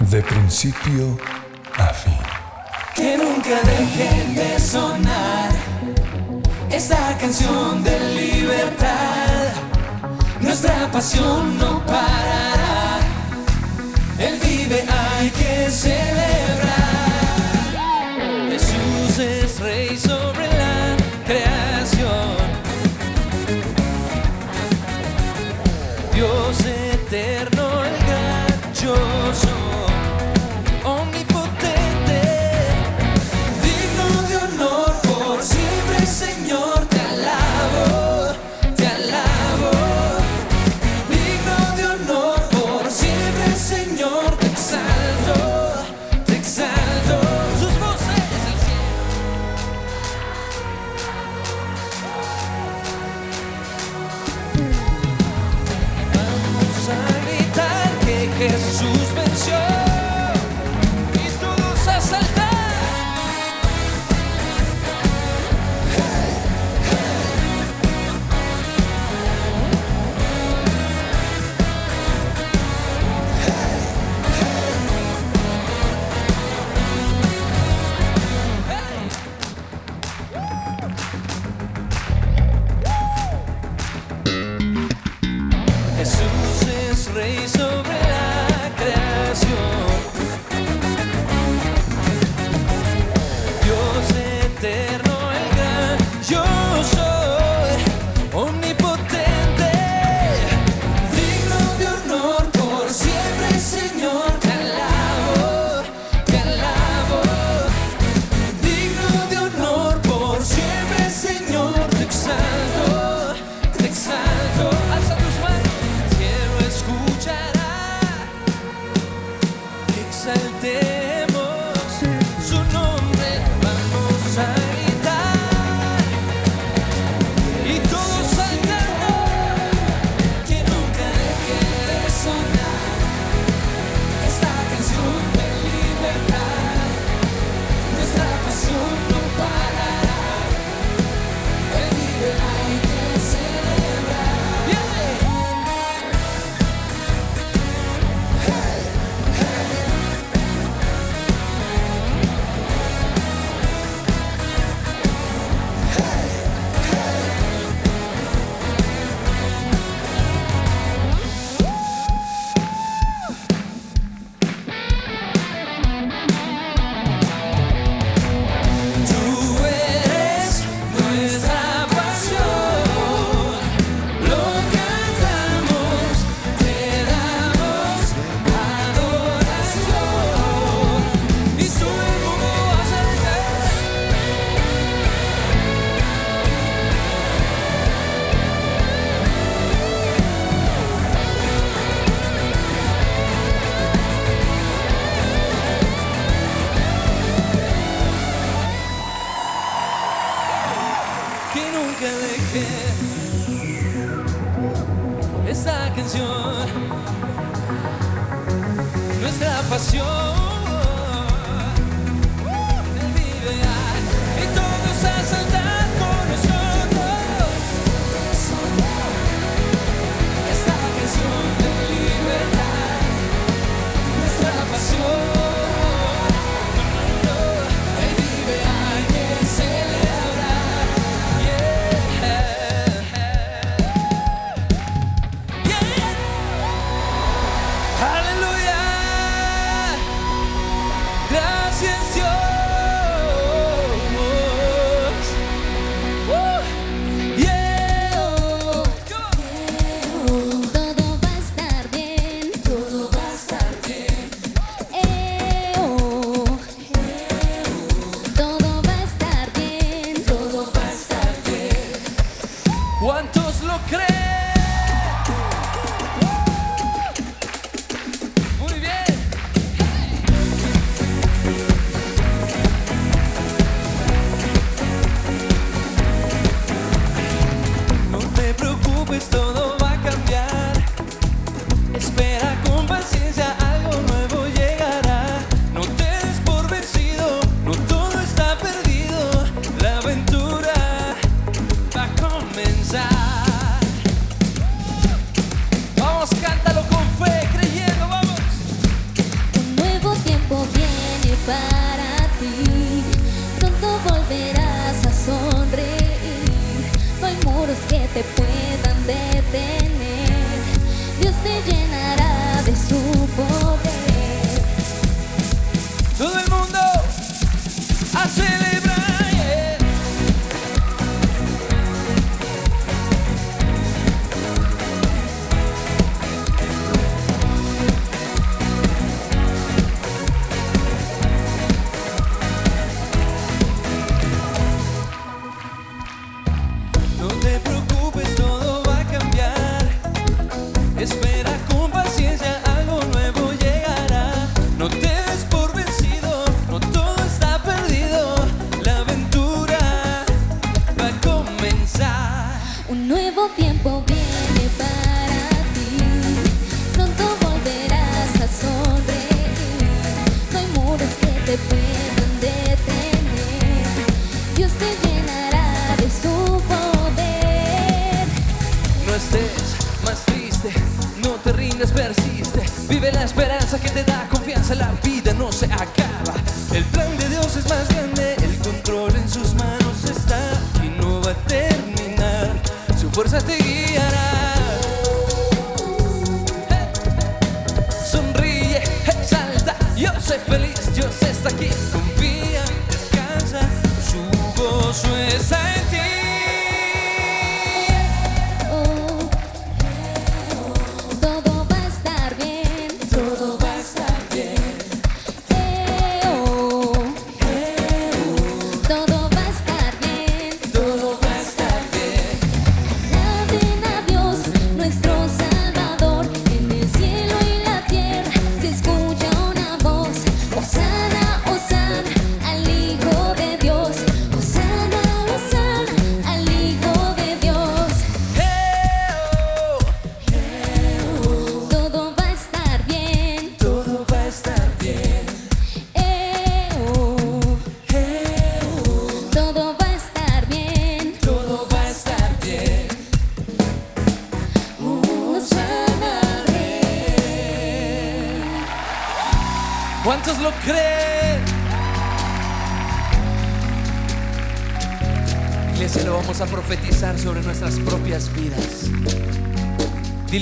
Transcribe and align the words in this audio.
de 0.00 0.22
principio 0.22 1.18
a 1.78 1.92
fin. 1.92 2.18
Que 2.94 3.16
nunca 3.16 3.60
deje 3.64 4.34
de 4.34 4.58
sonar 4.60 5.50
esta 6.70 7.16
canción 7.18 7.82
de 7.82 7.98
libertad. 8.14 9.52
Nuestra 10.40 10.90
pasión 10.90 11.58
no 11.58 11.84
parará. 11.84 13.00
El 14.18 14.38
vive 14.38 14.84
hay 14.88 15.30
que 15.30 15.70
celebrar. 15.70 16.76
Jesús 18.50 19.18
es 19.18 19.60
rey 19.60 19.96
sobre 19.98 20.45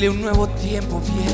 Dile, 0.04 0.10
un 0.10 0.20
nuevo 0.20 0.46
tiempo 0.48 1.00
viene 1.00 1.33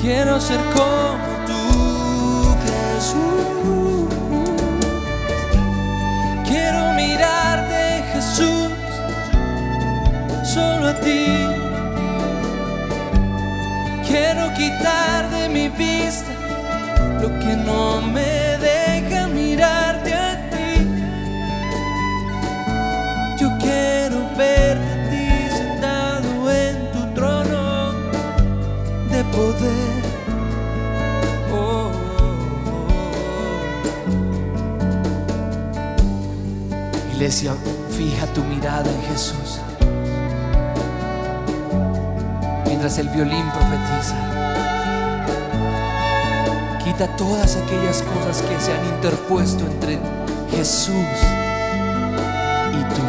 Quiero 0.00 0.40
ser 0.40 0.58
como 0.74 1.24
tú. 1.46 1.58
Jesús. 2.64 4.08
Quiero 6.48 6.92
mirarte, 6.94 8.04
Jesús, 8.12 8.70
solo 10.44 10.88
a 10.88 10.94
ti. 11.00 11.37
Quiero 14.18 14.52
quitar 14.54 15.30
de 15.30 15.48
mi 15.48 15.68
vista 15.68 16.32
lo 17.22 17.28
que 17.38 17.54
no 17.54 18.02
me 18.02 18.58
deja 18.68 19.28
mirarte 19.28 20.12
a 20.12 20.50
ti. 20.50 20.72
Yo 23.40 23.48
quiero 23.64 24.18
verte 24.36 24.90
a 24.96 24.98
ti 25.10 25.26
sentado 25.56 26.30
en 26.50 26.74
tu 26.94 27.00
trono 27.14 27.64
de 29.12 29.20
poder. 29.36 30.02
Oh, 31.52 31.92
oh, 32.20 32.38
oh. 32.80 33.42
Iglesia, 37.14 37.52
fija 37.96 38.26
tu 38.34 38.42
mirada 38.42 38.90
en 38.90 39.02
Jesús. 39.10 39.47
Mientras 42.80 42.98
el 42.98 43.08
violín 43.08 43.44
profetiza. 43.50 44.14
Quita 46.84 47.08
todas 47.16 47.56
aquellas 47.56 48.02
cosas 48.02 48.40
que 48.42 48.60
se 48.60 48.72
han 48.72 48.86
interpuesto 48.94 49.66
entre 49.66 49.98
Jesús 50.52 50.94
y 52.70 52.94
tú. 52.94 53.02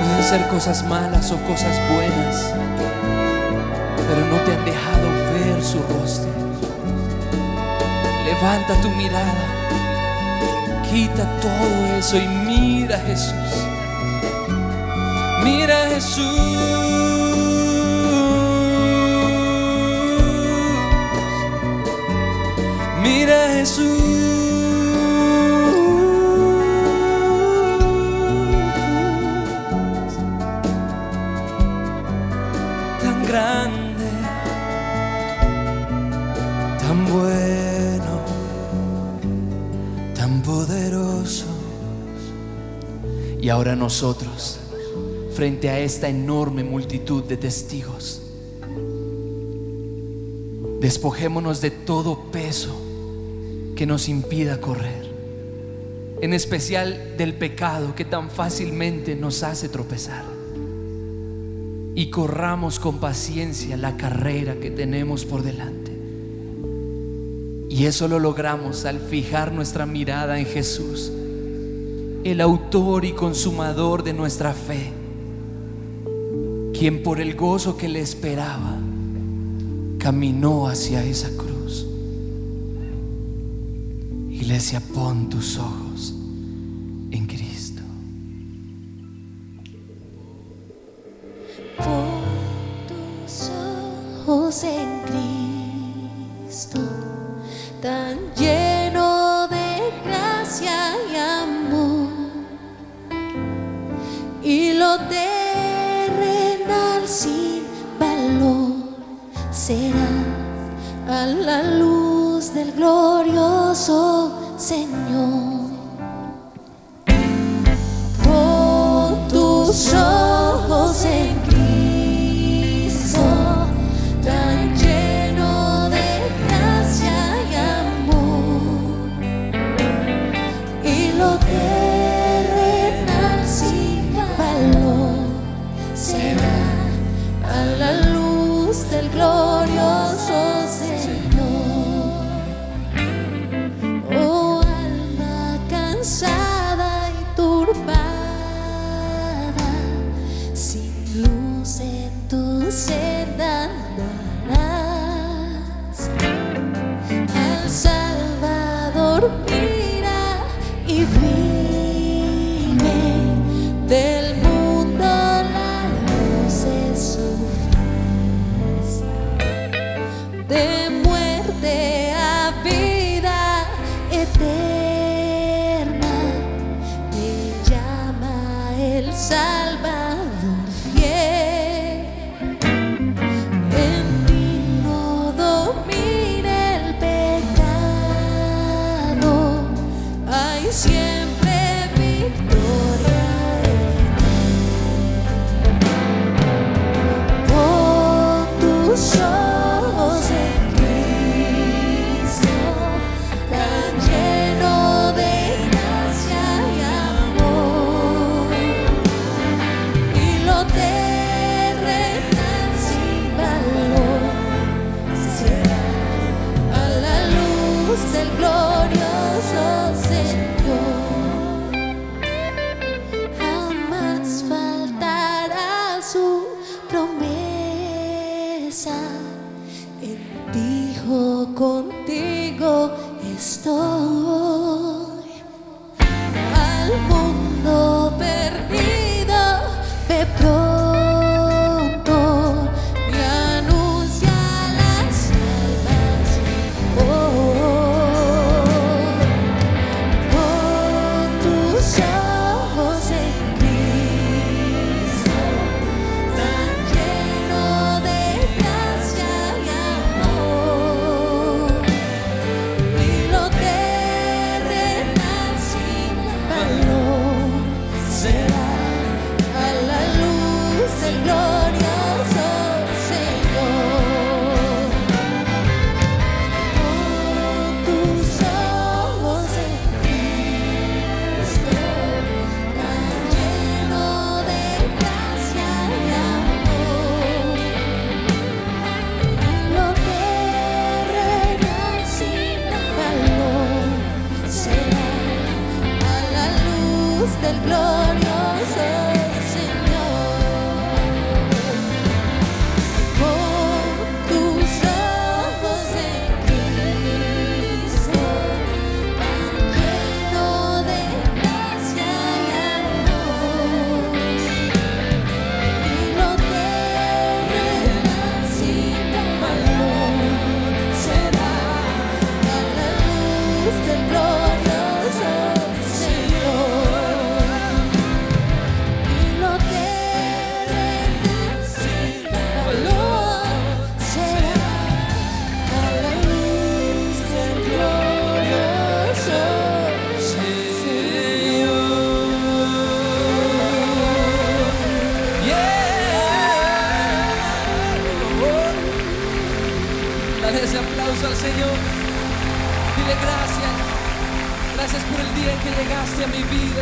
Pueden 0.00 0.24
ser 0.24 0.48
cosas 0.48 0.84
malas 0.88 1.30
o 1.30 1.36
cosas 1.44 1.78
buenas, 1.94 2.52
pero 4.08 4.26
no 4.26 4.40
te 4.40 4.54
han 4.54 4.64
dejado 4.64 5.08
ver 5.34 5.62
su 5.62 5.78
rostro. 5.84 6.32
Levanta 8.24 8.74
tu 8.82 8.90
mirada, 8.90 9.46
quita 10.90 11.30
todo 11.40 11.96
eso 11.96 12.16
y 12.16 12.26
mira 12.26 12.96
a 12.96 13.00
Jesús. 13.02 13.75
Mira 15.46 15.88
Jesús. 15.90 16.26
Mira 23.00 23.38
Jesús. 23.54 24.02
Tan 33.00 33.24
grande, 33.24 34.10
tan 36.80 36.98
bueno, 37.06 38.14
tan 40.12 40.42
poderoso. 40.42 41.46
Y 43.40 43.48
ahora 43.48 43.76
nosotros, 43.76 44.55
frente 45.36 45.68
a 45.68 45.78
esta 45.78 46.08
enorme 46.08 46.64
multitud 46.64 47.22
de 47.22 47.36
testigos, 47.36 48.22
despojémonos 50.80 51.60
de 51.60 51.70
todo 51.70 52.30
peso 52.32 52.74
que 53.76 53.84
nos 53.84 54.08
impida 54.08 54.62
correr, 54.62 55.04
en 56.22 56.32
especial 56.32 57.18
del 57.18 57.34
pecado 57.34 57.94
que 57.94 58.06
tan 58.06 58.30
fácilmente 58.30 59.14
nos 59.14 59.42
hace 59.42 59.68
tropezar. 59.68 60.24
Y 61.94 62.08
corramos 62.08 62.80
con 62.80 62.98
paciencia 62.98 63.76
la 63.76 63.98
carrera 63.98 64.54
que 64.54 64.70
tenemos 64.70 65.26
por 65.26 65.42
delante. 65.42 65.92
Y 67.68 67.84
eso 67.84 68.08
lo 68.08 68.18
logramos 68.18 68.86
al 68.86 69.00
fijar 69.00 69.52
nuestra 69.52 69.84
mirada 69.84 70.38
en 70.38 70.46
Jesús, 70.46 71.12
el 72.24 72.40
autor 72.40 73.04
y 73.04 73.12
consumador 73.12 74.02
de 74.02 74.14
nuestra 74.14 74.54
fe, 74.54 74.95
quien 76.78 77.02
por 77.02 77.20
el 77.20 77.34
gozo 77.34 77.76
que 77.76 77.88
le 77.88 78.00
esperaba, 78.00 78.76
caminó 79.98 80.68
hacia 80.68 81.02
esa 81.04 81.30
cruz. 81.36 81.86
Iglesia, 84.30 84.82
pon 84.94 85.30
tus 85.30 85.58
ojos 85.58 86.14
en 87.10 87.26
Cristo. 87.26 87.45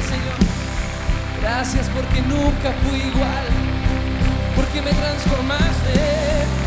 Señor, 0.03 0.37
gracias 1.41 1.89
porque 1.91 2.21
nunca 2.23 2.73
fui 2.83 2.99
igual, 2.99 3.47
porque 4.57 4.83
me 4.83 4.91
transformaste. 4.91 6.64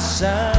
sun. 0.00 0.53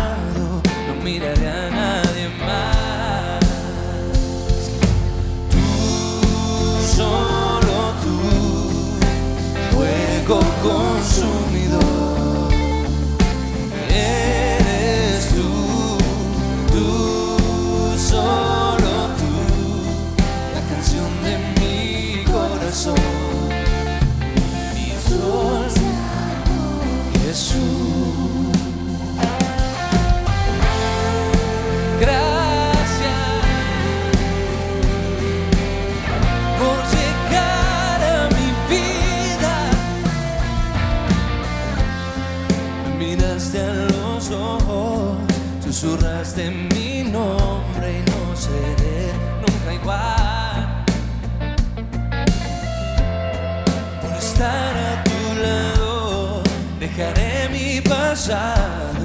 Dejaré 56.95 57.49
mi 57.49 57.81
pasado, 57.81 59.04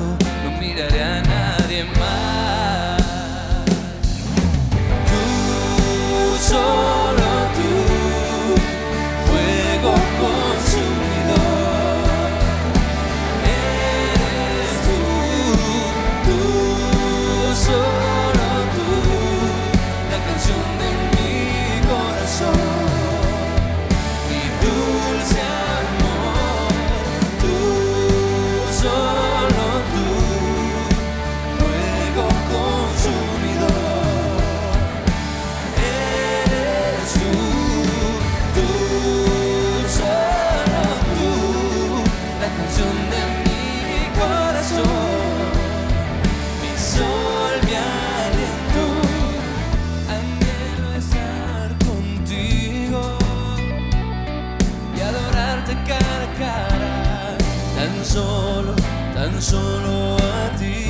solo, 58.10 58.74
tan 59.14 59.40
solo 59.40 60.16
a 60.16 60.50
ti. 60.58 60.89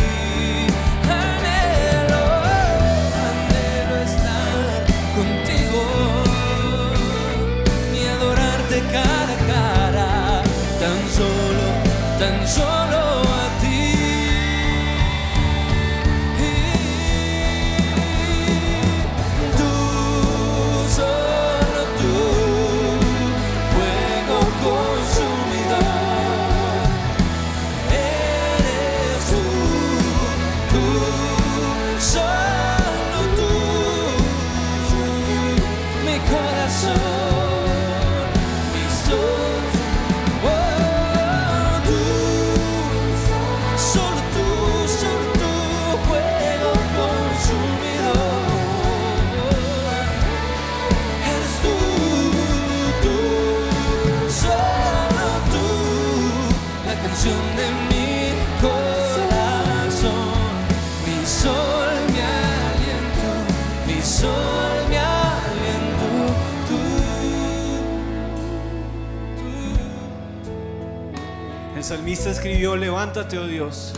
Salmista 72.17 72.31
escribió, 72.31 72.75
levántate, 72.75 73.39
oh 73.39 73.47
Dios, 73.47 73.93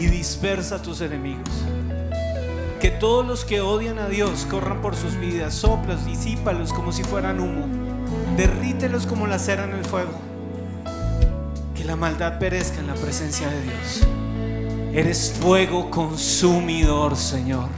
y 0.00 0.06
dispersa 0.06 0.82
tus 0.82 1.00
enemigos. 1.00 1.48
Que 2.80 2.90
todos 2.90 3.24
los 3.24 3.44
que 3.44 3.60
odian 3.60 4.00
a 4.00 4.08
Dios 4.08 4.48
corran 4.50 4.82
por 4.82 4.96
sus 4.96 5.16
vidas, 5.16 5.54
soplos, 5.54 6.04
disípalos 6.04 6.72
como 6.72 6.90
si 6.90 7.04
fueran 7.04 7.38
humo, 7.38 7.68
derrítelos 8.36 9.06
como 9.06 9.28
la 9.28 9.38
cera 9.38 9.62
en 9.64 9.74
el 9.74 9.84
fuego. 9.84 10.10
Que 11.76 11.84
la 11.84 11.94
maldad 11.94 12.40
perezca 12.40 12.80
en 12.80 12.88
la 12.88 12.94
presencia 12.94 13.48
de 13.48 13.62
Dios. 13.62 14.06
Eres 14.92 15.36
fuego 15.40 15.88
consumidor, 15.88 17.14
Señor. 17.14 17.68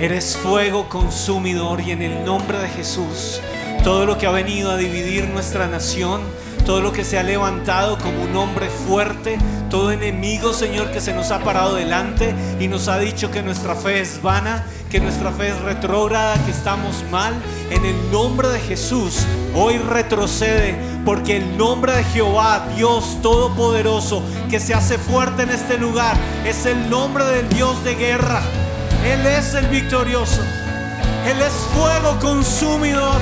Eres 0.00 0.34
fuego 0.38 0.88
consumidor 0.88 1.82
y 1.82 1.90
en 1.90 2.00
el 2.00 2.24
nombre 2.24 2.56
de 2.56 2.68
Jesús, 2.68 3.42
todo 3.82 4.06
lo 4.06 4.16
que 4.16 4.26
ha 4.26 4.30
venido 4.30 4.70
a 4.70 4.78
dividir 4.78 5.28
nuestra 5.28 5.66
nación, 5.66 6.22
todo 6.64 6.80
lo 6.80 6.92
que 6.92 7.04
se 7.04 7.18
ha 7.18 7.22
levantado 7.22 7.98
como 7.98 8.22
un 8.22 8.34
hombre 8.36 8.68
fuerte, 8.68 9.38
todo 9.70 9.92
enemigo, 9.92 10.52
Señor, 10.52 10.90
que 10.90 11.00
se 11.00 11.12
nos 11.12 11.30
ha 11.30 11.40
parado 11.40 11.74
delante 11.74 12.34
y 12.58 12.68
nos 12.68 12.88
ha 12.88 12.98
dicho 12.98 13.30
que 13.30 13.42
nuestra 13.42 13.74
fe 13.74 14.00
es 14.00 14.22
vana, 14.22 14.64
que 14.90 15.00
nuestra 15.00 15.30
fe 15.32 15.48
es 15.48 15.60
retrógrada, 15.60 16.42
que 16.44 16.50
estamos 16.50 17.04
mal, 17.10 17.34
en 17.70 17.84
el 17.84 18.10
nombre 18.10 18.48
de 18.48 18.60
Jesús, 18.60 19.24
hoy 19.54 19.78
retrocede, 19.78 20.76
porque 21.04 21.36
el 21.36 21.58
nombre 21.58 21.92
de 21.92 22.04
Jehová, 22.04 22.66
Dios 22.76 23.18
Todopoderoso, 23.20 24.22
que 24.48 24.60
se 24.60 24.74
hace 24.74 24.96
fuerte 24.96 25.42
en 25.42 25.50
este 25.50 25.76
lugar, 25.76 26.16
es 26.46 26.64
el 26.66 26.88
nombre 26.88 27.24
del 27.24 27.48
Dios 27.48 27.82
de 27.84 27.94
guerra. 27.94 28.40
Él 29.04 29.26
es 29.26 29.52
el 29.54 29.66
victorioso. 29.66 30.40
Él 31.26 31.40
es 31.42 31.52
fuego 31.74 32.18
consumidor. 32.20 33.20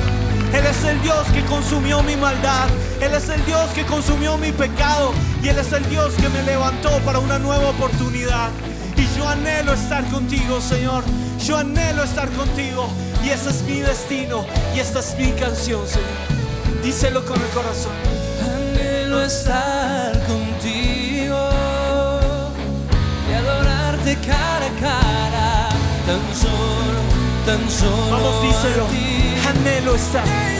Él 0.53 0.65
es 0.65 0.83
el 0.85 1.01
Dios 1.01 1.25
que 1.33 1.43
consumió 1.45 2.03
mi 2.03 2.15
maldad. 2.15 2.67
Él 3.03 3.13
es 3.13 3.27
el 3.27 3.45
Dios 3.45 3.69
que 3.75 3.85
consumió 3.85 4.37
mi 4.37 4.53
pecado. 4.53 5.11
Y 5.43 5.49
Él 5.49 5.59
es 5.59 5.73
el 5.73 5.87
Dios 5.89 6.13
que 6.13 6.29
me 6.29 6.41
levantó 6.43 6.89
para 6.99 7.19
una 7.19 7.37
nueva 7.37 7.69
oportunidad. 7.69 8.49
Y 8.95 9.17
yo 9.17 9.27
anhelo 9.27 9.73
estar 9.73 10.05
contigo, 10.05 10.61
Señor. 10.61 11.03
Yo 11.45 11.57
anhelo 11.57 12.03
estar 12.03 12.29
contigo. 12.29 12.87
Y 13.23 13.29
ese 13.29 13.49
es 13.49 13.61
mi 13.63 13.81
destino. 13.81 14.45
Y 14.73 14.79
esta 14.79 14.99
es 14.99 15.17
mi 15.17 15.31
canción, 15.33 15.85
Señor. 15.85 16.81
Díselo 16.81 17.25
con 17.25 17.41
el 17.41 17.47
corazón. 17.49 17.91
Anhelo 18.41 19.21
estar 19.21 20.11
contigo 20.25 21.49
y 23.29 23.33
adorarte 23.33 24.15
cara 24.15 24.65
a 24.65 24.79
cara, 24.79 25.69
tan 26.05 26.35
solo, 26.35 26.99
tan 27.45 27.69
solo. 27.69 28.11
Vamos, 28.11 28.41
díselo. 28.43 28.85
a 28.85 28.87
ti. 28.87 29.35
Anhelo 29.47 29.95
estar. 29.95 30.52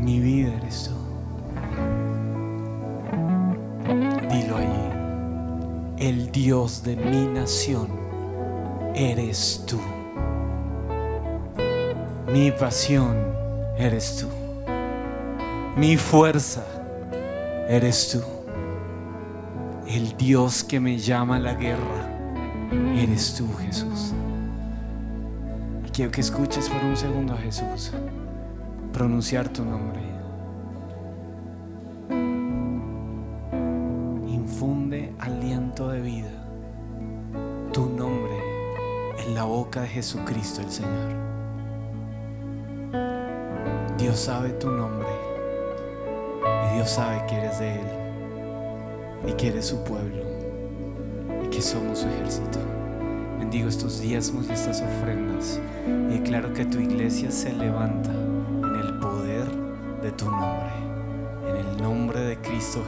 Mi 0.00 0.18
vida 0.18 0.54
eres 0.56 0.88
tú. 0.88 0.94
Dilo 4.30 4.56
allí. 4.56 5.98
El 5.98 6.32
Dios 6.32 6.82
de 6.82 6.96
mi 6.96 7.26
nación 7.26 7.88
eres 8.94 9.62
tú. 9.66 9.78
Mi 12.32 12.50
pasión 12.50 13.14
eres 13.76 14.16
tú. 14.16 14.28
Mi 15.76 15.98
fuerza 15.98 16.64
eres 17.68 18.10
tú. 18.12 18.22
El 19.86 20.16
Dios 20.16 20.64
que 20.64 20.80
me 20.80 20.96
llama 20.96 21.36
a 21.36 21.40
la 21.40 21.54
guerra 21.54 22.08
eres 22.96 23.34
tú, 23.34 23.46
Jesús. 23.58 24.12
Quiero 25.92 26.10
que 26.10 26.22
escuches 26.22 26.70
por 26.70 26.82
un 26.82 26.96
segundo 26.96 27.34
a 27.34 27.36
Jesús 27.36 27.92
pronunciar 28.92 29.48
tu 29.48 29.64
nombre. 29.64 30.00
Infunde 34.28 35.14
aliento 35.18 35.88
de 35.88 36.00
vida 36.00 36.30
tu 37.72 37.88
nombre 37.88 38.36
en 39.24 39.34
la 39.34 39.44
boca 39.44 39.82
de 39.82 39.88
Jesucristo 39.88 40.60
el 40.60 40.70
Señor. 40.70 41.20
Dios 43.96 44.18
sabe 44.18 44.50
tu 44.50 44.70
nombre 44.70 45.08
y 46.42 46.74
Dios 46.74 46.90
sabe 46.90 47.24
que 47.26 47.36
eres 47.36 47.58
de 47.60 47.74
Él 47.74 47.86
y 49.28 49.32
que 49.34 49.48
eres 49.48 49.66
su 49.66 49.84
pueblo 49.84 50.24
y 51.44 51.48
que 51.48 51.62
somos 51.62 52.00
su 52.00 52.08
ejército. 52.08 52.58
Bendigo 53.38 53.68
estos 53.68 54.00
diezmos 54.00 54.48
y 54.48 54.52
estas 54.52 54.82
ofrendas 54.82 55.60
y 55.86 56.18
declaro 56.18 56.52
que 56.52 56.64
tu 56.64 56.78
iglesia 56.80 57.30
se 57.30 57.52
levanta 57.52 58.19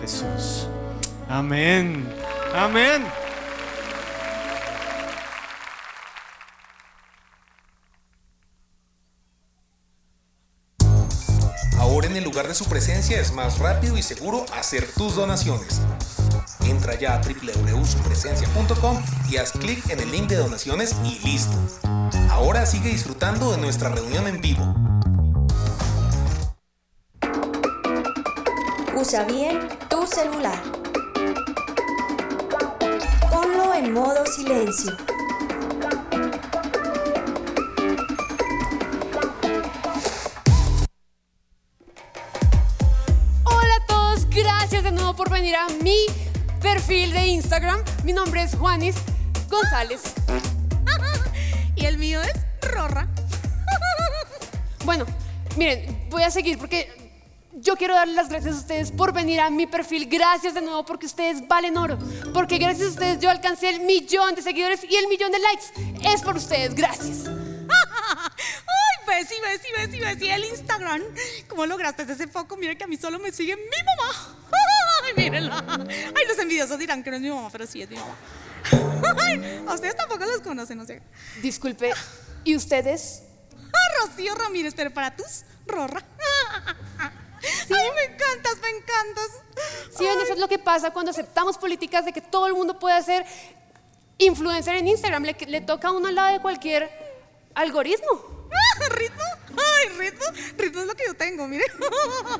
Jesús. 0.02 0.66
Amén, 1.28 2.12
amén. 2.52 3.04
Ahora 11.78 12.08
en 12.08 12.16
el 12.16 12.24
lugar 12.24 12.48
de 12.48 12.54
su 12.54 12.64
presencia 12.64 13.20
es 13.20 13.32
más 13.32 13.60
rápido 13.60 13.96
y 13.96 14.02
seguro 14.02 14.44
hacer 14.54 14.88
tus 14.92 15.14
donaciones. 15.14 15.80
Entra 16.64 16.98
ya 16.98 17.14
a 17.14 17.20
www.supresencia.com 17.20 19.02
y 19.30 19.36
haz 19.36 19.52
clic 19.52 19.88
en 19.88 20.00
el 20.00 20.10
link 20.10 20.28
de 20.28 20.36
donaciones 20.36 20.96
y 21.04 21.20
listo. 21.24 21.56
Ahora 22.28 22.66
sigue 22.66 22.90
disfrutando 22.90 23.52
de 23.52 23.58
nuestra 23.58 23.88
reunión 23.90 24.26
en 24.26 24.40
vivo. 24.40 24.74
Usa 28.96 29.24
bien 29.24 29.81
celular. 30.14 30.60
Ponlo 33.30 33.72
en 33.74 33.94
modo 33.94 34.26
silencio. 34.26 34.94
Hola 43.44 43.74
a 43.74 43.86
todos, 43.86 44.28
gracias 44.28 44.84
de 44.84 44.92
nuevo 44.92 45.16
por 45.16 45.30
venir 45.30 45.56
a 45.56 45.66
mi 45.82 45.96
perfil 46.60 47.12
de 47.12 47.28
Instagram. 47.28 47.82
Mi 48.04 48.12
nombre 48.12 48.42
es 48.42 48.54
Juanis 48.54 48.96
González. 49.48 50.02
Y 51.74 51.86
el 51.86 51.96
mío 51.96 52.20
es 52.20 52.70
Rorra. 52.70 53.08
Bueno, 54.84 55.06
miren, 55.56 56.06
voy 56.10 56.22
a 56.22 56.30
seguir 56.30 56.58
porque 56.58 57.01
yo 57.62 57.76
quiero 57.76 57.94
darles 57.94 58.16
las 58.16 58.28
gracias 58.28 58.56
a 58.56 58.58
ustedes 58.58 58.90
por 58.90 59.12
venir 59.12 59.40
a 59.40 59.48
mi 59.48 59.66
perfil. 59.66 60.08
Gracias 60.08 60.52
de 60.52 60.60
nuevo 60.60 60.84
porque 60.84 61.06
ustedes 61.06 61.46
valen 61.46 61.76
oro. 61.76 61.96
Porque 62.34 62.58
gracias 62.58 62.88
a 62.88 62.90
ustedes 62.90 63.20
yo 63.20 63.30
alcancé 63.30 63.70
el 63.70 63.80
millón 63.80 64.34
de 64.34 64.42
seguidores 64.42 64.80
y 64.82 64.96
el 64.96 65.06
millón 65.06 65.30
de 65.30 65.38
likes. 65.38 66.12
Es 66.12 66.22
por 66.22 66.36
ustedes, 66.36 66.74
gracias. 66.74 67.26
Ay, 67.28 69.06
Bessie, 69.06 69.40
Bessie, 69.40 69.70
Bessie, 69.76 70.00
Bessie, 70.00 70.32
el 70.32 70.44
Instagram. 70.44 71.02
¿Cómo 71.48 71.64
lograste 71.64 72.02
ese 72.02 72.26
foco? 72.26 72.56
Mira 72.56 72.74
que 72.74 72.82
a 72.82 72.88
mí 72.88 72.96
solo 72.96 73.20
me 73.20 73.30
sigue 73.30 73.54
mi 73.54 73.62
mamá. 73.62 74.36
Ay, 75.04 75.12
mírenla. 75.16 75.64
Ay, 75.88 76.26
los 76.26 76.38
envidiosos 76.38 76.78
dirán 76.78 77.04
que 77.04 77.10
no 77.10 77.16
es 77.16 77.22
mi 77.22 77.30
mamá, 77.30 77.48
pero 77.50 77.66
sí 77.66 77.80
es 77.80 77.88
mi 77.88 77.96
mamá. 77.96 78.16
Ay, 79.22 79.62
a 79.66 79.72
ustedes 79.72 79.96
tampoco 79.96 80.24
los 80.24 80.40
conocen, 80.40 80.78
no 80.78 80.84
sé. 80.84 81.00
Disculpe, 81.40 81.92
¿y 82.42 82.56
ustedes? 82.56 83.22
Ah, 83.56 84.06
Rocío 84.06 84.34
Ramírez, 84.34 84.74
pero 84.74 84.92
para 84.92 85.14
tus, 85.14 85.44
Rorra. 85.66 86.02
Ay, 87.42 87.90
me 87.94 88.14
encantas, 88.14 88.58
me 88.60 88.68
encantas. 88.70 89.28
Sí, 89.96 90.04
ven, 90.04 90.20
eso 90.20 90.32
es 90.32 90.38
lo 90.38 90.48
que 90.48 90.58
pasa 90.58 90.92
cuando 90.92 91.10
aceptamos 91.10 91.58
políticas 91.58 92.04
de 92.04 92.12
que 92.12 92.20
todo 92.20 92.46
el 92.46 92.54
mundo 92.54 92.78
puede 92.78 93.02
ser 93.02 93.26
influencer 94.18 94.76
en 94.76 94.88
Instagram. 94.88 95.24
Le, 95.24 95.36
le 95.46 95.60
toca 95.60 95.88
a 95.88 95.90
uno 95.92 96.08
al 96.08 96.14
lado 96.14 96.32
de 96.32 96.40
cualquier 96.40 96.90
algoritmo. 97.54 98.48
¿Ritmo? 98.90 99.24
Ay, 99.50 99.88
ritmo. 99.98 100.24
Ritmo 100.56 100.80
es 100.82 100.86
lo 100.86 100.94
que 100.94 101.04
yo 101.06 101.14
tengo, 101.14 101.46
mire. 101.48 101.64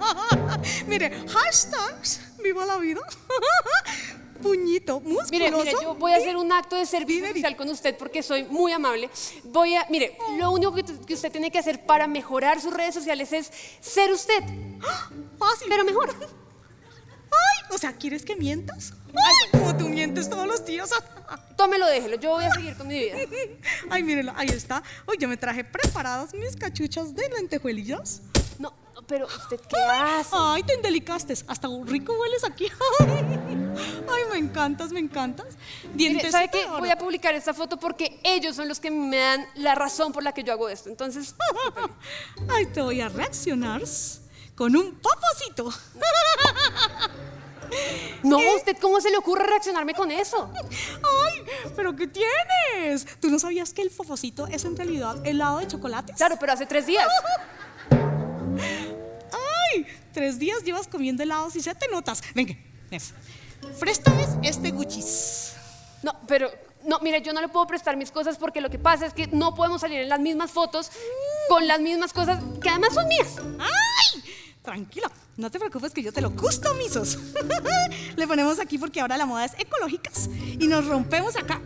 mire, 0.87 1.25
hashtags, 1.29 2.21
viva 2.43 2.65
la 2.67 2.77
vida. 2.79 3.01
Puñito, 4.43 5.01
musculoso. 5.01 5.31
Mire, 5.31 5.51
mire, 5.51 5.73
yo 5.83 5.95
voy 5.95 6.13
a 6.13 6.17
hacer 6.17 6.37
un 6.37 6.53
acto 6.53 6.77
de 6.77 6.85
servicio 6.87 7.27
social 7.29 7.57
con 7.57 7.69
usted 7.69 7.97
porque 7.97 8.23
soy 8.23 8.45
muy 8.45 8.73
amable. 8.73 9.09
Voy 9.45 9.75
a, 9.77 9.87
mire, 9.89 10.19
lo 10.39 10.51
único 10.51 10.75
que, 10.75 10.83
que 10.83 11.15
usted 11.15 11.31
tiene 11.31 11.51
que 11.51 11.59
hacer 11.59 11.85
para 11.85 12.07
mejorar 12.07 12.61
sus 12.61 12.75
redes 12.75 12.95
sociales 12.95 13.33
es 13.33 13.51
ser 13.81 14.11
usted, 14.13 14.43
Fácil. 15.39 15.69
pero 15.69 15.85
mejor. 15.85 16.15
Ay, 17.33 17.75
o 17.75 17.79
sea, 17.79 17.93
¿quieres 17.95 18.25
que 18.25 18.37
mientas? 18.37 18.93
Ay, 19.09 19.51
como 19.59 19.77
tú 19.77 19.89
mientes 19.89 20.29
todos 20.29 20.47
los 20.47 20.65
días. 20.67 20.91
Tómelo, 21.57 21.87
déjelo, 21.87 22.17
yo 22.17 22.31
voy 22.31 22.45
a 22.45 22.51
seguir 22.51 22.77
con 22.77 22.89
mi 22.89 22.99
vida. 22.99 23.17
Ay, 23.91 24.03
mírenlo, 24.03 24.33
ahí 24.37 24.49
está. 24.49 24.83
Hoy 25.07 25.17
yo 25.19 25.29
me 25.29 25.37
traje 25.37 25.65
preparadas 25.65 26.35
mis 26.35 26.57
cachuchas 26.57 27.15
de 27.15 27.29
lentejuelillas. 27.31 28.21
Pero 29.07 29.27
usted 29.27 29.61
qué 29.69 29.77
hace? 29.77 30.31
Ay, 30.33 30.63
te 30.63 30.75
endelicaste. 30.75 31.35
Hasta 31.47 31.69
rico 31.85 32.15
hueles 32.19 32.45
aquí. 32.45 32.69
Ay, 33.01 34.23
me 34.31 34.39
encantas, 34.39 34.91
me 34.91 35.01
encantas. 35.01 35.47
Dientes 35.95 36.33
¿sabe 36.33 36.49
qué? 36.51 36.67
Voy 36.67 36.91
a 36.91 36.97
publicar 36.97 37.35
esta 37.35 37.55
foto 37.55 37.79
porque 37.79 38.21
ellos 38.23 38.57
son 38.57 38.69
los 38.69 38.81
que 38.81 38.91
me 38.91 39.17
dan 39.17 39.47
la 39.57 39.75
razón 39.75 40.13
por 40.13 40.23
la 40.23 40.33
que 40.33 40.45
yo 40.45 40.53
hago 40.53 40.69
esto. 40.69 40.89
Entonces, 40.89 41.35
Ay, 42.49 42.67
te 42.67 42.81
voy 42.81 43.01
a 43.01 43.09
reaccionar 43.09 43.83
con 44.55 44.77
un 44.77 44.95
popocito. 44.97 45.65
no, 48.23 48.39
¿usted 48.57 48.77
cómo 48.81 49.01
se 49.01 49.11
le 49.11 49.17
ocurre 49.17 49.47
reaccionarme 49.47 49.95
con 49.95 50.11
eso? 50.11 50.51
Ay, 50.55 51.43
pero 51.75 51.97
¿qué 51.97 52.07
tienes? 52.07 53.07
¿Tú 53.21 53.31
no 53.31 53.39
sabías 53.39 53.73
que 53.73 53.83
el 53.83 53.91
fofocito 53.91 54.47
es 54.47 54.65
en 54.65 54.77
realidad 54.77 55.25
helado 55.27 55.59
de 55.59 55.69
chocolates? 55.69 56.17
Claro, 56.17 56.37
pero 56.39 56.53
hace 56.53 56.67
tres 56.67 56.87
días. 56.87 57.07
Ay, 58.61 59.87
tres 60.13 60.39
días 60.39 60.63
llevas 60.65 60.87
comiendo 60.87 61.23
helados 61.23 61.57
y 61.57 61.61
ya 61.61 61.75
te 61.75 61.89
notas. 61.89 62.23
Venga. 62.35 62.57
Préstame 63.79 64.27
este 64.43 64.71
Gucci's. 64.71 65.55
No, 66.03 66.13
pero, 66.27 66.51
no, 66.85 66.99
mire, 67.01 67.23
yo 67.23 67.33
no 67.33 67.41
le 67.41 67.49
puedo 67.49 67.67
prestar 67.67 67.97
mis 67.97 68.11
cosas 68.11 68.37
porque 68.37 68.61
lo 68.61 68.69
que 68.69 68.79
pasa 68.79 69.07
es 69.07 69.15
que 69.15 69.29
no 69.29 69.55
podemos 69.55 69.81
salir 69.81 70.01
en 70.01 70.09
las 70.09 70.21
mismas 70.21 70.51
fotos 70.51 70.91
con 71.49 71.67
las 71.67 71.81
mismas 71.81 72.13
cosas 72.13 72.43
que 72.61 72.69
además 72.69 72.95
son 72.95 73.09
mías. 73.09 73.29
¡Ay! 73.59 74.23
Tranquila, 74.63 75.11
no 75.37 75.51
te 75.51 75.59
preocupes 75.59 75.93
que 75.93 76.03
yo 76.03 76.13
te 76.13 76.21
lo 76.21 76.35
customizos. 76.35 77.19
Le 78.17 78.27
ponemos 78.27 78.61
aquí 78.61 78.79
porque 78.79 79.01
ahora 79.01 79.17
la 79.17 79.27
moda 79.27 79.45
es 79.45 79.53
ecológicas 79.59 80.29
y 80.59 80.67
nos 80.67 80.87
rompemos 80.87 81.37
acá. 81.37 81.61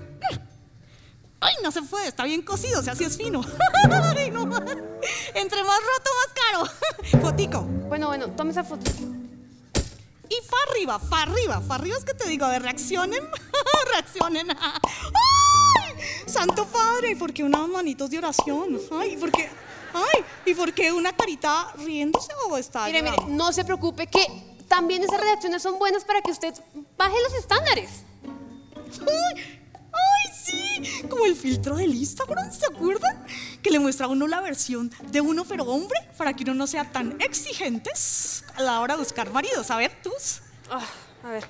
¡Ay, 1.41 1.55
no 1.63 1.71
se 1.71 1.83
puede! 1.83 2.09
Está 2.09 2.25
bien 2.25 2.43
cocido, 2.43 2.81
o 2.81 2.83
sea, 2.83 2.95
así 2.95 3.05
es 3.05 3.17
fino. 3.17 3.43
Ay, 3.91 4.31
no. 4.31 4.43
Entre 4.43 5.63
más 5.65 5.81
roto, 5.81 6.11
más 6.17 6.33
caro. 6.35 7.21
Fotico. 7.23 7.63
Bueno, 7.63 8.09
bueno, 8.09 8.31
tome 8.31 8.53
esa 8.53 8.65
foto. 8.65 8.91
Y 10.29 10.35
fa 10.45 10.57
arriba, 10.71 10.99
fa 10.99 11.23
arriba, 11.23 11.61
fa 11.61 11.77
arriba 11.77 11.97
es 11.97 12.05
que 12.05 12.15
te 12.15 12.29
digo, 12.29 12.47
a 12.47 12.51
ver, 12.51 12.63
reaccionen, 12.63 13.23
reaccionen. 13.93 14.49
¡Ay! 14.51 15.95
Santo 16.27 16.67
Padre, 16.67 17.13
¿y 17.13 17.15
por 17.15 17.33
qué 17.33 17.45
unas 17.45 17.69
manitos 17.69 18.11
de 18.11 18.19
oración? 18.19 18.81
Ay, 18.93 19.13
¿y 19.13 19.17
por 19.17 19.31
qué? 19.31 19.49
Ay, 19.95 20.25
¿y 20.45 20.55
por 20.55 20.73
qué 20.73 20.93
una 20.93 21.15
carita 21.15 21.73
riéndose 21.79 22.33
o 22.49 22.57
está 22.59 22.87
Mire, 22.87 23.03
mire, 23.03 23.17
no 23.29 23.53
se 23.53 23.65
preocupe 23.65 24.09
que 24.09 24.27
también 24.69 25.03
esas 25.03 25.21
reacciones 25.21 25.63
son 25.63 25.79
buenas 25.79 26.05
para 26.05 26.21
que 26.21 26.33
usted 26.33 26.55
baje 26.99 27.15
los 27.23 27.35
estándares. 27.35 28.03
¡Ay! 29.01 29.56
¡Ay, 29.97 30.33
sí! 30.45 31.03
Como 31.09 31.25
el 31.27 31.35
filtro 31.37 31.77
del 31.77 31.95
Instagram, 31.95 32.53
¿se 32.53 32.67
acuerdan? 32.67 33.25
Que 33.63 33.71
le 33.71 33.79
muestra 33.79 34.07
a 34.07 34.09
uno 34.09 34.27
la 34.27 34.41
versión 34.41 34.91
de 35.11 35.21
uno 35.21 35.45
pero 35.45 35.65
hombre 35.65 35.99
para 36.17 36.33
que 36.35 36.45
uno 36.45 36.55
no 36.55 36.67
sea 36.67 36.91
tan 36.93 37.21
exigentes 37.21 38.45
a 38.55 38.63
la 38.63 38.81
hora 38.81 38.95
de 38.95 39.01
buscar 39.03 39.31
maridos. 39.31 39.71
A 39.71 39.77
ver, 39.77 39.93
tus. 40.03 40.41
Ah, 40.71 40.85
a 41.25 41.31
ver. 41.31 41.45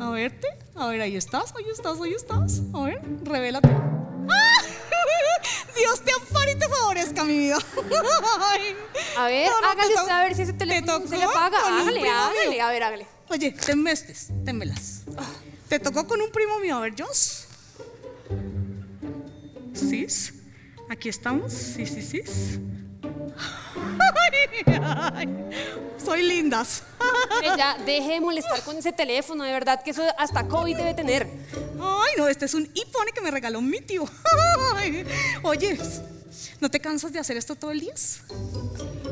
A 0.00 0.10
verte. 0.10 0.48
A 0.76 0.86
ver, 0.88 1.00
ahí 1.00 1.16
estás, 1.16 1.54
ahí 1.56 1.64
estás, 1.72 2.00
ahí 2.00 2.12
estás. 2.14 2.60
A 2.74 2.80
ver, 2.84 3.00
revélate. 3.24 3.68
¡Ah! 3.68 4.62
Dios 5.76 6.00
te 6.02 6.12
ampare 6.12 6.52
y 6.52 6.58
te 6.58 6.68
favorezca, 6.68 7.24
mi 7.24 7.38
vida. 7.38 7.58
Ay. 8.40 8.76
A 9.18 9.26
ver, 9.26 9.46
No, 9.50 9.60
no, 9.60 9.66
hágale 9.68 9.94
te 9.94 10.00
usted 10.00 10.12
a 10.12 10.20
ver 10.22 10.34
si 10.36 10.42
ese 10.42 10.52
te 10.52 10.58
teléfono 10.58 11.06
se 11.06 11.16
le 11.16 11.24
tocó 11.24 11.38
apaga. 11.38 11.60
con 11.62 11.72
un 11.72 11.80
Hágale, 11.80 12.08
hágale. 12.08 12.60
A 12.60 12.68
ver, 12.70 12.82
hágale. 12.82 13.06
Oye, 13.28 13.50
tenme 13.52 13.90
estes, 13.92 14.28
ténmelas. 14.44 15.02
Te 15.74 15.80
tocó 15.80 16.06
con 16.06 16.22
un 16.22 16.30
primo 16.30 16.60
mío, 16.60 16.76
a 16.76 16.80
ver, 16.82 16.94
Joss. 16.96 17.46
¿Sí? 19.72 20.06
Aquí 20.88 21.08
estamos. 21.08 21.52
Sí, 21.52 21.84
sí, 21.84 22.00
sí. 22.00 22.22
Ay, 24.22 24.76
ay, 25.14 25.28
soy 25.98 26.22
lindas. 26.22 26.84
Ya, 27.56 27.76
deje 27.84 28.12
de 28.12 28.20
molestar 28.20 28.62
con 28.62 28.76
ese 28.76 28.92
teléfono, 28.92 29.42
de 29.42 29.50
verdad 29.50 29.82
que 29.82 29.90
eso 29.90 30.04
hasta 30.16 30.46
COVID 30.46 30.76
debe 30.76 30.94
tener. 30.94 31.26
Ay, 31.80 32.12
no, 32.18 32.28
este 32.28 32.44
es 32.44 32.54
un 32.54 32.70
iPhone 32.76 33.08
que 33.12 33.20
me 33.20 33.32
regaló 33.32 33.60
mi 33.60 33.80
tío. 33.80 34.04
Ay, 34.76 35.04
Oye, 35.42 35.76
¿no 36.60 36.70
te 36.70 36.78
cansas 36.78 37.12
de 37.12 37.18
hacer 37.18 37.36
esto 37.36 37.56
todo 37.56 37.72
el 37.72 37.80
día? 37.80 37.94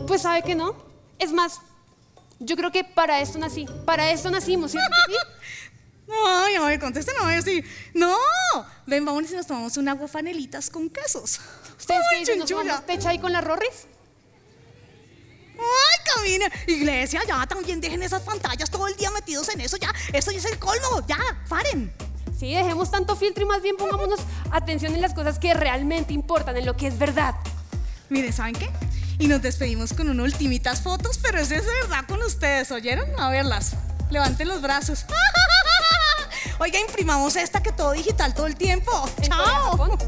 Pues 0.06 0.22
sabe 0.22 0.42
que 0.44 0.54
no. 0.54 0.76
Es 1.18 1.32
más, 1.32 1.60
yo 2.38 2.56
creo 2.56 2.70
que 2.70 2.84
para 2.84 3.20
esto 3.20 3.38
nací. 3.38 3.66
Para 3.84 4.10
esto 4.10 4.30
nacimos, 4.30 4.70
¿cierto 4.70 4.94
sí? 5.08 5.16
Ay, 6.26 6.54
ay, 6.60 6.78
contesten 6.78 7.14
a 7.20 7.26
ver 7.26 7.42
si. 7.42 7.64
No, 7.94 8.16
ven, 8.86 9.04
vamos 9.04 9.30
y 9.30 9.34
nos 9.34 9.46
tomamos 9.46 9.76
un 9.76 9.88
agua 9.88 10.08
fanelitas 10.08 10.68
con 10.70 10.90
quesos. 10.90 11.40
¿Ustedes 11.78 12.02
qué 12.10 12.16
Ay, 12.16 12.20
dicen? 12.20 12.66
¿Nos 12.66 12.80
pecha 12.82 13.10
ahí 13.10 13.18
con 13.18 13.32
las 13.32 13.42
rorris? 13.42 13.86
Ay, 15.58 16.12
camina. 16.14 16.46
Iglesia, 16.66 17.22
ya 17.26 17.46
también 17.46 17.80
dejen 17.80 18.02
esas 18.02 18.22
pantallas 18.22 18.70
todo 18.70 18.88
el 18.88 18.96
día 18.96 19.10
metidos 19.10 19.48
en 19.50 19.60
eso, 19.60 19.76
ya. 19.76 19.92
Eso 20.12 20.30
ya 20.32 20.38
es 20.38 20.44
el 20.44 20.58
colmo, 20.58 21.04
ya, 21.06 21.18
paren. 21.48 21.92
Sí, 22.38 22.54
dejemos 22.54 22.90
tanto 22.90 23.14
filtro 23.14 23.44
y 23.44 23.46
más 23.46 23.62
bien 23.62 23.76
pongámonos 23.76 24.20
atención 24.50 24.94
en 24.94 25.00
las 25.00 25.14
cosas 25.14 25.38
que 25.38 25.54
realmente 25.54 26.12
importan, 26.12 26.56
en 26.56 26.66
lo 26.66 26.76
que 26.76 26.88
es 26.88 26.98
verdad. 26.98 27.34
Mire, 28.08 28.32
¿saben 28.32 28.54
qué? 28.54 28.68
Y 29.18 29.28
nos 29.28 29.40
despedimos 29.40 29.92
con 29.92 30.10
unas 30.10 30.32
ultimitas 30.32 30.82
fotos, 30.82 31.18
pero 31.22 31.38
es 31.38 31.48
de 31.48 31.60
verdad 31.60 32.04
con 32.08 32.20
ustedes, 32.22 32.70
¿oyeron? 32.72 33.08
A 33.20 33.30
verlas. 33.30 33.76
Levanten 34.10 34.48
los 34.48 34.60
brazos. 34.60 35.06
Oiga, 36.62 36.78
imprimamos 36.78 37.34
esta 37.34 37.60
que 37.60 37.72
todo 37.72 37.90
digital 37.90 38.32
todo 38.34 38.46
el 38.46 38.54
tiempo. 38.54 38.92
Chao. 39.20 39.98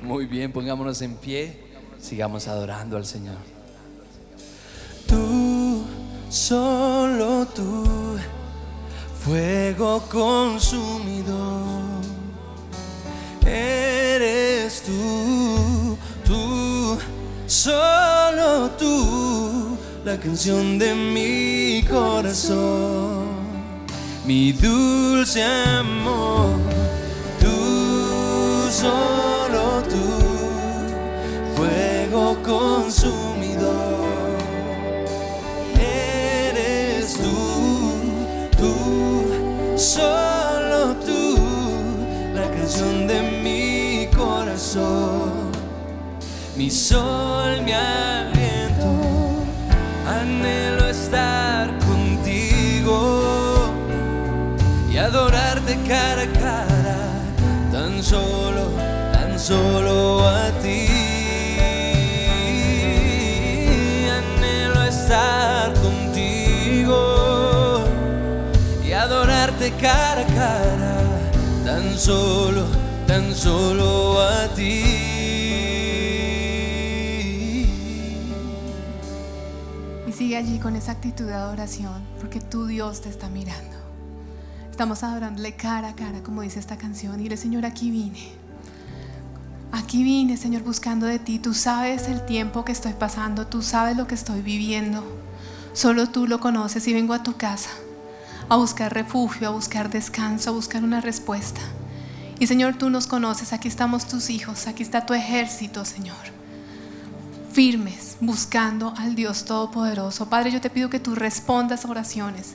Muy 0.00 0.24
bien, 0.24 0.50
pongámonos 0.50 1.02
en 1.02 1.14
pie, 1.16 1.62
sigamos 2.00 2.48
adorando 2.48 2.96
al 2.96 3.04
Señor. 3.04 3.36
Tú, 5.06 5.84
solo 6.30 7.46
tú, 7.54 8.16
fuego 9.20 10.00
consumidor, 10.08 11.82
eres 13.44 14.82
tú, 14.84 15.98
tú, 16.24 16.98
solo 17.64 18.70
tú, 18.78 19.78
la 20.04 20.18
canción 20.18 20.78
de 20.78 20.94
mi 20.94 21.82
corazón, 21.88 23.24
mi 24.26 24.52
dulce 24.52 25.42
amor 25.42 26.58
tú, 27.40 28.70
solo 28.70 29.82
tú, 29.88 30.06
fuego 31.56 32.36
consumidor. 32.42 34.04
Eres 35.80 37.14
tú, 37.14 37.40
tú, 38.58 39.78
solo 39.78 40.43
mi 46.56 46.70
sol, 46.70 47.62
mi 47.64 47.72
aliento, 47.72 48.86
anhelo 50.06 50.86
estar 50.88 51.76
contigo 51.80 53.72
y 54.88 54.96
adorarte 54.96 55.76
cara 55.88 56.22
a 56.22 56.32
cara, 56.32 56.98
tan 57.72 58.02
solo, 58.02 58.68
tan 59.12 59.38
solo 59.38 60.28
a 60.28 60.50
ti. 60.62 60.86
Anhelo 64.18 64.84
estar 64.84 65.74
contigo 65.74 66.98
y 68.86 68.92
adorarte 68.92 69.72
cara 69.72 70.20
a 70.20 70.26
cara, 70.26 70.96
tan 71.64 71.98
solo, 71.98 72.64
tan 73.08 73.34
solo 73.34 74.03
allí 80.44 80.58
con 80.58 80.76
esa 80.76 80.92
actitud 80.92 81.24
de 81.24 81.32
adoración, 81.32 82.02
porque 82.20 82.38
tu 82.38 82.66
Dios 82.66 83.00
te 83.00 83.08
está 83.08 83.30
mirando. 83.30 83.76
Estamos 84.70 85.02
adorándole 85.02 85.56
cara 85.56 85.88
a 85.88 85.96
cara, 85.96 86.22
como 86.22 86.42
dice 86.42 86.58
esta 86.58 86.76
canción. 86.76 87.18
Y 87.18 87.22
dile, 87.24 87.38
Señor, 87.38 87.64
aquí 87.64 87.90
vine. 87.90 88.32
Aquí 89.72 90.02
vine, 90.02 90.36
Señor, 90.36 90.62
buscando 90.62 91.06
de 91.06 91.18
ti. 91.18 91.38
Tú 91.38 91.54
sabes 91.54 92.08
el 92.08 92.26
tiempo 92.26 92.62
que 92.62 92.72
estoy 92.72 92.92
pasando, 92.92 93.46
tú 93.46 93.62
sabes 93.62 93.96
lo 93.96 94.06
que 94.06 94.14
estoy 94.14 94.42
viviendo. 94.42 95.02
Solo 95.72 96.08
tú 96.10 96.26
lo 96.26 96.40
conoces 96.40 96.86
y 96.88 96.92
vengo 96.92 97.14
a 97.14 97.22
tu 97.22 97.36
casa 97.36 97.70
a 98.50 98.56
buscar 98.56 98.92
refugio, 98.92 99.48
a 99.48 99.52
buscar 99.52 99.88
descanso, 99.88 100.50
a 100.50 100.52
buscar 100.52 100.84
una 100.84 101.00
respuesta. 101.00 101.62
Y 102.38 102.48
Señor, 102.48 102.76
tú 102.76 102.90
nos 102.90 103.06
conoces, 103.06 103.54
aquí 103.54 103.68
estamos 103.68 104.06
tus 104.06 104.28
hijos, 104.28 104.66
aquí 104.66 104.82
está 104.82 105.06
tu 105.06 105.14
ejército, 105.14 105.86
Señor 105.86 106.33
firmes, 107.54 108.16
buscando 108.20 108.92
al 108.96 109.14
Dios 109.14 109.44
Todopoderoso. 109.44 110.28
Padre, 110.28 110.50
yo 110.50 110.60
te 110.60 110.70
pido 110.70 110.90
que 110.90 110.98
tú 110.98 111.14
respondas 111.14 111.84
oraciones. 111.84 112.54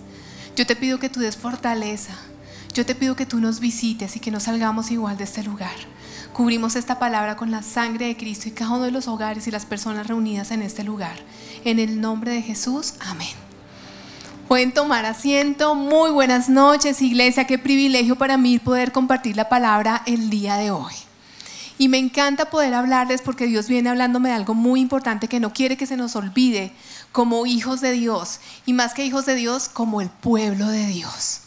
Yo 0.58 0.68
te 0.68 0.76
pido 0.76 1.00
que 1.00 1.08
tú 1.08 1.22
des 1.22 1.38
fortaleza. 1.38 2.14
Yo 2.74 2.86
te 2.86 2.96
pido 2.96 3.16
que 3.16 3.26
tú 3.26 3.40
nos 3.40 3.62
visites 3.62 4.18
y 4.18 4.20
que 4.20 4.30
no 4.30 4.42
salgamos 4.42 4.92
igual 4.92 5.16
de 5.16 5.24
este 5.24 5.42
lugar. 5.42 5.76
Cubrimos 6.34 6.76
esta 6.76 7.00
palabra 7.00 7.38
con 7.38 7.50
la 7.50 7.64
sangre 7.64 8.08
de 8.08 8.18
Cristo 8.18 8.50
y 8.50 8.52
cada 8.52 8.72
uno 8.72 8.84
de 8.84 8.92
los 8.92 9.08
hogares 9.08 9.48
y 9.48 9.52
las 9.52 9.66
personas 9.66 10.06
reunidas 10.08 10.52
en 10.52 10.62
este 10.62 10.84
lugar. 10.84 11.16
En 11.64 11.80
el 11.80 12.02
nombre 12.02 12.32
de 12.32 12.42
Jesús, 12.42 12.96
amén. 13.00 13.34
Pueden 14.50 14.74
tomar 14.74 15.06
asiento. 15.06 15.76
Muy 15.76 16.12
buenas 16.12 16.50
noches, 16.50 17.02
iglesia. 17.02 17.48
Qué 17.48 17.58
privilegio 17.58 18.18
para 18.18 18.36
mí 18.36 18.60
poder 18.60 18.92
compartir 18.92 19.38
la 19.38 19.48
palabra 19.48 20.04
el 20.06 20.30
día 20.30 20.58
de 20.58 20.72
hoy. 20.72 21.09
Y 21.80 21.88
me 21.88 21.98
encanta 21.98 22.50
poder 22.50 22.74
hablarles 22.74 23.22
porque 23.22 23.46
Dios 23.48 23.70
viene 23.70 23.90
hablándome 23.90 24.28
de 24.28 24.36
algo 24.36 24.54
muy 24.54 24.82
importante 24.82 25.30
que 25.30 25.40
no 25.40 25.54
quiere 25.54 25.78
que 25.78 25.86
se 25.86 25.96
nos 25.96 26.18
olvide 26.18 26.74
como 27.14 27.46
hijos 27.46 27.80
de 27.80 27.94
Dios 27.94 28.42
y 28.66 28.74
más 28.74 28.94
que 28.94 29.06
hijos 29.06 29.26
de 29.26 29.36
Dios, 29.36 29.70
como 29.70 30.02
el 30.02 30.10
pueblo 30.10 30.68
de 30.68 30.86
Dios. 30.88 31.40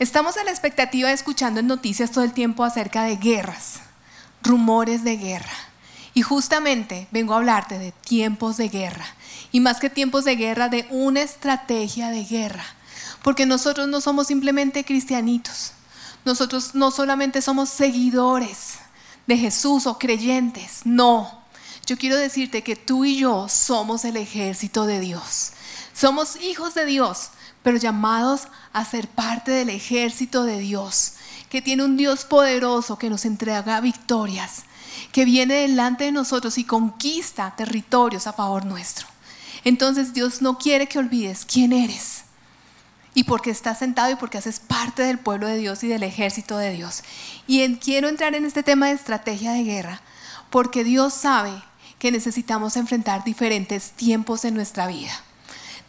Estamos 0.00 0.36
a 0.36 0.42
la 0.42 0.50
expectativa 0.50 1.10
de 1.10 1.14
escuchando 1.14 1.60
en 1.60 1.68
noticias 1.68 2.10
todo 2.10 2.24
el 2.24 2.32
tiempo 2.32 2.64
acerca 2.64 3.04
de 3.04 3.14
guerras, 3.14 3.74
rumores 4.42 5.04
de 5.04 5.16
guerra. 5.16 5.54
Y 6.12 6.22
justamente 6.22 7.06
vengo 7.12 7.32
a 7.32 7.36
hablarte 7.36 7.78
de 7.78 7.92
tiempos 7.92 8.56
de 8.56 8.68
guerra. 8.68 9.06
Y 9.52 9.60
más 9.60 9.78
que 9.78 9.90
tiempos 9.90 10.24
de 10.24 10.34
guerra, 10.34 10.70
de 10.70 10.88
una 10.90 11.22
estrategia 11.22 12.08
de 12.08 12.24
guerra. 12.24 12.64
Porque 13.22 13.46
nosotros 13.46 13.86
no 13.86 14.00
somos 14.00 14.26
simplemente 14.26 14.84
cristianitos. 14.84 15.70
Nosotros 16.24 16.74
no 16.74 16.90
solamente 16.90 17.40
somos 17.40 17.68
seguidores 17.68 18.81
de 19.26 19.36
Jesús 19.36 19.86
o 19.86 19.98
creyentes. 19.98 20.80
No. 20.84 21.42
Yo 21.86 21.96
quiero 21.96 22.16
decirte 22.16 22.62
que 22.62 22.76
tú 22.76 23.04
y 23.04 23.18
yo 23.18 23.48
somos 23.48 24.04
el 24.04 24.16
ejército 24.16 24.86
de 24.86 25.00
Dios. 25.00 25.52
Somos 25.92 26.36
hijos 26.36 26.74
de 26.74 26.86
Dios, 26.86 27.30
pero 27.62 27.76
llamados 27.76 28.48
a 28.72 28.84
ser 28.84 29.08
parte 29.08 29.50
del 29.50 29.68
ejército 29.68 30.44
de 30.44 30.58
Dios, 30.58 31.14
que 31.48 31.62
tiene 31.62 31.84
un 31.84 31.96
Dios 31.96 32.24
poderoso 32.24 32.98
que 32.98 33.10
nos 33.10 33.24
entrega 33.24 33.80
victorias, 33.80 34.64
que 35.12 35.24
viene 35.24 35.54
delante 35.54 36.04
de 36.04 36.12
nosotros 36.12 36.56
y 36.58 36.64
conquista 36.64 37.54
territorios 37.56 38.26
a 38.26 38.32
favor 38.32 38.64
nuestro. 38.64 39.06
Entonces 39.64 40.14
Dios 40.14 40.40
no 40.40 40.58
quiere 40.58 40.88
que 40.88 40.98
olvides 40.98 41.44
quién 41.44 41.72
eres 41.72 42.24
y 43.14 43.24
porque 43.24 43.50
estás 43.50 43.78
sentado 43.78 44.10
y 44.10 44.16
porque 44.16 44.38
haces 44.38 44.60
parte 44.60 45.02
del 45.02 45.18
pueblo 45.18 45.46
de 45.46 45.58
Dios 45.58 45.82
y 45.84 45.88
del 45.88 46.02
ejército 46.02 46.56
de 46.56 46.72
Dios. 46.72 47.02
Y 47.46 47.76
quiero 47.76 48.08
entrar 48.08 48.34
en 48.34 48.44
este 48.44 48.62
tema 48.62 48.86
de 48.86 48.94
estrategia 48.94 49.52
de 49.52 49.64
guerra 49.64 50.00
porque 50.50 50.84
Dios 50.84 51.14
sabe 51.14 51.52
que 51.98 52.12
necesitamos 52.12 52.76
enfrentar 52.76 53.24
diferentes 53.24 53.92
tiempos 53.92 54.44
en 54.44 54.54
nuestra 54.54 54.86
vida. 54.86 55.12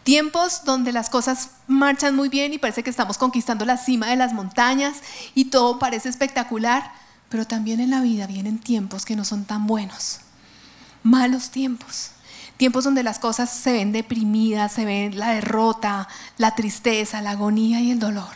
Tiempos 0.04 0.64
donde 0.66 0.92
las 0.92 1.10
cosas 1.10 1.52
marchan 1.68 2.16
muy 2.16 2.30
bien 2.30 2.54
y 2.54 2.58
parece 2.58 2.84
que 2.84 2.90
estamos 2.90 3.18
conquistando 3.18 3.66
la 3.66 3.78
cima 3.78 4.08
de 4.08 4.18
las 4.18 4.34
montañas 4.34 4.98
y 5.34 5.46
todo 5.46 5.80
parece 5.80 6.10
espectacular, 6.10 6.92
pero 7.30 7.46
también 7.46 7.80
en 7.80 7.90
la 7.90 8.02
vida 8.02 8.28
vienen 8.28 8.60
tiempos 8.60 9.06
que 9.06 9.16
no 9.16 9.24
son 9.24 9.46
tan 9.46 9.66
buenos. 9.66 10.20
Malos 11.04 11.52
tiempos. 11.52 12.13
Tiempos 12.64 12.86
donde 12.86 13.04
las 13.04 13.20
cosas 13.20 13.50
se 13.50 13.74
ven 13.74 13.92
deprimidas, 13.92 14.72
se 14.72 14.86
ven 14.86 15.20
la 15.20 15.32
derrota, 15.32 16.08
la 16.38 16.56
tristeza, 16.56 17.22
la 17.22 17.32
agonía 17.32 17.82
y 17.82 17.92
el 17.92 18.00
dolor. 18.00 18.32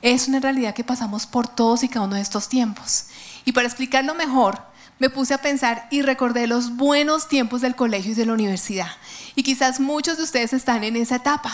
Es 0.00 0.26
una 0.26 0.40
realidad 0.40 0.72
que 0.72 0.84
pasamos 0.84 1.26
por 1.26 1.48
todos 1.48 1.82
y 1.82 1.90
cada 1.90 2.06
uno 2.06 2.14
de 2.14 2.22
estos 2.22 2.48
tiempos. 2.48 3.08
Y 3.44 3.52
para 3.52 3.66
explicarlo 3.66 4.14
mejor, 4.14 4.58
me 4.98 5.10
puse 5.10 5.34
a 5.34 5.42
pensar 5.42 5.86
y 5.90 6.00
recordé 6.00 6.46
los 6.46 6.78
buenos 6.78 7.28
tiempos 7.28 7.60
del 7.60 7.76
colegio 7.76 8.12
y 8.12 8.14
de 8.14 8.24
la 8.24 8.32
universidad. 8.32 8.88
Y 9.34 9.42
quizás 9.42 9.80
muchos 9.80 10.16
de 10.16 10.22
ustedes 10.22 10.54
están 10.54 10.82
en 10.82 10.96
esa 10.96 11.16
etapa. 11.16 11.52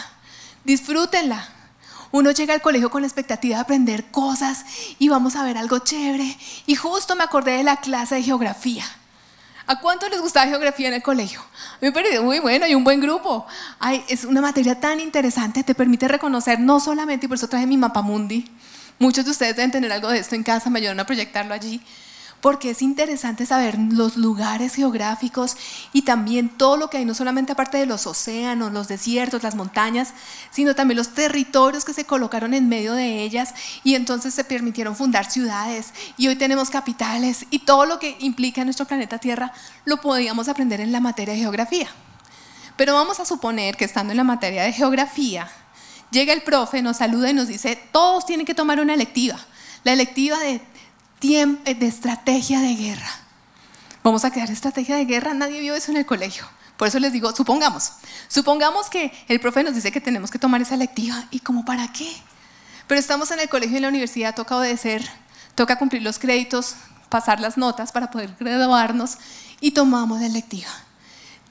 Disfrútenla. 0.63 1.49
Uno 2.13 2.31
llega 2.31 2.55
al 2.55 2.63
colegio 2.63 2.91
con 2.91 3.03
la 3.03 3.09
expectativa 3.09 3.57
de 3.57 3.63
aprender 3.63 4.13
cosas 4.13 4.65
y 5.01 5.09
vamos 5.09 5.35
a 5.35 5.43
ver 5.43 5.59
algo 5.59 5.81
chévere. 5.81 6.39
Y 6.65 6.77
justo 6.77 7.17
me 7.17 7.25
acordé 7.25 7.57
de 7.57 7.65
la 7.65 7.79
clase 7.79 8.15
de 8.15 8.23
geografía. 8.23 8.85
¿A 9.69 9.81
cuánto 9.81 10.09
les 10.09 10.23
gustaba 10.23 10.47
geografía 10.47 10.89
en 10.89 10.95
el 10.95 11.03
colegio? 11.03 11.43
Me 11.83 11.93
muy 12.23 12.39
bueno 12.39 12.67
y 12.67 12.75
un 12.75 12.85
buen 12.85 13.01
grupo. 13.01 13.47
Ay, 13.79 14.03
es 14.09 14.25
una 14.25 14.41
materia 14.41 14.81
tan 14.81 14.99
interesante, 14.99 15.63
te 15.63 15.75
permite 15.75 16.09
reconocer 16.09 16.59
no 16.59 16.81
solamente, 16.81 17.27
y 17.27 17.29
por 17.29 17.37
eso 17.37 17.49
traje 17.49 17.67
mi 17.67 17.77
mapa 17.77 18.01
mundi. 18.01 18.51
Muchos 18.99 19.27
de 19.27 19.31
ustedes 19.31 19.57
deben 19.57 19.71
tener 19.71 19.93
algo 19.93 20.09
de 20.09 20.21
esto 20.21 20.35
en 20.35 20.43
casa, 20.43 20.71
me 20.71 20.79
ayudaron 20.79 21.01
a 21.01 21.05
proyectarlo 21.05 21.53
allí 21.53 21.83
porque 22.41 22.71
es 22.71 22.83
interesante 22.83 23.47
saber 23.47 23.79
los 23.79 24.17
lugares 24.17 24.75
geográficos 24.75 25.57
y 25.93 26.03
también 26.03 26.49
todo 26.49 26.77
lo 26.77 26.91
que 26.91 26.99
hay, 26.99 27.05
no 27.05 27.15
solamente 27.15 27.53
aparte 27.53 27.79
de 27.79 27.87
los 27.87 28.07
océanos, 28.07 28.73
los 28.73 28.89
desiertos, 28.89 29.43
las 29.43 29.55
montañas, 29.55 30.15
sino 30.51 30.75
también 30.75 30.99
los 30.99 31.15
territorios 31.15 31.85
que 31.85 31.93
se 31.93 32.05
colocaron 32.05 32.55
en 32.55 32.69
medio 32.69 32.95
de 32.95 33.23
ellas 33.23 33.55
y 33.83 33.95
entonces 33.95 34.35
se 34.35 34.45
permitieron 34.45 34.95
fundar 34.95 35.31
ciudades 35.31 35.93
y 36.17 36.29
hoy 36.29 36.37
tenemos 36.37 36.71
capitales 36.71 37.47
y 37.51 37.61
todo 37.61 37.87
lo 37.87 37.99
que 37.99 38.17
implica 38.21 38.65
nuestro 38.65 38.87
planeta 38.87 39.19
Tierra 39.19 39.53
lo 39.85 40.01
podíamos 40.01 40.49
aprender 40.49 40.81
en 40.81 40.93
la 40.93 41.01
materia 41.01 41.35
de 41.35 41.41
geografía. 41.41 41.89
Pero 42.77 42.95
vamos 42.95 43.19
a 43.19 43.25
suponer 43.25 43.77
que 43.77 43.85
estando 43.85 44.13
en 44.13 44.17
la 44.19 44.25
materia 44.25 44.63
de 44.63 44.73
geografía, 44.73 45.51
llega 46.13 46.33
el 46.33 46.43
profe, 46.43 46.81
nos 46.81 46.99
saluda 46.99 47.31
y 47.31 47.35
nos 47.35 47.49
dice, 47.49 47.77
todos 47.91 48.25
tienen 48.25 48.47
que 48.47 48.55
tomar 48.55 48.79
una 48.79 48.95
electiva. 48.95 49.37
La 49.83 49.93
electiva 49.93 50.39
de 50.39 50.61
tiempo, 51.19 51.63
de 51.65 51.87
estrategia 51.87 52.61
de 52.61 52.75
guerra. 52.75 53.11
Vamos 54.03 54.25
a 54.25 54.31
crear 54.31 54.51
estrategia 54.51 54.97
de 54.97 55.05
guerra, 55.05 55.35
nadie 55.35 55.61
vio 55.61 55.75
eso 55.75 55.91
en 55.91 55.99
el 55.99 56.07
colegio. 56.07 56.45
Por 56.77 56.87
eso 56.87 57.01
les 57.01 57.13
digo, 57.13 57.35
supongamos, 57.35 57.93
supongamos 58.29 58.89
que 58.89 59.13
el 59.27 59.41
profe 59.41 59.65
nos 59.65 59.75
dice 59.75 59.91
que 59.91 60.01
tenemos 60.01 60.31
que 60.31 60.39
tomar 60.39 60.63
esa 60.63 60.77
electiva 60.77 61.25
y 61.31 61.41
como 61.41 61.65
para 61.65 61.93
qué. 61.93 62.11
Pero 62.87 63.01
estamos 63.01 63.31
en 63.33 63.41
el 63.41 63.49
colegio 63.49 63.75
y 63.75 63.77
en 63.77 63.83
la 63.83 63.89
universidad, 63.89 64.35
toca 64.35 64.57
obedecer, 64.57 65.07
toca 65.55 65.77
cumplir 65.77 66.03
los 66.03 66.19
créditos, 66.19 66.77
pasar 67.09 67.41
las 67.41 67.57
notas 67.57 67.91
para 67.91 68.11
poder 68.11 68.35
graduarnos 68.39 69.19
y 69.61 69.73
tomamos 69.73 70.21
la 70.21 70.27
electiva. 70.27 70.71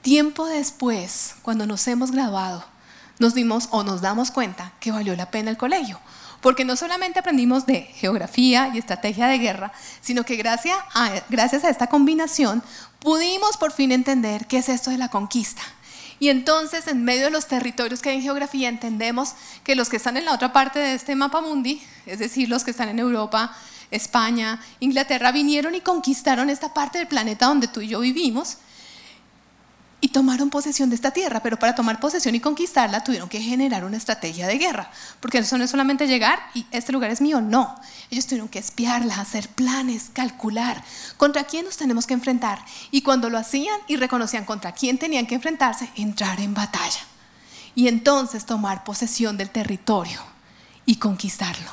Tiempo 0.00 0.46
después, 0.46 1.34
cuando 1.42 1.66
nos 1.66 1.86
hemos 1.88 2.10
graduado, 2.10 2.64
nos 3.18 3.34
dimos 3.34 3.68
o 3.70 3.84
nos 3.84 4.00
damos 4.00 4.30
cuenta 4.30 4.72
que 4.80 4.92
valió 4.92 5.14
la 5.14 5.30
pena 5.30 5.50
el 5.50 5.58
colegio 5.58 6.00
porque 6.40 6.64
no 6.64 6.76
solamente 6.76 7.18
aprendimos 7.18 7.66
de 7.66 7.82
geografía 7.82 8.70
y 8.74 8.78
estrategia 8.78 9.26
de 9.26 9.38
guerra, 9.38 9.72
sino 10.00 10.24
que 10.24 10.36
gracias 10.36 10.76
a, 10.94 11.68
esta 11.68 11.88
combinación 11.88 12.62
pudimos 13.00 13.56
por 13.56 13.72
fin 13.72 13.92
entender 13.92 14.46
qué 14.46 14.58
es 14.58 14.68
esto 14.68 14.90
de 14.90 14.98
la 14.98 15.08
conquista. 15.08 15.62
Y 16.20 16.30
entonces, 16.30 16.88
en 16.88 17.04
medio 17.04 17.26
de 17.26 17.30
los 17.30 17.46
territorios 17.46 18.02
que 18.02 18.10
hay 18.10 18.16
en 18.16 18.22
geografía, 18.22 18.68
entendemos 18.68 19.34
que 19.62 19.76
los 19.76 19.88
que 19.88 19.98
están 19.98 20.16
en 20.16 20.24
la 20.24 20.34
otra 20.34 20.52
parte 20.52 20.80
de 20.80 20.94
este 20.94 21.14
mapa 21.14 21.40
mundi, 21.40 21.80
es 22.06 22.18
decir, 22.18 22.48
los 22.48 22.64
que 22.64 22.72
están 22.72 22.88
en 22.88 22.98
Europa, 22.98 23.56
España, 23.92 24.60
Inglaterra, 24.80 25.30
vinieron 25.30 25.74
y 25.76 25.80
conquistaron 25.80 26.50
esta 26.50 26.74
parte 26.74 26.98
del 26.98 27.06
planeta 27.06 27.46
donde 27.46 27.68
tú 27.68 27.80
y 27.80 27.88
yo 27.88 28.00
vivimos 28.00 28.58
y 30.08 30.10
tomaron 30.10 30.48
posesión 30.48 30.88
de 30.88 30.94
esta 30.94 31.10
tierra, 31.10 31.40
pero 31.40 31.58
para 31.58 31.74
tomar 31.74 32.00
posesión 32.00 32.34
y 32.34 32.40
conquistarla 32.40 33.04
tuvieron 33.04 33.28
que 33.28 33.42
generar 33.42 33.84
una 33.84 33.98
estrategia 33.98 34.46
de 34.46 34.56
guerra, 34.56 34.90
porque 35.20 35.36
eso 35.36 35.58
no 35.58 35.64
es 35.64 35.70
solamente 35.70 36.06
llegar 36.06 36.40
y 36.54 36.64
este 36.70 36.92
lugar 36.92 37.10
es 37.10 37.20
mío, 37.20 37.42
no, 37.42 37.78
ellos 38.10 38.26
tuvieron 38.26 38.48
que 38.48 38.58
espiarla, 38.58 39.20
hacer 39.20 39.50
planes, 39.50 40.10
calcular 40.10 40.82
contra 41.18 41.44
quién 41.44 41.66
nos 41.66 41.76
tenemos 41.76 42.06
que 42.06 42.14
enfrentar 42.14 42.64
y 42.90 43.02
cuando 43.02 43.28
lo 43.28 43.36
hacían 43.36 43.78
y 43.86 43.96
reconocían 43.96 44.46
contra 44.46 44.72
quién 44.72 44.96
tenían 44.96 45.26
que 45.26 45.34
enfrentarse, 45.34 45.90
entrar 45.94 46.40
en 46.40 46.54
batalla 46.54 47.00
y 47.74 47.88
entonces 47.88 48.46
tomar 48.46 48.84
posesión 48.84 49.36
del 49.36 49.50
territorio 49.50 50.22
y 50.86 50.96
conquistarlo. 50.96 51.70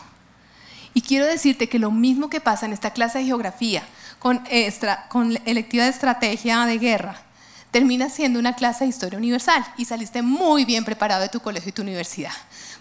Y 0.93 1.03
quiero 1.03 1.25
decirte 1.25 1.69
que 1.69 1.79
lo 1.79 1.89
mismo 1.89 2.29
que 2.29 2.41
pasa 2.41 2.65
en 2.65 2.73
esta 2.73 2.91
clase 2.91 3.19
de 3.19 3.25
geografía 3.25 3.83
con, 4.19 4.43
extra, 4.49 5.07
con 5.07 5.39
electiva 5.45 5.86
de 5.86 5.91
estrategia 5.91 6.65
de 6.65 6.79
guerra, 6.79 7.24
termina 7.76 8.09
siendo 8.09 8.39
una 8.39 8.55
clase 8.55 8.86
de 8.86 8.89
historia 8.89 9.19
universal 9.19 9.61
y 9.76 9.84
saliste 9.84 10.21
muy 10.21 10.63
bien 10.63 10.86
preparado 10.86 11.21
de 11.21 11.28
tu 11.28 11.41
colegio 11.41 11.71
y 11.71 11.73
tu 11.73 11.82
universidad 11.82 12.32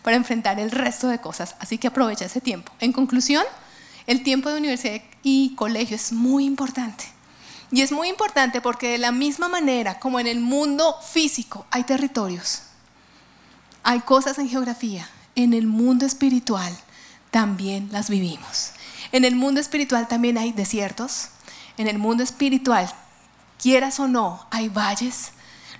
para 0.02 0.16
enfrentar 0.16 0.60
el 0.60 0.70
resto 0.70 1.08
de 1.08 1.18
cosas. 1.18 1.56
Así 1.58 1.78
que 1.78 1.88
aprovecha 1.88 2.26
ese 2.26 2.40
tiempo. 2.40 2.70
En 2.78 2.92
conclusión, 2.92 3.42
el 4.06 4.22
tiempo 4.22 4.50
de 4.50 4.58
universidad 4.58 5.02
y 5.24 5.56
colegio 5.56 5.96
es 5.96 6.12
muy 6.12 6.44
importante. 6.44 7.06
Y 7.72 7.80
es 7.80 7.90
muy 7.90 8.08
importante 8.08 8.60
porque 8.60 8.90
de 8.90 8.98
la 8.98 9.10
misma 9.10 9.48
manera 9.48 9.98
como 9.98 10.20
en 10.20 10.28
el 10.28 10.38
mundo 10.38 10.94
físico 11.02 11.66
hay 11.72 11.82
territorios, 11.82 12.62
hay 13.82 13.98
cosas 13.98 14.38
en 14.38 14.48
geografía, 14.48 15.08
en 15.34 15.54
el 15.54 15.66
mundo 15.66 16.06
espiritual 16.06 16.72
también 17.32 17.88
las 17.90 18.08
vivimos. 18.08 18.70
En 19.10 19.24
el 19.24 19.34
mundo 19.34 19.60
espiritual 19.60 20.06
también 20.06 20.38
hay 20.38 20.52
desiertos. 20.52 21.30
En 21.78 21.88
el 21.88 21.98
mundo 21.98 22.22
espiritual 22.22 22.88
quieras 23.64 23.98
o 23.98 24.06
no, 24.06 24.46
hay 24.50 24.68
valles. 24.68 25.30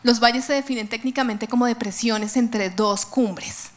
Los 0.03 0.19
valles 0.19 0.47
se 0.47 0.55
definen 0.55 0.89
técnicamente 0.89 1.49
como 1.49 1.67
depresiones 1.67 2.39
entre 2.39 2.71
dos 2.71 3.05
cumbres. 3.05 3.73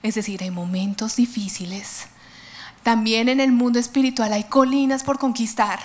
Es 0.00 0.14
decir, 0.14 0.44
hay 0.44 0.52
momentos 0.52 1.16
difíciles. 1.16 2.06
También 2.84 3.28
en 3.28 3.40
el 3.40 3.50
mundo 3.50 3.80
espiritual 3.80 4.32
hay 4.32 4.44
colinas 4.44 5.02
por 5.02 5.18
conquistar. 5.18 5.80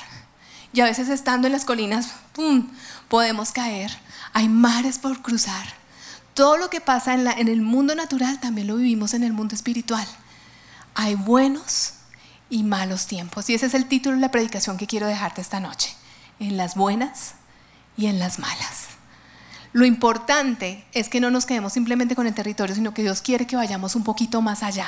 Y 0.72 0.82
a 0.82 0.86
veces 0.86 1.10
estando 1.10 1.48
en 1.48 1.54
las 1.54 1.66
colinas, 1.66 2.14
¡pum!, 2.34 2.70
podemos 3.08 3.52
caer. 3.52 3.90
Hay 4.34 4.50
mares 4.50 5.00
por 5.00 5.24
cruzar. 5.24 5.66
Todo 6.36 6.58
lo 6.58 6.70
que 6.70 6.80
pasa 6.80 7.16
en, 7.16 7.26
en 7.26 7.48
el 7.48 7.64
mundo 7.64 7.96
natural 7.96 8.40
también 8.40 8.68
lo 8.68 8.76
vivimos 8.76 9.16
en 9.16 9.24
el 9.24 9.34
mundo 9.34 9.56
espiritual. 9.56 10.06
Hay 10.94 11.16
buenos 11.16 11.96
y 12.52 12.62
malos 12.62 13.08
tiempos. 13.08 13.50
Y 13.50 13.56
ese 13.56 13.66
es 13.66 13.74
el 13.74 13.88
título 13.88 14.14
de 14.18 14.22
la 14.22 14.30
predicación 14.30 14.78
que 14.78 14.86
quiero 14.86 15.08
dejarte 15.08 15.42
esta 15.42 15.60
noche. 15.60 15.96
En 16.40 16.56
las 16.56 16.76
buenas 16.76 17.34
y 17.98 18.08
en 18.08 18.20
las 18.20 18.40
malas. 18.40 18.88
Lo 19.74 19.86
importante 19.86 20.86
es 20.94 21.10
que 21.10 21.20
no 21.20 21.32
nos 21.32 21.46
quedemos 21.46 21.74
simplemente 21.74 22.16
con 22.16 22.28
el 22.28 22.36
territorio, 22.36 22.76
sino 22.76 22.94
que 22.94 23.02
Dios 23.02 23.22
quiere 23.22 23.48
que 23.48 23.56
vayamos 23.56 23.96
un 23.96 24.04
poquito 24.04 24.42
más 24.42 24.62
allá. 24.62 24.88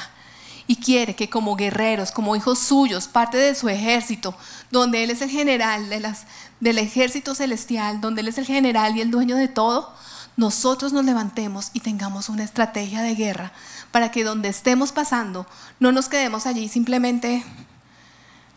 Y 0.68 0.78
quiere 0.78 1.16
que 1.16 1.30
como 1.30 1.56
guerreros, 1.56 2.12
como 2.12 2.36
hijos 2.36 2.60
suyos, 2.60 3.08
parte 3.08 3.38
de 3.38 3.56
su 3.56 3.70
ejército, 3.70 4.36
donde 4.72 5.04
Él 5.04 5.12
es 5.12 5.22
el 5.22 5.30
general 5.30 5.90
de 5.90 6.00
las, 6.00 6.26
del 6.60 6.78
ejército 6.78 7.36
celestial, 7.36 8.02
donde 8.02 8.22
Él 8.22 8.28
es 8.28 8.38
el 8.38 8.46
general 8.46 8.96
y 8.96 9.02
el 9.02 9.12
dueño 9.12 9.36
de 9.36 9.48
todo, 9.48 9.94
nosotros 10.38 10.92
nos 10.92 11.06
levantemos 11.06 11.70
y 11.74 11.80
tengamos 11.80 12.30
una 12.30 12.44
estrategia 12.44 13.02
de 13.02 13.16
guerra 13.16 13.52
para 13.92 14.12
que 14.12 14.24
donde 14.24 14.50
estemos 14.50 14.92
pasando 14.92 15.48
no 15.80 15.92
nos 15.92 16.10
quedemos 16.10 16.46
allí 16.46 16.68
simplemente 16.68 17.44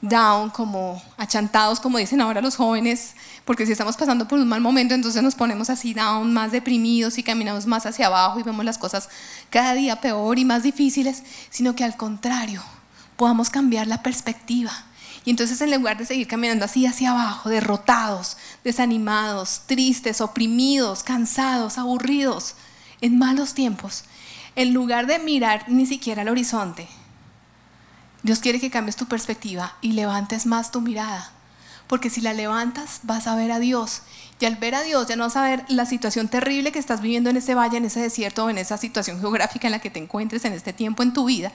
down, 0.00 0.50
como 0.50 1.02
achantados, 1.16 1.80
como 1.80 1.98
dicen 1.98 2.20
ahora 2.20 2.40
los 2.40 2.56
jóvenes, 2.56 3.14
porque 3.48 3.64
si 3.64 3.72
estamos 3.72 3.96
pasando 3.96 4.28
por 4.28 4.38
un 4.38 4.46
mal 4.46 4.60
momento, 4.60 4.92
entonces 4.92 5.22
nos 5.22 5.34
ponemos 5.34 5.70
así 5.70 5.94
down, 5.94 6.34
más 6.34 6.52
deprimidos 6.52 7.16
y 7.16 7.22
caminamos 7.22 7.64
más 7.64 7.86
hacia 7.86 8.08
abajo 8.08 8.38
y 8.38 8.42
vemos 8.42 8.62
las 8.62 8.76
cosas 8.76 9.08
cada 9.48 9.72
día 9.72 10.02
peor 10.02 10.38
y 10.38 10.44
más 10.44 10.64
difíciles, 10.64 11.22
sino 11.48 11.74
que 11.74 11.82
al 11.82 11.96
contrario, 11.96 12.62
podamos 13.16 13.48
cambiar 13.48 13.86
la 13.86 14.02
perspectiva. 14.02 14.70
Y 15.24 15.30
entonces 15.30 15.58
en 15.62 15.70
lugar 15.70 15.96
de 15.96 16.04
seguir 16.04 16.28
caminando 16.28 16.66
así 16.66 16.84
hacia 16.84 17.12
abajo, 17.12 17.48
derrotados, 17.48 18.36
desanimados, 18.64 19.62
tristes, 19.64 20.20
oprimidos, 20.20 21.02
cansados, 21.02 21.78
aburridos, 21.78 22.54
en 23.00 23.18
malos 23.18 23.54
tiempos, 23.54 24.04
en 24.56 24.74
lugar 24.74 25.06
de 25.06 25.20
mirar 25.20 25.64
ni 25.68 25.86
siquiera 25.86 26.20
al 26.20 26.28
horizonte, 26.28 26.86
Dios 28.22 28.40
quiere 28.40 28.60
que 28.60 28.68
cambies 28.68 28.96
tu 28.96 29.06
perspectiva 29.06 29.72
y 29.80 29.92
levantes 29.92 30.44
más 30.44 30.70
tu 30.70 30.82
mirada. 30.82 31.32
Porque 31.88 32.10
si 32.10 32.20
la 32.20 32.34
levantas, 32.34 33.00
vas 33.02 33.26
a 33.26 33.34
ver 33.34 33.50
a 33.50 33.58
Dios. 33.58 34.02
Y 34.38 34.44
al 34.44 34.56
ver 34.56 34.74
a 34.74 34.82
Dios, 34.82 35.08
ya 35.08 35.16
no 35.16 35.24
vas 35.24 35.36
a 35.36 35.42
ver 35.42 35.64
la 35.68 35.86
situación 35.86 36.28
terrible 36.28 36.70
que 36.70 36.78
estás 36.78 37.00
viviendo 37.00 37.30
en 37.30 37.38
ese 37.38 37.54
valle, 37.54 37.78
en 37.78 37.86
ese 37.86 38.00
desierto 38.00 38.44
o 38.44 38.50
en 38.50 38.58
esa 38.58 38.76
situación 38.76 39.18
geográfica 39.20 39.66
en 39.66 39.72
la 39.72 39.80
que 39.80 39.90
te 39.90 39.98
encuentres 39.98 40.44
en 40.44 40.52
este 40.52 40.72
tiempo 40.72 41.02
en 41.02 41.12
tu 41.12 41.24
vida, 41.24 41.50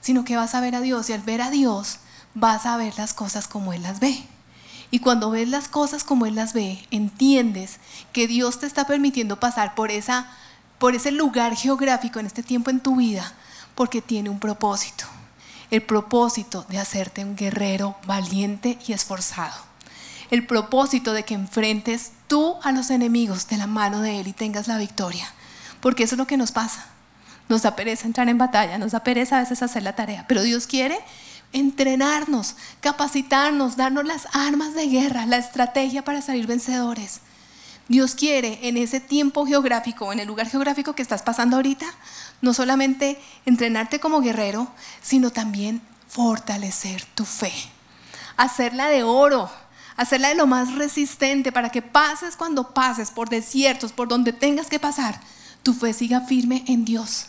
sino 0.00 0.24
que 0.24 0.36
vas 0.36 0.54
a 0.54 0.60
ver 0.60 0.76
a 0.76 0.80
Dios. 0.80 1.10
Y 1.10 1.12
al 1.12 1.22
ver 1.22 1.42
a 1.42 1.50
Dios, 1.50 1.98
vas 2.34 2.64
a 2.64 2.76
ver 2.76 2.94
las 2.96 3.12
cosas 3.12 3.48
como 3.48 3.72
Él 3.72 3.82
las 3.82 4.00
ve. 4.00 4.22
Y 4.90 5.00
cuando 5.00 5.30
ves 5.30 5.48
las 5.48 5.68
cosas 5.68 6.04
como 6.04 6.26
Él 6.26 6.36
las 6.36 6.52
ve, 6.52 6.86
entiendes 6.90 7.78
que 8.12 8.26
Dios 8.28 8.60
te 8.60 8.66
está 8.66 8.86
permitiendo 8.86 9.40
pasar 9.40 9.74
por, 9.74 9.90
esa, 9.90 10.30
por 10.78 10.94
ese 10.94 11.10
lugar 11.10 11.56
geográfico 11.56 12.20
en 12.20 12.26
este 12.26 12.42
tiempo 12.42 12.70
en 12.70 12.80
tu 12.80 12.96
vida, 12.96 13.32
porque 13.74 14.00
tiene 14.00 14.30
un 14.30 14.38
propósito 14.38 15.06
el 15.72 15.80
propósito 15.80 16.66
de 16.68 16.78
hacerte 16.78 17.24
un 17.24 17.34
guerrero 17.34 17.96
valiente 18.04 18.78
y 18.86 18.92
esforzado. 18.92 19.71
El 20.32 20.46
propósito 20.46 21.12
de 21.12 21.24
que 21.24 21.34
enfrentes 21.34 22.12
tú 22.26 22.56
a 22.62 22.72
los 22.72 22.88
enemigos 22.88 23.48
de 23.48 23.58
la 23.58 23.66
mano 23.66 24.00
de 24.00 24.18
Él 24.18 24.28
y 24.28 24.32
tengas 24.32 24.66
la 24.66 24.78
victoria. 24.78 25.30
Porque 25.80 26.04
eso 26.04 26.14
es 26.14 26.18
lo 26.18 26.26
que 26.26 26.38
nos 26.38 26.52
pasa. 26.52 26.86
Nos 27.50 27.60
da 27.60 27.76
pereza 27.76 28.06
entrar 28.06 28.30
en 28.30 28.38
batalla, 28.38 28.78
nos 28.78 28.92
da 28.92 29.00
pereza 29.00 29.36
a 29.36 29.40
veces 29.40 29.62
hacer 29.62 29.82
la 29.82 29.94
tarea, 29.94 30.24
pero 30.26 30.40
Dios 30.40 30.66
quiere 30.66 30.98
entrenarnos, 31.52 32.56
capacitarnos, 32.80 33.76
darnos 33.76 34.06
las 34.06 34.26
armas 34.32 34.72
de 34.72 34.86
guerra, 34.86 35.26
la 35.26 35.36
estrategia 35.36 36.02
para 36.02 36.22
salir 36.22 36.46
vencedores. 36.46 37.20
Dios 37.88 38.14
quiere 38.14 38.58
en 38.62 38.78
ese 38.78 39.00
tiempo 39.00 39.44
geográfico, 39.44 40.14
en 40.14 40.20
el 40.20 40.28
lugar 40.28 40.48
geográfico 40.48 40.94
que 40.94 41.02
estás 41.02 41.20
pasando 41.20 41.56
ahorita, 41.56 41.84
no 42.40 42.54
solamente 42.54 43.20
entrenarte 43.44 44.00
como 44.00 44.22
guerrero, 44.22 44.66
sino 45.02 45.30
también 45.30 45.82
fortalecer 46.08 47.04
tu 47.14 47.26
fe, 47.26 47.52
hacerla 48.38 48.88
de 48.88 49.02
oro, 49.02 49.50
hacerla 49.96 50.28
de 50.28 50.34
lo 50.34 50.46
más 50.46 50.74
resistente 50.74 51.52
para 51.52 51.70
que 51.70 51.82
pases 51.82 52.36
cuando 52.36 52.72
pases 52.74 53.10
por 53.10 53.28
desiertos, 53.28 53.92
por 53.92 54.08
donde 54.08 54.32
tengas 54.32 54.68
que 54.68 54.78
pasar, 54.78 55.20
tu 55.62 55.74
fe 55.74 55.92
siga 55.92 56.22
firme 56.22 56.64
en 56.66 56.84
Dios 56.84 57.26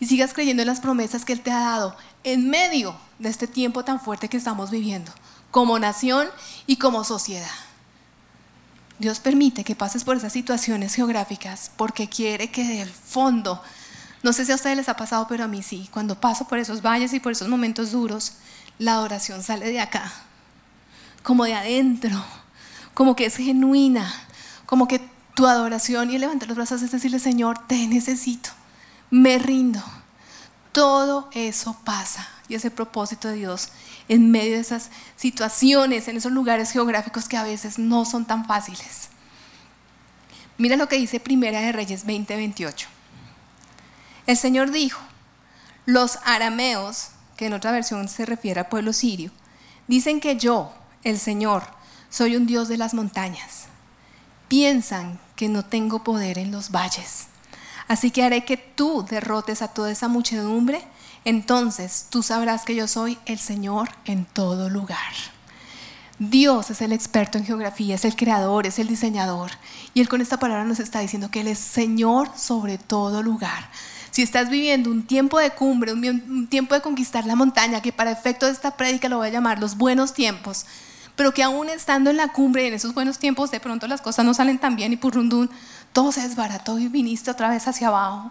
y 0.00 0.06
sigas 0.06 0.32
creyendo 0.34 0.62
en 0.62 0.68
las 0.68 0.80
promesas 0.80 1.24
que 1.24 1.32
Él 1.32 1.40
te 1.40 1.50
ha 1.50 1.60
dado 1.60 1.96
en 2.24 2.50
medio 2.50 2.96
de 3.18 3.28
este 3.28 3.46
tiempo 3.46 3.84
tan 3.84 4.00
fuerte 4.00 4.28
que 4.28 4.36
estamos 4.36 4.70
viviendo, 4.70 5.12
como 5.50 5.78
nación 5.78 6.28
y 6.66 6.76
como 6.76 7.04
sociedad. 7.04 7.46
Dios 8.98 9.20
permite 9.20 9.62
que 9.62 9.76
pases 9.76 10.04
por 10.04 10.16
esas 10.16 10.32
situaciones 10.32 10.94
geográficas 10.94 11.70
porque 11.76 12.08
quiere 12.08 12.50
que 12.50 12.64
del 12.64 12.88
fondo, 12.90 13.62
no 14.22 14.32
sé 14.32 14.44
si 14.44 14.52
a 14.52 14.54
ustedes 14.54 14.76
les 14.76 14.88
ha 14.88 14.96
pasado, 14.96 15.26
pero 15.28 15.44
a 15.44 15.48
mí 15.48 15.62
sí, 15.62 15.88
cuando 15.92 16.20
paso 16.20 16.48
por 16.48 16.58
esos 16.58 16.82
valles 16.82 17.12
y 17.12 17.20
por 17.20 17.32
esos 17.32 17.48
momentos 17.48 17.92
duros, 17.92 18.32
la 18.78 18.94
adoración 18.94 19.42
sale 19.42 19.70
de 19.70 19.80
acá, 19.80 20.12
como 21.26 21.44
de 21.44 21.54
adentro, 21.54 22.24
como 22.94 23.16
que 23.16 23.26
es 23.26 23.36
genuina, 23.36 24.14
como 24.64 24.86
que 24.86 25.00
tu 25.34 25.48
adoración 25.48 26.08
y 26.12 26.18
levantar 26.18 26.46
los 26.46 26.56
brazos 26.56 26.82
es 26.82 26.92
decirle, 26.92 27.18
Señor, 27.18 27.58
te 27.66 27.88
necesito, 27.88 28.50
me 29.10 29.36
rindo. 29.36 29.82
Todo 30.70 31.28
eso 31.32 31.76
pasa 31.84 32.28
y 32.48 32.54
ese 32.54 32.70
propósito 32.70 33.26
de 33.26 33.34
Dios 33.34 33.70
en 34.08 34.30
medio 34.30 34.52
de 34.52 34.60
esas 34.60 34.90
situaciones, 35.16 36.06
en 36.06 36.16
esos 36.16 36.30
lugares 36.30 36.70
geográficos 36.70 37.26
que 37.26 37.36
a 37.36 37.42
veces 37.42 37.80
no 37.80 38.04
son 38.04 38.24
tan 38.24 38.44
fáciles. 38.44 39.08
Mira 40.58 40.76
lo 40.76 40.88
que 40.88 40.96
dice 40.96 41.18
Primera 41.18 41.60
de 41.60 41.72
Reyes 41.72 42.06
20:28. 42.06 42.86
El 44.28 44.36
Señor 44.36 44.70
dijo, 44.70 45.00
los 45.86 46.20
arameos, 46.24 47.08
que 47.36 47.46
en 47.46 47.54
otra 47.54 47.72
versión 47.72 48.06
se 48.06 48.26
refiere 48.26 48.60
al 48.60 48.68
pueblo 48.68 48.92
sirio, 48.92 49.32
dicen 49.88 50.20
que 50.20 50.36
yo, 50.36 50.72
el 51.04 51.18
Señor, 51.18 51.62
soy 52.10 52.36
un 52.36 52.46
Dios 52.46 52.68
de 52.68 52.76
las 52.76 52.94
montañas. 52.94 53.66
Piensan 54.48 55.18
que 55.34 55.48
no 55.48 55.64
tengo 55.64 56.04
poder 56.04 56.38
en 56.38 56.50
los 56.50 56.70
valles. 56.70 57.26
Así 57.88 58.10
que 58.10 58.24
haré 58.24 58.44
que 58.44 58.56
tú 58.56 59.04
derrotes 59.08 59.62
a 59.62 59.68
toda 59.68 59.90
esa 59.90 60.08
muchedumbre 60.08 60.84
entonces 61.26 62.06
tú 62.08 62.22
sabrás 62.22 62.64
que 62.64 62.76
yo 62.76 62.86
soy 62.86 63.18
el 63.26 63.40
Señor 63.40 63.88
en 64.04 64.26
todo 64.26 64.70
lugar. 64.70 65.12
Dios 66.20 66.70
es 66.70 66.80
el 66.82 66.92
experto 66.92 67.36
en 67.36 67.44
geografía, 67.44 67.96
es 67.96 68.04
el 68.04 68.14
creador, 68.14 68.64
es 68.64 68.78
el 68.78 68.86
diseñador. 68.86 69.50
Y 69.92 70.00
Él 70.00 70.08
con 70.08 70.20
esta 70.20 70.38
palabra 70.38 70.62
nos 70.62 70.78
está 70.78 71.00
diciendo 71.00 71.28
que 71.28 71.40
Él 71.40 71.48
es 71.48 71.58
Señor 71.58 72.30
sobre 72.36 72.78
todo 72.78 73.24
lugar. 73.24 73.68
Si 74.12 74.22
estás 74.22 74.50
viviendo 74.50 74.88
un 74.88 75.04
tiempo 75.04 75.40
de 75.40 75.50
cumbre, 75.50 75.92
un 75.92 76.46
tiempo 76.46 76.76
de 76.76 76.80
conquistar 76.80 77.26
la 77.26 77.34
montaña, 77.34 77.82
que 77.82 77.92
para 77.92 78.12
efecto 78.12 78.46
de 78.46 78.52
esta 78.52 78.76
prédica 78.76 79.08
lo 79.08 79.16
voy 79.16 79.26
a 79.26 79.32
llamar 79.32 79.58
los 79.58 79.76
buenos 79.76 80.14
tiempos, 80.14 80.64
pero 81.16 81.32
que 81.32 81.42
aún 81.42 81.70
estando 81.70 82.10
en 82.10 82.18
la 82.18 82.28
cumbre, 82.28 82.68
en 82.68 82.74
esos 82.74 82.94
buenos 82.94 83.18
tiempos, 83.18 83.50
de 83.50 83.58
pronto 83.58 83.88
las 83.88 84.02
cosas 84.02 84.24
no 84.24 84.34
salen 84.34 84.58
tan 84.58 84.76
bien 84.76 84.92
y 84.92 84.96
por 84.96 85.14
rundún, 85.14 85.50
todo 85.92 86.12
se 86.12 86.20
desbarató 86.20 86.78
y 86.78 86.88
viniste 86.88 87.30
otra 87.30 87.48
vez 87.48 87.66
hacia 87.66 87.88
abajo. 87.88 88.30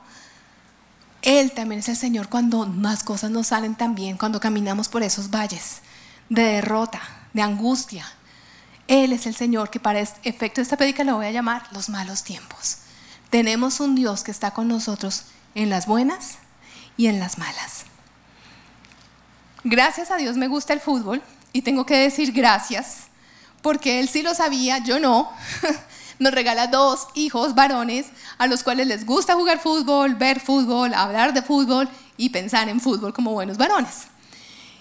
Él 1.24 1.52
también 1.52 1.80
es 1.80 1.90
el 1.90 1.98
Señor 1.98 2.30
cuando 2.30 2.68
más 2.68 3.04
cosas 3.04 3.32
nos 3.32 3.48
salen 3.48 3.74
tan 3.74 3.96
bien, 3.96 4.18
cuando 4.18 4.40
caminamos 4.40 4.88
por 4.88 5.02
esos 5.02 5.32
valles 5.32 5.82
de 6.30 6.44
derrota, 6.44 7.02
de 7.34 7.42
angustia. 7.42 8.06
Él 8.88 9.12
es 9.12 9.26
el 9.26 9.36
Señor 9.36 9.72
que 9.72 9.80
para 9.80 10.00
efecto 10.00 10.58
de 10.58 10.62
esta 10.62 10.78
predica 10.78 11.04
lo 11.04 11.16
voy 11.16 11.26
a 11.26 11.32
llamar 11.32 11.64
los 11.72 11.90
malos 11.90 12.24
tiempos. 12.24 12.78
Tenemos 13.32 13.80
un 13.80 13.96
Dios 13.96 14.24
que 14.24 14.30
está 14.30 14.52
con 14.52 14.68
nosotros 14.68 15.26
en 15.56 15.72
las 15.72 15.88
buenas 15.88 16.38
y 16.98 17.08
en 17.08 17.20
las 17.20 17.40
malas. 17.40 17.86
Gracias 19.64 20.12
a 20.12 20.18
Dios 20.18 20.38
me 20.38 20.48
gusta 20.48 20.74
el 20.74 20.80
fútbol 20.80 21.24
y 21.56 21.62
tengo 21.62 21.86
que 21.86 21.96
decir 21.96 22.34
gracias 22.34 23.04
porque 23.62 24.02
Él 24.02 24.10
sí 24.10 24.22
lo 24.22 24.36
sabía, 24.36 24.80
yo 24.80 25.00
no. 25.00 25.32
nos 26.20 26.34
regala 26.34 26.68
dos 26.68 27.08
hijos 27.14 27.56
varones 27.56 28.08
a 28.38 28.48
los 28.48 28.62
cuales 28.62 28.88
les 28.88 29.06
gusta 29.06 29.36
jugar 29.36 29.62
fútbol, 29.62 30.16
ver 30.16 30.42
fútbol, 30.42 30.94
hablar 30.94 31.34
de 31.34 31.42
fútbol 31.42 31.88
y 32.18 32.30
pensar 32.30 32.68
en 32.68 32.82
fútbol 32.82 33.14
como 33.14 33.32
buenos 33.32 33.56
varones. 33.56 34.08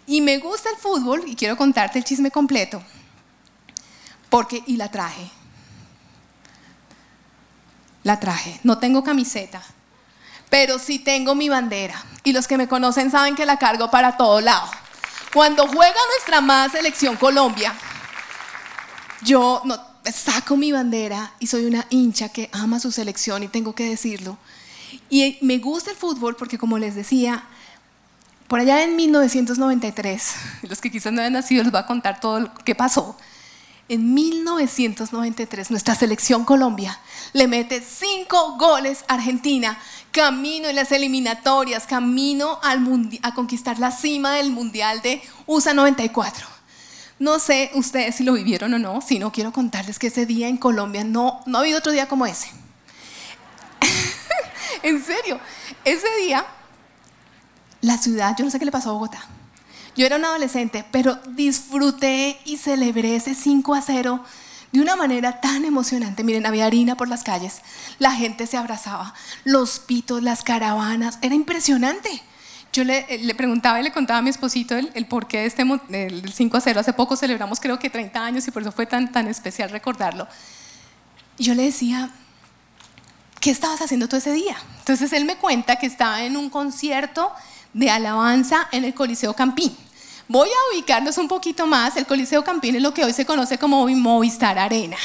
Y 0.08 0.20
me 0.20 0.38
gusta 0.38 0.68
el 0.68 0.76
fútbol 0.76 1.22
y 1.28 1.36
quiero 1.36 1.56
contarte 1.56 2.00
el 2.00 2.04
chisme 2.04 2.32
completo. 2.32 2.82
Porque, 4.28 4.64
y 4.66 4.76
la 4.76 4.90
traje. 4.90 5.30
La 8.02 8.18
traje. 8.18 8.58
No 8.64 8.78
tengo 8.78 9.04
camiseta, 9.04 9.62
pero 10.50 10.80
sí 10.80 10.98
tengo 10.98 11.36
mi 11.36 11.48
bandera. 11.48 12.04
Y 12.24 12.32
los 12.32 12.48
que 12.48 12.58
me 12.58 12.66
conocen 12.66 13.12
saben 13.12 13.36
que 13.36 13.46
la 13.46 13.60
cargo 13.60 13.92
para 13.92 14.16
todo 14.16 14.40
lado. 14.40 14.68
Cuando 15.34 15.66
juega 15.66 15.96
nuestra 16.12 16.40
más 16.40 16.70
selección 16.70 17.16
Colombia, 17.16 17.74
yo 19.22 19.60
no, 19.64 19.76
saco 20.12 20.56
mi 20.56 20.70
bandera 20.70 21.32
y 21.40 21.48
soy 21.48 21.64
una 21.64 21.84
hincha 21.90 22.28
que 22.28 22.48
ama 22.52 22.78
su 22.78 22.92
selección 22.92 23.42
y 23.42 23.48
tengo 23.48 23.74
que 23.74 23.84
decirlo. 23.88 24.38
Y 25.10 25.38
me 25.40 25.58
gusta 25.58 25.90
el 25.90 25.96
fútbol 25.96 26.36
porque, 26.36 26.56
como 26.56 26.78
les 26.78 26.94
decía, 26.94 27.42
por 28.46 28.60
allá 28.60 28.84
en 28.84 28.94
1993, 28.94 30.34
los 30.62 30.80
que 30.80 30.92
quizás 30.92 31.12
no 31.12 31.20
hayan 31.20 31.32
nacido 31.32 31.64
les 31.64 31.72
voy 31.72 31.80
a 31.80 31.86
contar 31.86 32.20
todo 32.20 32.38
lo 32.38 32.54
que 32.54 32.76
pasó. 32.76 33.16
En 33.88 34.14
1993, 34.14 35.70
nuestra 35.70 35.94
selección 35.94 36.46
Colombia 36.46 36.98
le 37.34 37.46
mete 37.46 37.82
cinco 37.82 38.56
goles 38.56 39.04
a 39.08 39.14
Argentina, 39.14 39.78
camino 40.10 40.68
en 40.68 40.76
las 40.76 40.90
eliminatorias, 40.90 41.86
camino 41.86 42.58
a 42.62 43.34
conquistar 43.34 43.78
la 43.78 43.90
cima 43.90 44.36
del 44.36 44.50
Mundial 44.50 45.02
de 45.02 45.22
USA 45.46 45.74
94. 45.74 46.46
No 47.18 47.38
sé 47.38 47.70
ustedes 47.74 48.14
si 48.14 48.24
lo 48.24 48.32
vivieron 48.32 48.72
o 48.72 48.78
no, 48.78 49.02
si 49.02 49.18
no 49.18 49.30
quiero 49.32 49.52
contarles 49.52 49.98
que 49.98 50.06
ese 50.06 50.24
día 50.24 50.48
en 50.48 50.56
Colombia 50.56 51.04
no, 51.04 51.42
no 51.44 51.58
ha 51.58 51.60
habido 51.60 51.78
otro 51.78 51.92
día 51.92 52.08
como 52.08 52.24
ese. 52.24 52.48
en 54.82 55.04
serio, 55.04 55.38
ese 55.84 56.08
día 56.22 56.46
la 57.82 57.98
ciudad, 57.98 58.34
yo 58.38 58.46
no 58.46 58.50
sé 58.50 58.58
qué 58.58 58.64
le 58.64 58.72
pasó 58.72 58.90
a 58.90 58.92
Bogotá. 58.94 59.28
Yo 59.96 60.06
era 60.06 60.16
un 60.16 60.24
adolescente, 60.24 60.84
pero 60.90 61.16
disfruté 61.28 62.38
y 62.44 62.56
celebré 62.56 63.16
ese 63.16 63.34
5 63.34 63.74
a 63.74 63.82
0 63.82 64.24
de 64.72 64.80
una 64.80 64.96
manera 64.96 65.40
tan 65.40 65.64
emocionante. 65.64 66.24
Miren, 66.24 66.46
había 66.46 66.66
harina 66.66 66.96
por 66.96 67.08
las 67.08 67.22
calles, 67.22 67.60
la 68.00 68.10
gente 68.10 68.48
se 68.48 68.56
abrazaba, 68.56 69.14
los 69.44 69.78
pitos, 69.78 70.20
las 70.22 70.42
caravanas, 70.42 71.18
era 71.22 71.36
impresionante. 71.36 72.22
Yo 72.72 72.82
le, 72.82 73.06
le, 73.18 73.34
preguntaba 73.36 73.78
y 73.78 73.84
le 73.84 73.92
contaba 73.92 74.18
a 74.18 74.22
mi 74.22 74.30
esposito 74.30 74.76
el, 74.76 74.90
el 74.94 75.06
porqué 75.06 75.38
de 75.38 75.46
este 75.46 75.62
el 75.62 76.32
5 76.32 76.56
a 76.56 76.60
0. 76.60 76.80
Hace 76.80 76.92
poco 76.92 77.14
celebramos 77.14 77.60
creo 77.60 77.78
que 77.78 77.88
30 77.88 78.24
años 78.24 78.48
y 78.48 78.50
por 78.50 78.62
eso 78.62 78.72
fue 78.72 78.84
tan, 78.84 79.12
tan 79.12 79.28
especial 79.28 79.70
recordarlo. 79.70 80.26
Yo 81.38 81.54
le 81.54 81.62
decía, 81.62 82.10
¿qué 83.38 83.52
estabas 83.52 83.80
haciendo 83.80 84.08
tú 84.08 84.16
ese 84.16 84.32
día? 84.32 84.56
Entonces 84.80 85.12
él 85.12 85.24
me 85.24 85.36
cuenta 85.36 85.76
que 85.76 85.86
estaba 85.86 86.24
en 86.24 86.36
un 86.36 86.50
concierto 86.50 87.30
de 87.74 87.90
alabanza 87.90 88.66
en 88.72 88.84
el 88.84 88.92
Coliseo 88.92 89.34
Campín. 89.34 89.76
Voy 90.28 90.48
a 90.48 90.74
ubicarlos 90.74 91.18
un 91.18 91.28
poquito 91.28 91.66
más. 91.66 91.96
El 91.96 92.06
Coliseo 92.06 92.42
Campín 92.42 92.76
es 92.76 92.82
lo 92.82 92.94
que 92.94 93.04
hoy 93.04 93.12
se 93.12 93.26
conoce 93.26 93.58
como 93.58 93.86
Movistar 93.86 94.58
Arena. 94.58 94.96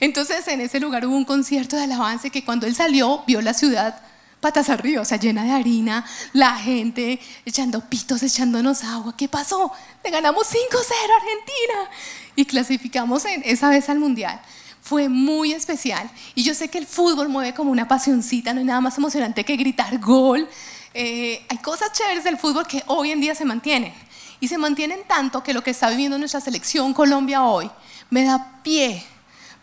Entonces 0.00 0.46
en 0.48 0.60
ese 0.60 0.80
lugar 0.80 1.06
hubo 1.06 1.16
un 1.16 1.24
concierto 1.24 1.76
de 1.76 1.84
alabanza 1.84 2.30
que 2.30 2.44
cuando 2.44 2.66
él 2.66 2.74
salió 2.74 3.22
vio 3.26 3.40
la 3.40 3.54
ciudad 3.54 4.00
patas 4.44 4.68
arriba, 4.68 5.00
o 5.00 5.04
sea, 5.06 5.18
llena 5.18 5.42
de 5.42 5.52
harina, 5.52 6.04
la 6.34 6.54
gente 6.56 7.18
echando 7.46 7.80
pitos, 7.80 8.22
echándonos 8.22 8.84
agua. 8.84 9.16
¿Qué 9.16 9.26
pasó? 9.26 9.72
Le 10.04 10.10
ganamos 10.10 10.46
5-0 10.48 10.54
a 10.54 11.16
Argentina 11.16 11.90
y 12.36 12.44
clasificamos 12.44 13.24
en, 13.24 13.40
esa 13.46 13.70
vez 13.70 13.88
al 13.88 13.98
Mundial. 13.98 14.38
Fue 14.82 15.08
muy 15.08 15.54
especial. 15.54 16.10
Y 16.34 16.42
yo 16.42 16.52
sé 16.52 16.68
que 16.68 16.76
el 16.76 16.86
fútbol 16.86 17.30
mueve 17.30 17.54
como 17.54 17.70
una 17.70 17.88
pasioncita, 17.88 18.52
no 18.52 18.60
hay 18.60 18.66
nada 18.66 18.82
más 18.82 18.98
emocionante 18.98 19.44
que 19.44 19.56
gritar 19.56 19.98
gol. 19.98 20.46
Eh, 20.92 21.42
hay 21.48 21.58
cosas 21.58 21.92
chéveres 21.92 22.24
del 22.24 22.36
fútbol 22.36 22.66
que 22.66 22.82
hoy 22.86 23.12
en 23.12 23.22
día 23.22 23.34
se 23.34 23.46
mantienen. 23.46 23.94
Y 24.40 24.48
se 24.48 24.58
mantienen 24.58 25.00
tanto 25.06 25.42
que 25.42 25.54
lo 25.54 25.62
que 25.62 25.70
está 25.70 25.90
viviendo 25.90 26.18
nuestra 26.18 26.40
selección 26.40 26.92
Colombia 26.92 27.44
hoy 27.44 27.70
me 28.10 28.24
da 28.24 28.60
pie 28.62 29.04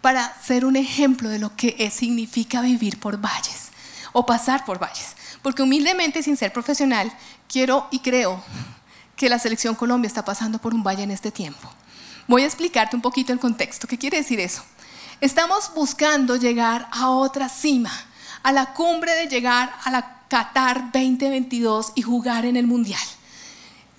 para 0.01 0.35
ser 0.41 0.65
un 0.65 0.75
ejemplo 0.75 1.29
de 1.29 1.39
lo 1.39 1.55
que 1.55 1.89
significa 1.91 2.61
vivir 2.61 2.99
por 2.99 3.17
valles 3.17 3.69
o 4.13 4.25
pasar 4.25 4.65
por 4.65 4.79
valles. 4.79 5.15
Porque 5.41 5.63
humildemente, 5.63 6.23
sin 6.23 6.37
ser 6.37 6.51
profesional, 6.53 7.11
quiero 7.47 7.87
y 7.91 7.99
creo 7.99 8.43
que 9.15 9.29
la 9.29 9.39
selección 9.39 9.75
Colombia 9.75 10.07
está 10.07 10.25
pasando 10.25 10.59
por 10.59 10.73
un 10.73 10.83
valle 10.83 11.03
en 11.03 11.11
este 11.11 11.31
tiempo. 11.31 11.69
Voy 12.27 12.43
a 12.43 12.45
explicarte 12.45 12.95
un 12.95 13.01
poquito 13.01 13.33
el 13.33 13.39
contexto. 13.39 13.87
¿Qué 13.87 13.97
quiere 13.97 14.17
decir 14.17 14.39
eso? 14.39 14.63
Estamos 15.19 15.71
buscando 15.75 16.35
llegar 16.35 16.87
a 16.91 17.09
otra 17.09 17.49
cima, 17.49 17.91
a 18.41 18.51
la 18.51 18.73
cumbre 18.73 19.13
de 19.13 19.27
llegar 19.27 19.73
a 19.83 19.91
la 19.91 20.21
Qatar 20.27 20.91
2022 20.91 21.91
y 21.95 22.01
jugar 22.01 22.45
en 22.45 22.55
el 22.55 22.65
Mundial. 22.65 23.01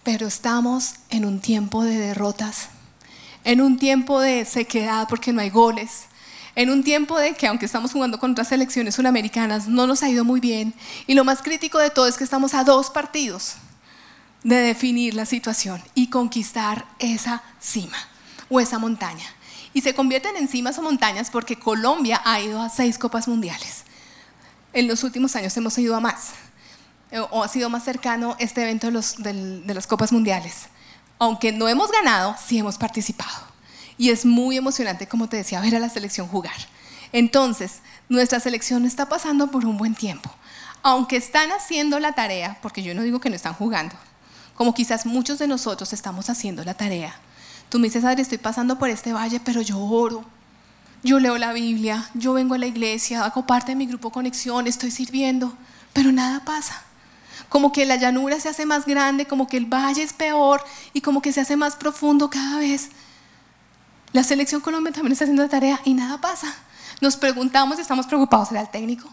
Pero 0.03 0.27
estamos 0.27 0.95
en 1.11 1.25
un 1.25 1.41
tiempo 1.41 1.85
de 1.85 1.97
derrotas, 1.97 2.69
en 3.45 3.61
un 3.61 3.79
tiempo 3.79 4.21
de 4.21 4.45
sequedad 4.45 5.07
porque 5.09 5.33
no 5.33 5.41
hay 5.41 5.51
goles, 5.51 6.07
en 6.55 6.71
un 6.71 6.85
tiempo 6.85 7.19
de 7.19 7.35
que 7.35 7.47
aunque 7.47 7.67
estamos 7.67 7.93
jugando 7.93 8.19
contra 8.19 8.45
selecciones 8.45 8.95
sudamericanas, 8.95 9.69
no 9.69 9.87
nos 9.87 10.03
ha 10.03 10.11
ido 10.11 10.25
muy 10.25 10.41
bien. 10.41 10.75
Y 11.07 11.15
lo 11.15 11.25
más 11.25 11.43
crítico 11.43 11.79
de 11.79 11.91
todo 11.91 12.07
es 12.07 12.19
que 12.19 12.25
estamos 12.25 12.53
a 12.55 12.65
dos 12.65 12.91
partidos 12.91 13.55
de 14.43 14.57
definir 14.57 15.15
la 15.15 15.25
situación 15.25 15.83
y 15.95 16.09
conquistar 16.09 16.85
esa 16.99 17.43
cima 17.61 17.97
o 18.51 18.61
esa 18.61 18.79
montaña. 18.79 19.27
Y 19.73 19.81
se 19.81 19.95
convierten 19.95 20.37
en 20.37 20.49
cimas 20.49 20.79
o 20.79 20.83
montañas 20.83 21.31
porque 21.31 21.59
Colombia 21.59 22.21
ha 22.25 22.41
ido 22.41 22.61
a 22.61 22.69
seis 22.69 22.99
copas 22.99 23.29
mundiales. 23.29 23.85
En 24.75 24.89
los 24.89 25.05
últimos 25.05 25.35
años 25.37 25.57
hemos 25.57 25.79
ido 25.79 25.97
a 25.97 26.01
más, 26.01 26.33
o 27.31 27.43
ha 27.43 27.49
sido 27.49 27.69
más 27.69 27.85
cercano 27.85 28.37
este 28.39 28.63
evento 28.63 28.87
de, 28.87 28.93
los, 28.93 29.17
de 29.23 29.75
las 29.75 29.87
copas 29.87 30.13
mundiales. 30.13 30.67
Aunque 31.19 31.53
no 31.53 31.69
hemos 31.69 31.91
ganado, 31.91 32.35
sí 32.45 32.59
hemos 32.59 32.79
participado. 32.79 33.53
Y 33.99 34.11
es 34.11 34.25
muy 34.25 34.57
emocionante, 34.57 35.07
como 35.07 35.29
te 35.29 35.37
decía, 35.37 35.61
ver 35.61 35.77
a 35.77 35.79
la 35.79 35.89
selección 35.89 36.27
jugar. 36.27 36.57
Entonces, 37.13 37.81
nuestra 38.09 38.41
selección 38.41 38.85
está 38.85 39.09
pasando 39.09 39.51
por 39.51 39.67
un 39.67 39.77
buen 39.77 39.95
tiempo. 39.95 40.31
Aunque 40.83 41.17
están 41.17 41.53
haciendo 41.53 42.01
la 42.01 42.13
tarea, 42.13 42.59
porque 42.63 42.83
yo 42.83 42.95
no 42.95 43.03
digo 43.03 43.21
que 43.21 43.31
no 43.31 43.37
están 43.37 43.55
jugando, 43.55 43.95
como 44.55 44.75
quizás 44.75 45.07
muchos 45.07 45.39
de 45.39 45.47
nosotros 45.47 45.93
estamos 45.93 46.29
haciendo 46.31 46.65
la 46.65 46.75
tarea. 46.75 47.15
Tú 47.69 47.79
me 47.79 47.87
dices, 47.87 48.05
Adri, 48.05 48.23
estoy 48.23 48.39
pasando 48.39 48.79
por 48.79 48.91
este 48.91 49.13
valle, 49.13 49.41
pero 49.41 49.61
yo 49.61 49.79
oro, 49.79 50.25
yo 51.03 51.21
leo 51.21 51.39
la 51.39 51.53
Biblia, 51.53 52.09
yo 52.15 52.33
vengo 52.33 52.55
a 52.55 52.59
la 52.59 52.67
iglesia, 52.67 53.25
hago 53.25 53.47
parte 53.47 53.73
de 53.73 53.77
mi 53.77 53.87
grupo 53.87 54.11
Conexión, 54.11 54.67
estoy 54.67 54.91
sirviendo, 54.91 55.57
pero 55.93 56.13
nada 56.13 56.45
pasa. 56.45 56.83
Como 57.53 57.71
que 57.71 57.85
la 57.85 57.97
llanura 57.97 58.41
se 58.41 58.49
hace 58.49 58.65
más 58.65 58.87
grande, 58.87 59.27
como 59.27 59.47
que 59.47 59.59
el 59.59 59.67
valle 59.67 60.03
es 60.03 60.15
peor 60.15 60.65
y 60.95 61.03
como 61.03 61.21
que 61.21 61.35
se 61.35 61.43
hace 61.43 61.55
más 61.55 61.77
profundo 61.77 62.31
cada 62.31 62.59
vez. 62.59 62.89
La 64.15 64.25
selección 64.25 64.63
Colombia 64.63 64.91
también 64.91 65.13
está 65.13 65.27
haciendo 65.27 65.43
la 65.43 65.51
tarea 65.51 65.79
y 65.85 65.93
nada 65.93 66.19
pasa. 66.19 66.55
Nos 67.03 67.19
preguntamos, 67.19 67.79
estamos 67.79 68.07
preocupados, 68.07 68.49
¿será 68.49 68.63
el 68.63 68.71
técnico? 68.71 69.07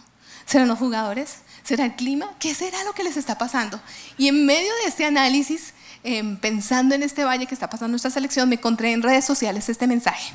¿Serán 0.45 0.69
los 0.69 0.79
jugadores? 0.79 1.39
¿Será 1.63 1.83
el 1.83 1.97
clima? 1.97 2.31
¿Qué 2.39 2.55
será 2.55 2.81
lo 2.85 2.93
que 2.93 3.03
les 3.03 3.17
está 3.17 3.37
pasando? 3.37 3.81
Y 4.17 4.29
en 4.29 4.45
medio 4.45 4.71
de 4.83 4.87
este 4.87 5.03
análisis, 5.03 5.73
em, 6.05 6.37
pensando 6.37 6.95
en 6.95 7.03
este 7.03 7.25
valle 7.25 7.45
que 7.45 7.53
está 7.53 7.69
pasando 7.69 7.89
nuestra 7.89 8.09
selección, 8.09 8.47
me 8.47 8.55
encontré 8.55 8.93
en 8.93 9.01
redes 9.01 9.25
sociales 9.25 9.67
este 9.67 9.85
mensaje. 9.85 10.33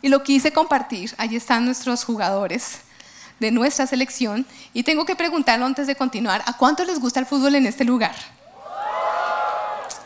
Y 0.00 0.08
lo 0.08 0.22
quise 0.22 0.54
compartir. 0.54 1.14
Allí 1.18 1.36
están 1.36 1.66
nuestros 1.66 2.02
jugadores 2.04 2.78
de 3.42 3.50
nuestra 3.50 3.86
selección. 3.86 4.46
Y 4.72 4.82
tengo 4.84 5.04
que 5.04 5.14
preguntarlo 5.14 5.66
antes 5.66 5.86
de 5.86 5.94
continuar, 5.94 6.42
¿a 6.46 6.56
cuánto 6.56 6.84
les 6.84 6.98
gusta 6.98 7.20
el 7.20 7.26
fútbol 7.26 7.54
en 7.54 7.66
este 7.66 7.84
lugar? 7.84 8.14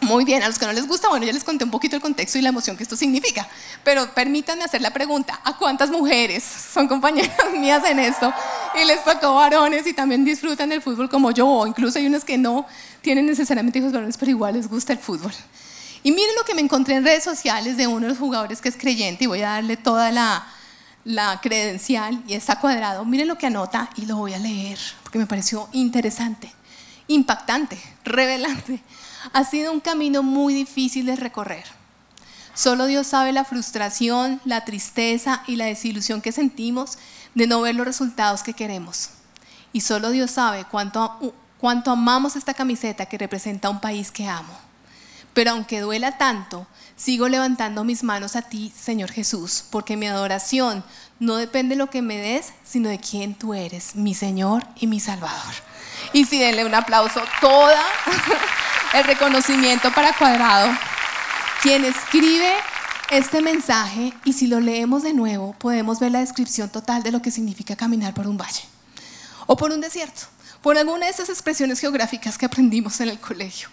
Muy 0.01 0.25
bien, 0.25 0.43
a 0.43 0.49
los 0.49 0.59
que 0.59 0.67
no 0.67 0.73
les 0.73 0.87
gusta, 0.87 1.09
bueno, 1.09 1.27
ya 1.27 1.33
les 1.33 1.43
conté 1.43 1.65
un 1.65 1.71
poquito 1.71 1.97
el 1.97 2.03
contexto 2.03 2.39
y 2.39 2.43
la 2.43 2.51
emoción 2.51 2.77
que 2.77 2.83
esto 2.83 2.97
significa, 2.97 3.49
pero 3.83 4.07
permítanme 4.15 4.63
hacer 4.63 4.83
la 4.83 4.91
pregunta, 4.91 5.41
¿a 5.43 5.57
cuántas 5.57 5.91
mujeres 5.91 6.45
son 6.45 6.87
compañeras 6.87 7.35
mías 7.59 7.83
en 7.89 7.99
esto 7.99 8.33
y 8.81 8.85
les 8.85 9.03
tocó 9.03 9.35
varones 9.35 9.87
y 9.87 9.95
también 9.95 10.25
disfrutan 10.25 10.69
del 10.69 10.83
fútbol 10.83 11.09
como 11.09 11.31
yo, 11.31 11.49
o 11.49 11.67
incluso 11.67 11.99
hay 11.99 12.07
unas 12.07 12.25
que 12.25 12.37
no 12.37 12.67
tienen 13.01 13.27
necesariamente 13.27 13.79
hijos 13.79 13.93
varones, 13.93 14.17
pero 14.17 14.31
igual 14.31 14.55
les 14.55 14.69
gusta 14.69 14.93
el 14.93 14.99
fútbol? 14.99 15.33
Y 16.03 16.13
miren 16.13 16.37
lo 16.37 16.45
que 16.45 16.55
me 16.55 16.61
encontré 16.61 16.95
en 16.95 17.05
redes 17.05 17.25
sociales 17.25 17.77
de 17.77 17.87
uno 17.89 18.03
de 18.03 18.11
los 18.11 18.19
jugadores 18.19 18.61
que 18.61 18.69
es 18.69 18.77
creyente 18.77 19.25
y 19.25 19.27
voy 19.27 19.43
a 19.43 19.49
darle 19.49 19.77
toda 19.77 20.13
la, 20.13 20.47
la 21.07 21.41
credencial 21.41 22.21
y 22.27 22.35
está 22.35 22.59
cuadrado. 22.59 23.05
Miren 23.05 23.29
lo 23.29 23.39
que 23.39 23.47
anota 23.47 23.89
y 23.95 24.07
lo 24.07 24.17
voy 24.17 24.35
a 24.35 24.39
leer 24.39 24.79
porque 25.05 25.21
me 25.21 25.27
pareció 25.27 25.69
interesante, 25.73 26.53
impactante, 27.07 27.81
revelante. 28.05 28.83
Ha 29.33 29.45
sido 29.45 29.73
un 29.73 29.81
camino 29.81 30.25
muy 30.25 30.53
difícil 30.53 31.07
de 31.07 31.15
recorrer. 31.15 31.65
Solo 32.55 32.87
Dios 32.87 33.07
sabe 33.07 33.33
la 33.33 33.45
frustración, 33.45 34.41
la 34.45 34.65
tristeza 34.65 35.45
y 35.47 35.57
la 35.57 35.67
desilusión 35.67 36.21
que 36.21 36.33
sentimos 36.33 36.99
de 37.35 37.47
no 37.47 37.61
ver 37.61 37.77
los 37.77 37.87
resultados 37.87 38.43
que 38.43 38.55
queremos. 38.55 39.11
Y 39.73 39.83
solo 39.83 40.11
Dios 40.11 40.33
sabe 40.33 40.65
cuánto, 40.65 41.35
cuánto 41.59 41.93
amamos 41.93 42.35
esta 42.35 42.55
camiseta 42.55 43.07
que 43.07 43.19
representa 43.19 43.71
un 43.71 43.81
país 43.81 44.11
que 44.11 44.27
amo. 44.27 44.59
Pero 45.35 45.53
aunque 45.53 45.81
duela 45.81 46.19
tanto, 46.19 46.67
sigo 46.97 47.29
levantando 47.29 47.85
mis 47.85 48.03
manos 48.03 48.37
a 48.37 48.43
ti, 48.43 48.73
Señor 48.77 49.13
Jesús, 49.13 49.65
porque 49.71 49.97
mi 49.97 50.07
adoración 50.07 50.83
no 51.21 51.37
depende 51.37 51.75
de 51.75 51.79
lo 51.79 51.91
que 51.91 52.03
me 52.03 52.17
des, 52.17 52.53
sino 52.65 52.89
de 52.89 52.99
quién 52.99 53.35
tú 53.35 53.55
eres, 53.55 53.95
mi 53.95 54.15
Señor 54.15 54.67
y 54.77 54.87
mi 54.87 54.99
Salvador. 54.99 55.55
Y 56.13 56.25
si 56.25 56.39
denle 56.39 56.65
un 56.65 56.75
aplauso, 56.75 57.23
toda 57.41 57.83
el 58.95 59.05
reconocimiento 59.05 59.93
para 59.93 60.15
Cuadrado, 60.15 60.71
quien 61.63 61.85
escribe 61.85 62.53
este 63.11 63.41
mensaje 63.41 64.13
y 64.25 64.33
si 64.33 64.47
lo 64.47 64.61
leemos 64.61 65.03
de 65.03 65.13
nuevo 65.13 65.55
podemos 65.59 66.01
ver 66.01 66.11
la 66.11 66.21
descripción 66.21 66.69
total 66.69 67.03
de 67.03 67.13
lo 67.13 67.23
que 67.23 67.31
significa 67.31 67.77
caminar 67.77 68.15
por 68.15 68.27
un 68.27 68.37
valle 68.37 68.63
o 69.47 69.57
por 69.57 69.71
un 69.71 69.81
desierto, 69.81 70.23
por 70.61 70.77
alguna 70.77 71.07
de 71.07 71.13
esas 71.13 71.29
expresiones 71.29 71.79
geográficas 71.79 72.37
que 72.37 72.47
aprendimos 72.47 73.01
en 73.01 73.11
el 73.11 73.21
colegio. 73.21 73.69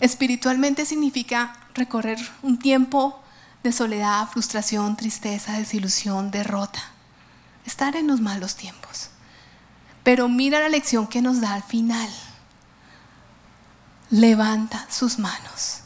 Espiritualmente 0.00 0.84
significa 0.84 1.54
recorrer 1.74 2.18
un 2.42 2.58
tiempo 2.58 3.22
de 3.62 3.72
soledad, 3.72 4.28
frustración, 4.28 4.96
tristeza, 4.96 5.58
desilusión, 5.58 6.30
derrota, 6.30 6.80
estar 7.64 7.96
en 7.96 8.06
los 8.06 8.20
malos 8.20 8.56
tiempos. 8.56 9.10
Pero 10.02 10.28
mira 10.28 10.60
la 10.60 10.68
lección 10.68 11.06
que 11.06 11.22
nos 11.22 11.40
da 11.40 11.54
al 11.54 11.62
final. 11.62 12.08
Levanta 14.10 14.86
sus 14.88 15.18
manos. 15.18 15.80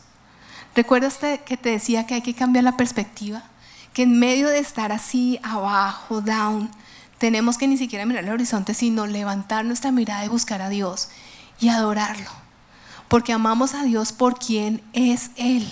¿Recuerdas 0.74 1.16
que 1.16 1.56
te 1.56 1.70
decía 1.70 2.06
que 2.06 2.14
hay 2.14 2.22
que 2.22 2.34
cambiar 2.34 2.64
la 2.64 2.76
perspectiva? 2.76 3.42
Que 3.94 4.02
en 4.02 4.18
medio 4.18 4.48
de 4.48 4.58
estar 4.58 4.92
así, 4.92 5.40
abajo, 5.42 6.20
down, 6.20 6.70
tenemos 7.18 7.58
que 7.58 7.66
ni 7.66 7.76
siquiera 7.76 8.06
mirar 8.06 8.24
el 8.24 8.30
horizonte, 8.30 8.74
sino 8.74 9.06
levantar 9.06 9.64
nuestra 9.64 9.90
mirada 9.90 10.24
y 10.24 10.28
buscar 10.28 10.62
a 10.62 10.68
Dios 10.68 11.08
y 11.60 11.68
adorarlo. 11.68 12.39
Porque 13.10 13.32
amamos 13.32 13.74
a 13.74 13.82
Dios 13.82 14.12
por 14.12 14.38
quien 14.38 14.80
es 14.92 15.32
Él, 15.34 15.68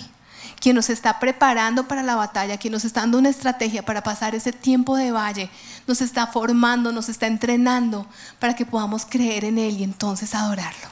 quien 0.59 0.75
nos 0.75 0.89
está 0.89 1.21
preparando 1.21 1.87
para 1.87 2.03
la 2.03 2.15
batalla, 2.15 2.57
quien 2.57 2.73
nos 2.73 2.83
está 2.83 2.99
dando 2.99 3.17
una 3.17 3.29
estrategia 3.29 3.85
para 3.85 4.03
pasar 4.03 4.35
ese 4.35 4.51
tiempo 4.51 4.97
de 4.97 5.11
valle, 5.11 5.49
nos 5.87 6.01
está 6.01 6.27
formando, 6.27 6.91
nos 6.91 7.07
está 7.07 7.27
entrenando 7.27 8.05
para 8.39 8.57
que 8.57 8.65
podamos 8.65 9.05
creer 9.05 9.45
en 9.45 9.57
Él 9.57 9.77
y 9.77 9.85
entonces 9.85 10.35
adorarlo. 10.35 10.89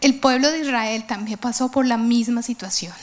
El 0.00 0.20
pueblo 0.20 0.52
de 0.52 0.60
Israel 0.60 1.04
también 1.04 1.40
pasó 1.40 1.72
por 1.72 1.84
la 1.84 1.96
misma 1.96 2.40
situación. 2.40 2.94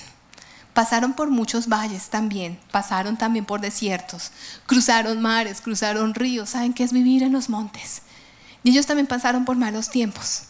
Pasaron 0.74 1.12
por 1.12 1.30
muchos 1.30 1.68
valles 1.68 2.08
también, 2.08 2.58
pasaron 2.72 3.18
también 3.18 3.44
por 3.44 3.60
desiertos, 3.60 4.32
cruzaron 4.68 5.22
mares, 5.22 5.60
cruzaron 5.60 6.14
ríos, 6.14 6.52
¿saben 6.52 6.74
qué 6.74 6.86
es 6.86 6.94
vivir 6.94 7.24
en 7.24 7.34
los 7.34 7.50
montes? 7.50 8.04
Y 8.64 8.70
ellos 8.70 8.86
también 8.86 9.08
pasaron 9.08 9.44
por 9.44 9.58
malos 9.58 9.90
tiempos. 9.90 10.44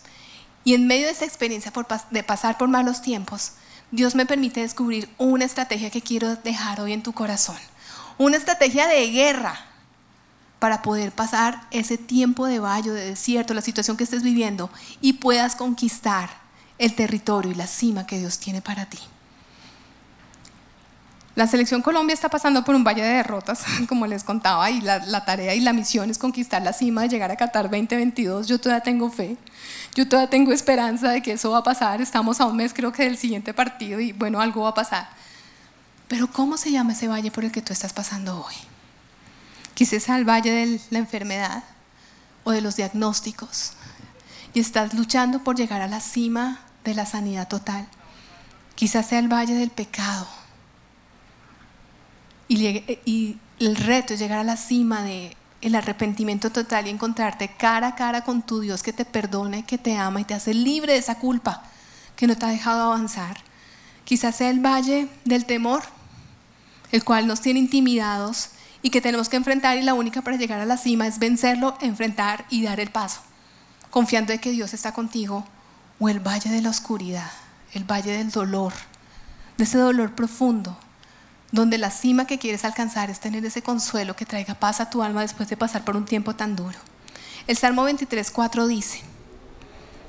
Y 0.68 0.74
en 0.74 0.86
medio 0.86 1.06
de 1.06 1.14
esa 1.14 1.24
experiencia 1.24 1.72
de 2.12 2.24
pasar 2.24 2.58
por 2.58 2.68
malos 2.68 3.02
tiempos, 3.02 3.54
Dios 3.90 4.16
me 4.16 4.26
permite 4.26 4.60
descubrir 4.60 5.08
una 5.18 5.46
estrategia 5.46 5.90
que 5.90 6.02
quiero 6.02 6.36
dejar 6.36 6.82
hoy 6.82 6.92
en 6.92 7.04
tu 7.04 7.14
corazón. 7.14 7.56
Una 8.18 8.36
estrategia 8.36 8.86
de 8.86 9.10
guerra 9.10 9.58
para 10.60 10.82
poder 10.82 11.14
pasar 11.14 11.66
ese 11.72 11.98
tiempo 11.98 12.48
de 12.48 12.60
valle, 12.60 12.92
de 12.92 13.12
desierto, 13.12 13.54
la 13.54 13.62
situación 13.62 13.96
que 13.96 14.04
estés 14.04 14.24
viviendo 14.24 14.70
y 15.00 15.14
puedas 15.14 15.56
conquistar 15.56 16.30
el 16.80 16.94
territorio 16.96 17.54
y 17.54 17.56
la 17.56 17.66
cima 17.66 18.06
que 18.06 18.20
Dios 18.20 18.38
tiene 18.38 18.62
para 18.62 18.88
ti. 18.88 19.00
La 21.38 21.46
selección 21.46 21.84
Colombia 21.84 22.16
está 22.16 22.30
pasando 22.30 22.64
por 22.64 22.74
un 22.74 22.84
valle 22.84 23.04
de 23.04 23.10
derrotas, 23.10 23.64
como 23.88 24.08
les 24.08 24.24
contaba, 24.24 24.72
y 24.72 24.82
la, 24.82 25.24
tarea 25.24 25.54
y 25.54 25.60
la 25.60 25.72
misión 25.72 26.10
es 26.10 26.18
conquistar 26.18 26.64
la 26.64 26.74
cima 26.74 27.04
de 27.04 27.10
llegar 27.10 27.30
a 27.30 27.36
Qatar 27.36 27.66
2022. 27.66 28.48
Yo 28.48 28.60
todavía 28.60 28.82
tengo 28.82 29.12
fe, 29.12 29.38
yo 29.94 30.10
todavía 30.10 30.32
tengo 30.32 30.52
esperanza 30.52 31.12
de 31.12 31.22
que 31.22 31.34
eso 31.34 31.52
va 31.52 31.60
a 31.60 31.64
pasar. 31.64 32.02
Estamos 32.02 32.42
a 32.42 32.48
un 32.48 32.56
mes 32.56 32.74
creo 32.74 32.92
que 32.92 33.04
del 33.04 33.20
siguiente 33.20 33.54
partido 33.54 34.00
y 34.00 34.14
bueno, 34.14 34.42
algo 34.42 34.64
va 34.64 34.70
a 34.70 34.74
pasar. 34.74 35.10
Pero 36.08 36.26
¿cómo 36.26 36.58
se 36.58 36.72
llama 36.72 36.94
ese 36.94 37.08
valle 37.08 37.30
por 37.30 37.46
el 37.46 37.52
que 37.52 37.62
tú 37.62 37.72
estás 37.72 37.94
pasando 37.94 38.44
hoy? 38.44 38.56
Quizás 39.76 40.02
sea 40.02 40.18
el 40.18 40.28
valle 40.28 40.50
de 40.50 40.82
la 40.90 40.98
enfermedad 40.98 41.64
o 42.46 42.52
de 42.52 42.62
los 42.62 42.78
diagnósticos 42.78 43.74
y 44.56 44.60
estás 44.60 44.96
luchando 44.96 45.44
por 45.44 45.56
llegar 45.56 45.84
a 45.84 45.88
la 45.88 46.00
cima 46.00 46.62
de 46.84 46.96
la 46.96 47.06
sanidad 47.06 47.48
total. 47.48 47.86
Quizás 48.74 49.06
sea 49.06 49.20
el 49.20 49.32
valle 49.32 49.54
del 49.54 49.70
pecado 49.70 50.28
y, 52.48 53.38
el 53.60 53.76
reto 53.76 54.14
es 54.14 54.20
llegar 54.20 54.40
a 54.40 54.44
la 54.44 54.56
cima 54.56 55.02
de 55.02 55.36
el 55.62 55.74
arrepentimiento 55.74 56.52
total 56.52 56.86
y 56.86 56.92
encontrarte 56.92 57.50
cara 57.50 57.88
a 57.88 57.96
cara 57.96 58.24
con 58.24 58.44
tu 58.44 58.60
Dios 58.60 58.84
que 58.84 58.94
te 58.94 59.06
perdone, 59.06 59.66
que 59.66 59.80
te 59.80 59.98
ama 59.98 60.22
y 60.22 60.24
te 60.24 60.36
hace 60.36 60.54
libre 60.54 60.94
de 60.94 61.00
esa 61.00 61.16
culpa 61.16 61.64
que 62.16 62.28
no 62.28 62.38
te 62.38 62.46
ha 62.46 62.50
dejado 62.50 62.84
avanzar. 62.84 63.38
Quizás 64.06 64.36
sea 64.36 64.52
el 64.52 64.60
valle 64.60 65.10
del 65.26 65.46
temor, 65.46 65.82
el 66.92 67.04
cual 67.04 67.26
nos 67.26 67.42
tiene 67.42 67.60
intimidados 67.60 68.50
y 68.84 68.92
que 68.92 69.02
tenemos 69.02 69.30
que 69.30 69.38
enfrentar 69.38 69.78
y 69.78 69.82
la 69.82 69.96
única 69.96 70.22
para 70.22 70.38
llegar 70.38 70.60
a 70.60 70.66
la 70.66 70.78
cima 70.78 71.08
es 71.08 71.18
vencerlo, 71.18 71.76
enfrentar 71.82 72.46
y 72.50 72.62
dar 72.62 72.80
el 72.80 72.92
paso, 72.92 73.22
confiando 73.90 74.34
en 74.34 74.40
que 74.40 74.52
Dios 74.52 74.74
está 74.74 74.94
contigo, 74.94 75.46
o 76.00 76.10
el 76.10 76.20
valle 76.20 76.52
de 76.52 76.62
la 76.62 76.70
oscuridad, 76.70 77.32
el 77.74 77.84
valle 77.84 78.12
del 78.12 78.30
dolor, 78.30 78.74
de 79.58 79.64
ese 79.64 79.80
dolor 79.80 80.14
profundo, 80.14 80.78
donde 81.52 81.78
la 81.78 81.92
cima 81.92 82.28
que 82.28 82.40
quieres 82.40 82.66
alcanzar 82.66 83.10
es 83.10 83.20
tener 83.20 83.46
ese 83.46 83.62
consuelo 83.62 84.16
que 84.16 84.26
traiga 84.26 84.56
paz 84.56 84.80
a 84.80 84.90
tu 84.90 85.02
alma 85.02 85.22
después 85.22 85.50
de 85.50 85.58
pasar 85.58 85.84
por 85.84 85.96
un 85.96 86.06
tiempo 86.06 86.36
tan 86.36 86.56
duro. 86.56 86.78
El 87.48 87.58
Salmo 87.58 87.84
23, 87.84 88.30
4 88.32 88.68
dice, 88.68 89.02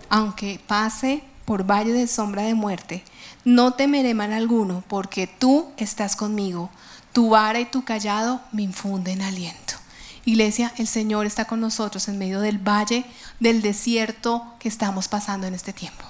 aunque 0.09 0.61
pase 0.66 1.22
por 1.45 1.64
valle 1.64 1.93
de 1.93 2.07
sombra 2.07 2.43
de 2.43 2.55
muerte, 2.55 3.05
no 3.45 3.74
temeré 3.74 4.14
mal 4.14 4.32
alguno, 4.32 4.82
porque 4.89 5.26
tú 5.26 5.70
estás 5.76 6.16
conmigo, 6.16 6.70
tu 7.12 7.30
vara 7.30 7.61
y 7.61 7.64
tu 7.64 7.84
callado 7.84 8.41
me 8.53 8.62
infunden 8.62 9.22
aliento. 9.22 9.74
Iglesia, 10.24 10.72
el 10.76 10.86
Señor 10.86 11.24
está 11.24 11.47
con 11.47 11.61
nosotros 11.61 12.09
en 12.09 12.18
medio 12.18 12.41
del 12.41 12.59
valle, 12.59 13.07
del 13.41 13.62
desierto 13.62 14.55
que 14.59 14.68
estamos 14.68 15.09
pasando 15.09 15.47
en 15.47 15.55
este 15.55 15.72
tiempo. 15.72 16.05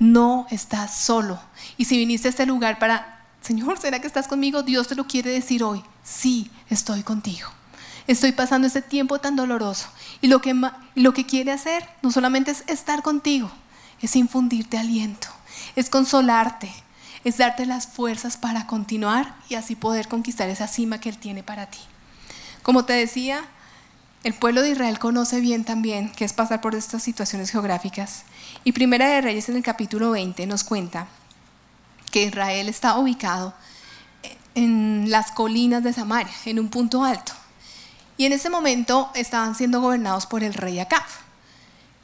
No 0.00 0.48
estás 0.50 0.96
solo. 0.96 1.38
Y 1.76 1.84
si 1.84 1.96
viniste 1.96 2.26
a 2.26 2.30
este 2.30 2.44
lugar 2.44 2.80
para, 2.80 3.13
Señor, 3.44 3.78
¿será 3.78 4.00
que 4.00 4.06
estás 4.06 4.26
conmigo? 4.26 4.62
Dios 4.62 4.88
te 4.88 4.94
lo 4.94 5.06
quiere 5.06 5.30
decir 5.30 5.62
hoy. 5.62 5.84
Sí, 6.02 6.50
estoy 6.70 7.02
contigo. 7.02 7.50
Estoy 8.06 8.32
pasando 8.32 8.66
este 8.66 8.80
tiempo 8.80 9.18
tan 9.18 9.36
doloroso. 9.36 9.86
Y 10.22 10.28
lo 10.28 10.40
que, 10.40 10.58
lo 10.94 11.12
que 11.12 11.26
quiere 11.26 11.52
hacer 11.52 11.86
no 12.00 12.10
solamente 12.10 12.52
es 12.52 12.64
estar 12.68 13.02
contigo, 13.02 13.50
es 14.00 14.16
infundirte 14.16 14.78
aliento, 14.78 15.28
es 15.76 15.90
consolarte, 15.90 16.72
es 17.22 17.36
darte 17.36 17.66
las 17.66 17.86
fuerzas 17.86 18.38
para 18.38 18.66
continuar 18.66 19.34
y 19.50 19.56
así 19.56 19.76
poder 19.76 20.08
conquistar 20.08 20.48
esa 20.48 20.66
cima 20.66 20.98
que 20.98 21.10
Él 21.10 21.18
tiene 21.18 21.42
para 21.42 21.66
ti. 21.66 21.80
Como 22.62 22.86
te 22.86 22.94
decía, 22.94 23.44
el 24.22 24.32
pueblo 24.32 24.62
de 24.62 24.70
Israel 24.70 24.98
conoce 24.98 25.40
bien 25.40 25.64
también 25.64 26.10
qué 26.16 26.24
es 26.24 26.32
pasar 26.32 26.62
por 26.62 26.74
estas 26.74 27.02
situaciones 27.02 27.50
geográficas. 27.50 28.22
Y 28.64 28.72
Primera 28.72 29.06
de 29.06 29.20
Reyes 29.20 29.50
en 29.50 29.56
el 29.56 29.62
capítulo 29.62 30.12
20 30.12 30.46
nos 30.46 30.64
cuenta 30.64 31.08
que 32.14 32.22
Israel 32.22 32.68
está 32.68 32.96
ubicado 32.96 33.52
en 34.54 35.10
las 35.10 35.32
colinas 35.32 35.82
de 35.82 35.92
Samaria, 35.92 36.32
en 36.44 36.60
un 36.60 36.68
punto 36.68 37.02
alto. 37.02 37.32
Y 38.16 38.24
en 38.24 38.32
ese 38.32 38.50
momento 38.50 39.10
estaban 39.16 39.56
siendo 39.56 39.80
gobernados 39.80 40.24
por 40.26 40.44
el 40.44 40.54
rey 40.54 40.78
Acab. 40.78 41.02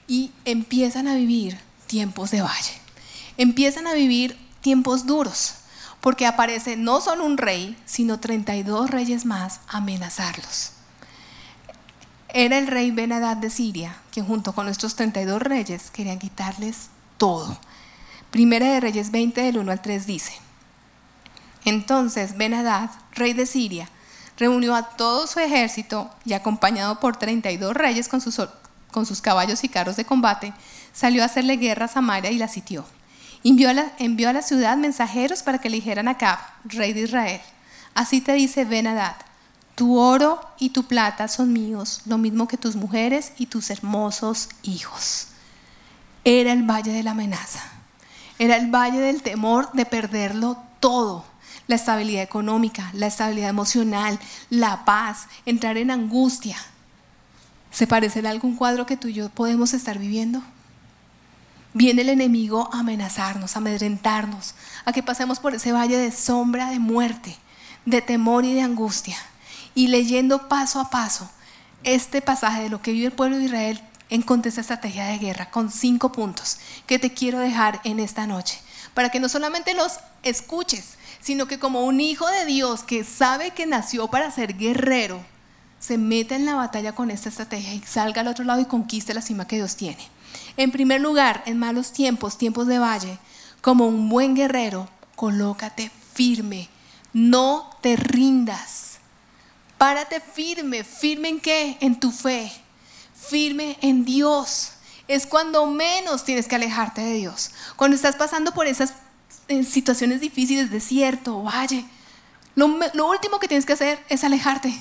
Y 0.08 0.32
empiezan 0.44 1.06
a 1.06 1.14
vivir 1.14 1.60
tiempos 1.86 2.32
de 2.32 2.42
valle. 2.42 2.72
Empiezan 3.36 3.86
a 3.86 3.94
vivir 3.94 4.36
tiempos 4.62 5.06
duros, 5.06 5.54
porque 6.00 6.26
aparece 6.26 6.76
no 6.76 7.00
solo 7.00 7.24
un 7.24 7.38
rey, 7.38 7.76
sino 7.86 8.18
32 8.18 8.90
reyes 8.90 9.24
más 9.24 9.60
amenazarlos. 9.68 10.72
Era 12.30 12.58
el 12.58 12.66
rey 12.66 12.90
Benadad 12.90 13.36
de 13.36 13.48
Siria, 13.48 13.96
quien 14.10 14.26
junto 14.26 14.54
con 14.54 14.66
nuestros 14.66 14.96
32 14.96 15.40
reyes 15.40 15.92
querían 15.92 16.18
quitarles 16.18 16.88
todo. 17.16 17.60
Primera 18.30 18.66
de 18.66 18.80
Reyes 18.80 19.10
20 19.10 19.40
del 19.40 19.58
1 19.58 19.72
al 19.72 19.82
3 19.82 20.06
dice, 20.06 20.32
entonces 21.64 22.36
Benadad, 22.36 22.90
rey 23.12 23.32
de 23.32 23.44
Siria, 23.44 23.88
reunió 24.38 24.74
a 24.74 24.84
todo 24.84 25.26
su 25.26 25.40
ejército 25.40 26.10
y 26.24 26.32
acompañado 26.32 27.00
por 27.00 27.16
32 27.16 27.74
reyes 27.74 28.08
con 28.08 28.20
sus, 28.20 28.40
con 28.90 29.04
sus 29.04 29.20
caballos 29.20 29.64
y 29.64 29.68
carros 29.68 29.96
de 29.96 30.04
combate, 30.04 30.54
salió 30.92 31.22
a 31.22 31.26
hacerle 31.26 31.56
guerra 31.56 31.86
a 31.86 31.88
Samaria 31.88 32.30
y 32.30 32.38
la 32.38 32.48
sitió. 32.48 32.84
Envió 33.42 33.70
a, 33.70 33.74
la, 33.74 33.92
envió 33.98 34.28
a 34.28 34.32
la 34.32 34.42
ciudad 34.42 34.76
mensajeros 34.76 35.42
para 35.42 35.58
que 35.58 35.68
le 35.68 35.76
dijeran 35.76 36.08
a 36.08 36.12
Acab, 36.12 36.38
rey 36.64 36.92
de 36.92 37.02
Israel, 37.02 37.40
así 37.94 38.20
te 38.20 38.32
dice 38.32 38.64
Ben-Hadad, 38.64 39.16
tu 39.74 39.98
oro 39.98 40.40
y 40.58 40.70
tu 40.70 40.84
plata 40.84 41.26
son 41.26 41.52
míos, 41.52 42.02
lo 42.04 42.18
mismo 42.18 42.46
que 42.46 42.58
tus 42.58 42.76
mujeres 42.76 43.32
y 43.38 43.46
tus 43.46 43.70
hermosos 43.70 44.50
hijos. 44.62 45.28
Era 46.22 46.52
el 46.52 46.62
valle 46.62 46.92
de 46.92 47.02
la 47.02 47.12
amenaza, 47.12 47.62
era 48.40 48.56
el 48.56 48.70
valle 48.74 48.98
del 48.98 49.20
temor 49.20 49.70
de 49.74 49.84
perderlo 49.84 50.56
todo, 50.80 51.26
la 51.66 51.74
estabilidad 51.74 52.22
económica, 52.22 52.90
la 52.94 53.06
estabilidad 53.06 53.50
emocional, 53.50 54.18
la 54.48 54.86
paz, 54.86 55.28
entrar 55.44 55.76
en 55.76 55.90
angustia. 55.90 56.56
¿Se 57.70 57.86
parece 57.86 58.26
a 58.26 58.30
algún 58.30 58.56
cuadro 58.56 58.86
que 58.86 58.96
tú 58.96 59.08
y 59.08 59.12
yo 59.12 59.28
podemos 59.28 59.74
estar 59.74 59.98
viviendo? 59.98 60.42
Viene 61.74 62.00
el 62.00 62.08
enemigo 62.08 62.70
a 62.72 62.78
amenazarnos, 62.78 63.54
a 63.54 63.58
amedrentarnos, 63.58 64.54
a 64.86 64.92
que 64.94 65.02
pasemos 65.02 65.38
por 65.38 65.54
ese 65.54 65.72
valle 65.72 65.98
de 65.98 66.10
sombra 66.10 66.70
de 66.70 66.78
muerte, 66.78 67.36
de 67.84 68.00
temor 68.00 68.46
y 68.46 68.54
de 68.54 68.62
angustia. 68.62 69.18
Y 69.74 69.88
leyendo 69.88 70.48
paso 70.48 70.80
a 70.80 70.88
paso 70.88 71.30
este 71.84 72.22
pasaje 72.22 72.62
de 72.62 72.70
lo 72.70 72.80
que 72.80 72.92
vive 72.92 73.08
el 73.08 73.12
pueblo 73.12 73.36
de 73.36 73.44
Israel, 73.44 73.82
encontré 74.10 74.50
esta 74.50 74.60
estrategia 74.60 75.06
de 75.06 75.18
guerra 75.18 75.50
con 75.50 75.70
cinco 75.70 76.12
puntos 76.12 76.58
que 76.86 76.98
te 76.98 77.14
quiero 77.14 77.38
dejar 77.38 77.80
en 77.84 78.00
esta 78.00 78.26
noche, 78.26 78.60
para 78.94 79.10
que 79.10 79.20
no 79.20 79.28
solamente 79.28 79.74
los 79.74 80.00
escuches, 80.22 80.98
sino 81.20 81.46
que 81.46 81.58
como 81.58 81.84
un 81.84 82.00
hijo 82.00 82.26
de 82.28 82.44
Dios 82.44 82.82
que 82.82 83.04
sabe 83.04 83.52
que 83.52 83.66
nació 83.66 84.08
para 84.08 84.30
ser 84.30 84.56
guerrero, 84.56 85.20
se 85.78 85.96
meta 85.96 86.36
en 86.36 86.44
la 86.44 86.54
batalla 86.54 86.94
con 86.94 87.10
esta 87.10 87.30
estrategia 87.30 87.72
y 87.72 87.80
salga 87.80 88.20
al 88.20 88.28
otro 88.28 88.44
lado 88.44 88.60
y 88.60 88.66
conquiste 88.66 89.14
la 89.14 89.22
cima 89.22 89.46
que 89.46 89.56
Dios 89.56 89.76
tiene. 89.76 90.06
En 90.56 90.70
primer 90.70 91.00
lugar, 91.00 91.42
en 91.46 91.58
malos 91.58 91.92
tiempos, 91.92 92.36
tiempos 92.36 92.66
de 92.66 92.78
valle, 92.78 93.18
como 93.62 93.86
un 93.86 94.08
buen 94.08 94.34
guerrero, 94.34 94.88
colócate 95.16 95.90
firme, 96.12 96.68
no 97.12 97.70
te 97.80 97.96
rindas. 97.96 98.98
Párate 99.78 100.20
firme, 100.20 100.84
firme 100.84 101.28
en 101.28 101.40
qué? 101.40 101.78
En 101.80 101.98
tu 101.98 102.10
fe, 102.10 102.52
firme 103.30 103.78
en 103.80 104.04
Dios. 104.04 104.72
Es 105.08 105.26
cuando 105.26 105.66
menos 105.66 106.24
tienes 106.24 106.46
que 106.46 106.56
alejarte 106.56 107.00
de 107.00 107.14
Dios. 107.14 107.50
Cuando 107.76 107.94
estás 107.94 108.16
pasando 108.16 108.52
por 108.52 108.66
esas 108.66 108.92
eh, 109.48 109.64
situaciones 109.64 110.20
difíciles, 110.20 110.70
desierto, 110.70 111.42
valle, 111.42 111.84
lo, 112.54 112.68
lo 112.94 113.08
último 113.08 113.38
que 113.38 113.48
tienes 113.48 113.64
que 113.64 113.72
hacer 113.72 114.04
es 114.08 114.24
alejarte. 114.24 114.74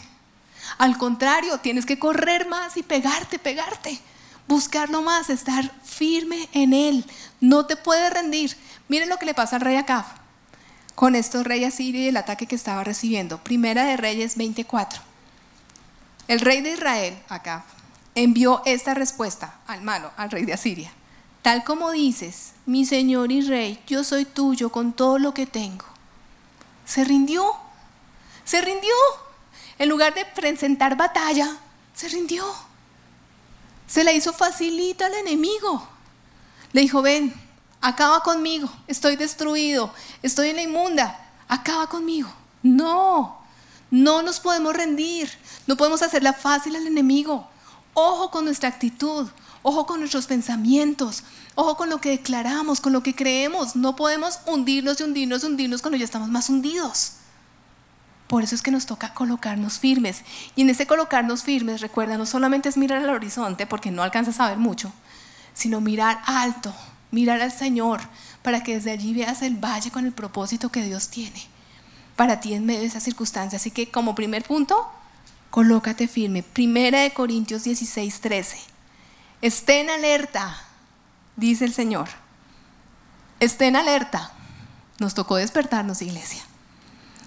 Al 0.78 0.98
contrario, 0.98 1.60
tienes 1.60 1.86
que 1.86 2.00
correr 2.00 2.48
más 2.48 2.78
y 2.78 2.84
pegarte, 2.84 3.40
pegarte 3.40 4.02
buscarlo 4.50 5.04
más, 5.04 5.30
estar 5.30 5.72
firme 5.84 6.50
en 6.54 6.74
Él. 6.74 7.06
No 7.40 7.68
te 7.68 7.76
puedes 7.76 8.12
rendir. 8.12 8.58
Miren 8.88 9.08
lo 9.08 9.18
que 9.18 9.28
le 9.28 9.36
pasa 9.36 9.56
al 9.58 9.62
rey 9.62 9.76
Acab 9.76 10.06
con 10.96 11.16
estos 11.16 11.46
reyes 11.46 11.76
asirio 11.76 12.02
y 12.02 12.08
el 12.08 12.18
ataque 12.18 12.48
que 12.48 12.56
estaba 12.56 12.84
recibiendo. 12.84 13.42
Primera 13.42 13.86
de 13.86 13.96
Reyes 13.96 14.36
24. 14.36 15.00
El 16.28 16.42
rey 16.42 16.62
de 16.62 16.74
Israel, 16.74 17.18
Acab, 17.30 17.62
envió 18.24 18.62
esta 18.66 18.94
respuesta 18.94 19.60
al 19.68 19.82
malo, 19.82 20.12
al 20.18 20.32
rey 20.32 20.46
de 20.46 20.54
Asiria. 20.54 20.92
Tal 21.42 21.64
como 21.64 21.92
dices, 21.92 22.52
mi 22.66 22.86
señor 22.86 23.32
y 23.32 23.42
rey, 23.42 23.82
yo 23.88 24.04
soy 24.04 24.26
tuyo 24.26 24.72
con 24.72 24.94
todo 24.94 25.20
lo 25.20 25.34
que 25.34 25.46
tengo. 25.46 25.86
Se 26.86 27.04
rindió, 27.04 27.56
se 28.44 28.62
rindió. 28.62 28.94
En 29.78 29.88
lugar 29.88 30.14
de 30.14 30.26
presentar 30.26 30.98
batalla, 30.98 31.56
se 31.94 32.10
rindió. 32.10 32.46
Se 33.88 34.04
la 34.04 34.12
hizo 34.12 34.34
facilita 34.34 35.06
al 35.06 35.14
enemigo. 35.14 35.88
Le 36.74 36.82
dijo, 36.82 37.02
ven, 37.02 37.34
acaba 37.80 38.22
conmigo, 38.22 38.70
estoy 38.88 39.16
destruido, 39.16 39.94
estoy 40.22 40.50
en 40.50 40.58
la 40.58 40.64
inmunda, 40.64 41.20
acaba 41.48 41.88
conmigo. 41.88 42.30
No, 42.62 43.40
no 43.90 44.22
nos 44.22 44.42
podemos 44.42 44.76
rendir, 44.76 45.32
no 45.66 45.78
podemos 45.78 46.02
hacerla 46.02 46.34
fácil 46.34 46.76
al 46.76 46.86
enemigo. 46.86 47.48
Ojo 47.94 48.32
con 48.32 48.46
nuestra 48.46 48.70
actitud, 48.70 49.28
ojo 49.62 49.86
con 49.86 50.00
nuestros 50.00 50.28
pensamientos, 50.28 51.24
ojo 51.56 51.76
con 51.76 51.90
lo 51.90 52.00
que 52.00 52.10
declaramos, 52.10 52.82
con 52.82 52.94
lo 52.94 53.04
que 53.04 53.16
creemos. 53.16 53.76
No 53.76 53.96
podemos 53.96 54.40
hundirnos 54.46 55.00
y 55.00 55.04
hundirnos 55.04 55.44
y 55.44 55.48
hundirnos 55.48 55.82
cuando 55.82 55.98
ya 55.98 56.06
estamos 56.06 56.30
más 56.30 56.50
hundidos. 56.50 57.14
Por 58.28 58.44
eso 58.44 58.54
es 58.54 58.62
que 58.62 58.72
nos 58.72 58.86
toca 58.86 59.14
colocarnos 59.14 59.80
firmes. 59.80 60.24
Y 60.56 60.62
en 60.62 60.70
ese 60.70 60.86
colocarnos 60.86 61.44
firmes, 61.44 61.82
recuerda, 61.82 62.18
no 62.18 62.26
solamente 62.26 62.70
es 62.70 62.78
mirar 62.78 63.04
al 63.04 63.10
horizonte, 63.10 63.66
porque 63.66 63.92
no 63.92 64.04
alcanzas 64.04 64.40
a 64.40 64.50
ver 64.50 64.58
mucho, 64.58 64.94
sino 65.54 65.82
mirar 65.82 66.22
alto, 66.26 66.74
mirar 67.10 67.42
al 67.42 67.52
Señor, 67.52 68.02
para 68.44 68.62
que 68.62 68.76
desde 68.76 68.92
allí 68.92 69.14
veas 69.14 69.42
el 69.42 69.56
valle 69.56 69.90
con 69.90 70.06
el 70.06 70.12
propósito 70.12 70.70
que 70.70 70.84
Dios 70.84 71.10
tiene 71.10 71.48
para 72.20 72.42
ti 72.42 72.54
en 72.54 72.66
medio 72.66 72.82
de 72.82 72.88
esa 72.88 73.00
circunstancia. 73.00 73.56
Así 73.56 73.72
que 73.72 73.90
como 73.90 74.14
primer 74.14 74.44
punto, 74.44 74.92
colócate 75.50 76.08
firme. 76.08 76.44
Primera 76.44 77.02
de 77.02 77.12
Corintios 77.14 77.64
16, 77.64 78.22
13. 78.22 78.58
Estén 79.42 79.90
alerta, 79.90 80.62
dice 81.36 81.66
el 81.66 81.74
Señor. 81.74 82.10
Estén 83.40 83.76
alerta. 83.76 84.32
Nos 85.00 85.14
tocó 85.14 85.38
despertarnos, 85.38 86.02
iglesia. 86.02 86.42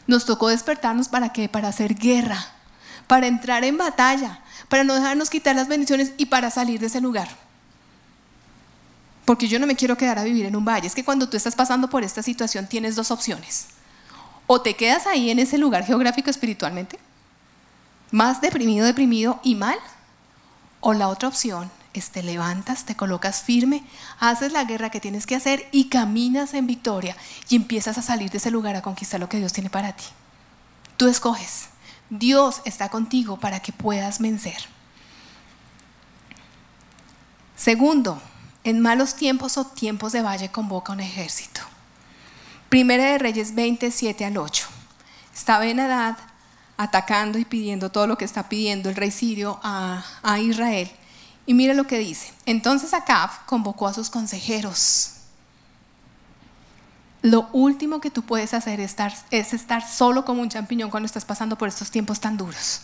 Nos 0.06 0.26
tocó 0.26 0.48
despertarnos 0.48 1.08
para 1.08 1.32
qué? 1.32 1.48
Para 1.48 1.68
hacer 1.68 1.94
guerra, 1.94 2.44
para 3.06 3.26
entrar 3.26 3.64
en 3.64 3.78
batalla, 3.78 4.40
para 4.68 4.84
no 4.84 4.94
dejarnos 4.94 5.30
quitar 5.30 5.56
las 5.56 5.68
bendiciones 5.68 6.12
y 6.18 6.26
para 6.26 6.50
salir 6.50 6.80
de 6.80 6.86
ese 6.86 7.00
lugar. 7.00 7.28
porque 9.24 9.48
yo 9.48 9.58
no 9.58 9.66
me 9.66 9.76
quiero 9.76 9.96
quedar 9.96 10.18
a 10.18 10.24
vivir 10.24 10.44
en 10.46 10.56
un 10.56 10.64
valle. 10.64 10.86
Es 10.86 10.94
que 10.94 11.04
cuando 11.04 11.28
tú 11.28 11.36
estás 11.36 11.54
pasando 11.54 11.88
por 11.88 12.02
esta 12.02 12.22
situación 12.22 12.66
tienes 12.66 12.96
dos 12.96 13.10
opciones. 13.10 13.68
O 14.46 14.60
te 14.60 14.74
quedas 14.74 15.06
ahí 15.06 15.30
en 15.30 15.38
ese 15.38 15.58
lugar 15.58 15.84
geográfico 15.84 16.28
espiritualmente, 16.28 16.98
más 18.12 18.40
deprimido, 18.40 18.86
deprimido 18.86 19.40
y 19.42 19.56
mal, 19.56 19.78
o 20.80 20.92
la 20.92 21.08
otra 21.08 21.28
opción 21.28 21.70
es 21.94 22.10
te 22.10 22.22
levantas, 22.22 22.84
te 22.84 22.96
colocas 22.96 23.42
firme, 23.42 23.84
haces 24.18 24.52
la 24.52 24.64
guerra 24.64 24.90
que 24.90 25.00
tienes 25.00 25.26
que 25.26 25.34
hacer 25.34 25.68
y 25.72 25.88
caminas 25.88 26.54
en 26.54 26.66
victoria 26.66 27.16
y 27.48 27.56
empiezas 27.56 27.98
a 27.98 28.02
salir 28.02 28.30
de 28.30 28.38
ese 28.38 28.50
lugar 28.50 28.76
a 28.76 28.82
conquistar 28.82 29.20
lo 29.20 29.28
que 29.28 29.38
Dios 29.38 29.52
tiene 29.52 29.70
para 29.70 29.92
ti. 29.92 30.04
Tú 30.96 31.08
escoges. 31.08 31.68
Dios 32.10 32.62
está 32.64 32.88
contigo 32.88 33.38
para 33.38 33.60
que 33.60 33.72
puedas 33.72 34.18
vencer. 34.18 34.56
Segundo, 37.56 38.20
en 38.64 38.80
malos 38.80 39.16
tiempos 39.16 39.56
o 39.56 39.64
tiempos 39.64 40.12
de 40.12 40.22
valle 40.22 40.50
convoca 40.50 40.92
un 40.92 41.00
ejército. 41.00 41.60
Primera 42.68 43.04
de 43.04 43.18
Reyes 43.18 43.54
27 43.54 44.24
al 44.24 44.36
8. 44.36 44.66
Estaba 45.34 45.66
en 45.66 45.78
edad 45.78 46.18
atacando 46.82 47.38
y 47.38 47.44
pidiendo 47.44 47.90
todo 47.90 48.06
lo 48.06 48.18
que 48.18 48.24
está 48.24 48.48
pidiendo 48.48 48.88
el 48.88 48.96
rey 48.96 49.10
sirio 49.10 49.60
a, 49.62 50.02
Israel. 50.40 50.90
Y 51.46 51.54
mira 51.54 51.74
lo 51.74 51.86
que 51.86 51.98
dice. 51.98 52.32
Entonces 52.46 52.94
Acab 52.94 53.30
convocó 53.46 53.88
a 53.88 53.94
sus 53.94 54.10
consejeros. 54.10 55.14
Lo 57.22 57.48
último 57.52 58.00
que 58.00 58.10
tú 58.10 58.22
puedes 58.22 58.52
hacer 58.52 58.80
es 58.80 58.90
estar, 58.90 59.14
es 59.30 59.52
estar 59.52 59.88
solo 59.88 60.24
como 60.24 60.42
un 60.42 60.48
champiñón 60.48 60.90
cuando 60.90 61.06
estás 61.06 61.24
pasando 61.24 61.56
por 61.56 61.68
estos 61.68 61.90
tiempos 61.90 62.20
tan 62.20 62.36
duros. 62.36 62.82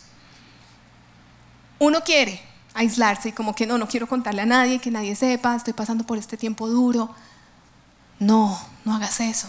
Uno 1.80 2.03
quiere 2.03 2.40
aislarse 2.74 3.30
y 3.30 3.32
como 3.32 3.55
que 3.55 3.66
no, 3.66 3.78
no 3.78 3.88
quiero 3.88 4.07
contarle 4.07 4.42
a 4.42 4.46
nadie, 4.46 4.78
que 4.78 4.90
nadie 4.90 5.16
sepa, 5.16 5.57
estoy 5.57 5.72
pasando 5.72 6.05
por 6.05 6.18
este 6.18 6.36
tiempo 6.36 6.68
duro. 6.68 7.14
No, 8.20 8.59
no 8.84 8.94
hagas 8.94 9.20
eso. 9.20 9.49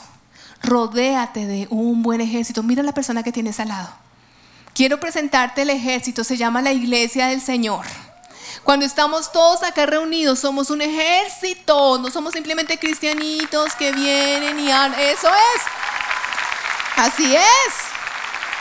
Rodéate 0.61 1.45
de 1.45 1.67
un 1.69 2.03
buen 2.03 2.21
ejército. 2.21 2.63
Mira 2.63 2.81
a 2.81 2.85
la 2.85 2.93
persona 2.93 3.23
que 3.23 3.31
tienes 3.31 3.59
al 3.59 3.69
lado. 3.69 3.89
Quiero 4.79 4.97
presentarte 4.97 5.63
el 5.63 5.71
ejército, 5.71 6.23
se 6.23 6.37
llama 6.37 6.61
la 6.61 6.71
iglesia 6.71 7.27
del 7.27 7.41
Señor. 7.41 7.85
Cuando 8.63 8.85
estamos 8.85 9.29
todos 9.29 9.61
acá 9.61 9.85
reunidos, 9.85 10.39
somos 10.39 10.69
un 10.69 10.81
ejército, 10.81 11.97
no 11.97 12.09
somos 12.09 12.31
simplemente 12.31 12.79
cristianitos 12.79 13.75
que 13.75 13.91
vienen 13.91 14.57
y 14.57 14.71
han... 14.71 14.93
Eso 14.93 15.27
es. 15.27 15.61
Así 16.95 17.35
es. 17.35 17.73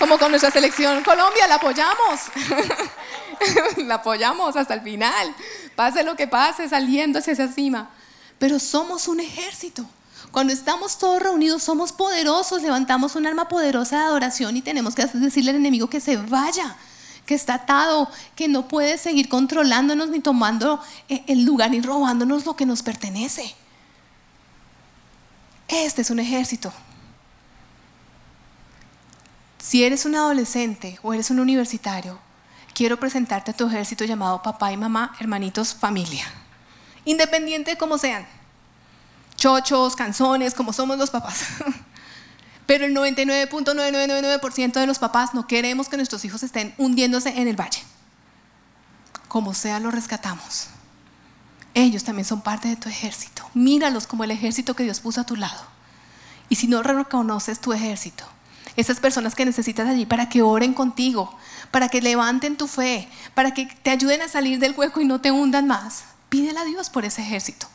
Como 0.00 0.18
con 0.18 0.32
nuestra 0.32 0.50
selección 0.50 1.04
Colombia, 1.04 1.46
la 1.46 1.54
apoyamos. 1.54 2.20
la 3.76 3.94
apoyamos 3.94 4.56
hasta 4.56 4.74
el 4.74 4.80
final. 4.80 5.32
Pase 5.76 6.02
lo 6.02 6.16
que 6.16 6.26
pase, 6.26 6.68
saliendo 6.68 7.20
hacia 7.20 7.34
esa 7.34 7.46
cima. 7.46 7.90
Pero 8.40 8.58
somos 8.58 9.06
un 9.06 9.20
ejército. 9.20 9.88
Cuando 10.38 10.52
estamos 10.52 10.98
todos 10.98 11.20
reunidos 11.20 11.64
somos 11.64 11.90
poderosos, 11.90 12.62
levantamos 12.62 13.16
un 13.16 13.26
arma 13.26 13.48
poderosa 13.48 13.96
de 13.96 14.04
adoración 14.04 14.56
y 14.56 14.62
tenemos 14.62 14.94
que 14.94 15.04
decirle 15.04 15.50
al 15.50 15.56
enemigo 15.56 15.90
que 15.90 15.98
se 15.98 16.16
vaya, 16.16 16.76
que 17.26 17.34
está 17.34 17.54
atado, 17.54 18.08
que 18.36 18.46
no 18.46 18.68
puede 18.68 18.98
seguir 18.98 19.28
controlándonos 19.28 20.10
ni 20.10 20.20
tomando 20.20 20.80
eh, 21.08 21.24
el 21.26 21.44
lugar 21.44 21.72
ni 21.72 21.80
robándonos 21.80 22.46
lo 22.46 22.54
que 22.54 22.66
nos 22.66 22.84
pertenece. 22.84 23.52
Este 25.66 26.02
es 26.02 26.10
un 26.10 26.20
ejército. 26.20 26.72
Si 29.58 29.82
eres 29.82 30.04
un 30.04 30.14
adolescente 30.14 31.00
o 31.02 31.14
eres 31.14 31.32
un 31.32 31.40
universitario, 31.40 32.16
quiero 32.74 33.00
presentarte 33.00 33.50
a 33.50 33.56
tu 33.56 33.66
ejército 33.66 34.04
llamado 34.04 34.40
papá 34.40 34.70
y 34.70 34.76
mamá, 34.76 35.16
hermanitos, 35.18 35.74
familia. 35.74 36.26
Independiente 37.04 37.72
de 37.72 37.76
cómo 37.76 37.98
sean. 37.98 38.37
Chochos, 39.38 39.94
canzones, 39.94 40.52
como 40.52 40.72
somos 40.72 40.98
los 40.98 41.10
papás. 41.10 41.44
Pero 42.66 42.84
el 42.84 42.94
99.9999% 42.94 44.72
de 44.72 44.86
los 44.86 44.98
papás 44.98 45.32
no 45.32 45.46
queremos 45.46 45.88
que 45.88 45.96
nuestros 45.96 46.24
hijos 46.24 46.42
estén 46.42 46.74
hundiéndose 46.76 47.30
en 47.30 47.48
el 47.48 47.58
valle. 47.58 47.82
Como 49.28 49.54
sea, 49.54 49.80
los 49.80 49.94
rescatamos. 49.94 50.66
Ellos 51.72 52.02
también 52.02 52.26
son 52.26 52.42
parte 52.42 52.68
de 52.68 52.76
tu 52.76 52.88
ejército. 52.88 53.48
Míralos 53.54 54.08
como 54.08 54.24
el 54.24 54.32
ejército 54.32 54.74
que 54.74 54.82
Dios 54.82 54.98
puso 55.00 55.20
a 55.20 55.24
tu 55.24 55.36
lado. 55.36 55.64
Y 56.48 56.56
si 56.56 56.66
no 56.66 56.82
reconoces 56.82 57.60
tu 57.60 57.72
ejército, 57.72 58.24
esas 58.74 58.98
personas 58.98 59.36
que 59.36 59.44
necesitas 59.44 59.88
allí 59.88 60.04
para 60.04 60.28
que 60.28 60.42
oren 60.42 60.74
contigo, 60.74 61.38
para 61.70 61.88
que 61.88 62.02
levanten 62.02 62.56
tu 62.56 62.66
fe, 62.66 63.08
para 63.34 63.54
que 63.54 63.66
te 63.66 63.90
ayuden 63.90 64.22
a 64.22 64.28
salir 64.28 64.58
del 64.58 64.74
hueco 64.76 65.00
y 65.00 65.04
no 65.04 65.20
te 65.20 65.30
hundan 65.30 65.68
más, 65.68 66.04
pídele 66.28 66.58
a 66.58 66.64
Dios 66.64 66.90
por 66.90 67.04
ese 67.04 67.22
ejército. 67.22 67.68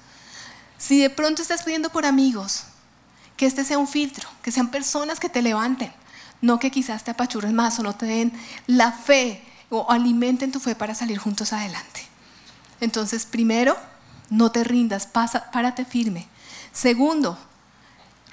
Si 0.85 0.99
de 0.99 1.09
pronto 1.09 1.41
estás 1.41 1.63
pidiendo 1.63 1.91
por 1.91 2.05
amigos, 2.05 2.65
que 3.37 3.45
este 3.45 3.63
sea 3.63 3.77
un 3.77 3.87
filtro, 3.87 4.27
que 4.41 4.51
sean 4.51 4.69
personas 4.69 5.17
que 5.17 5.29
te 5.29 5.41
levanten, 5.41 5.93
no 6.41 6.59
que 6.59 6.71
quizás 6.71 7.05
te 7.05 7.11
apachurren 7.11 7.55
más 7.55 7.79
o 7.79 7.83
no 7.83 7.95
te 7.95 8.05
den 8.05 8.33
la 8.67 8.91
fe 8.91 9.41
o 9.69 9.89
alimenten 9.89 10.51
tu 10.51 10.59
fe 10.59 10.75
para 10.75 10.93
salir 10.93 11.19
juntos 11.19 11.53
adelante. 11.53 12.05
Entonces, 12.81 13.25
primero, 13.25 13.77
no 14.29 14.51
te 14.51 14.65
rindas, 14.65 15.07
pasa, 15.07 15.51
párate 15.51 15.85
firme. 15.85 16.27
Segundo, 16.73 17.37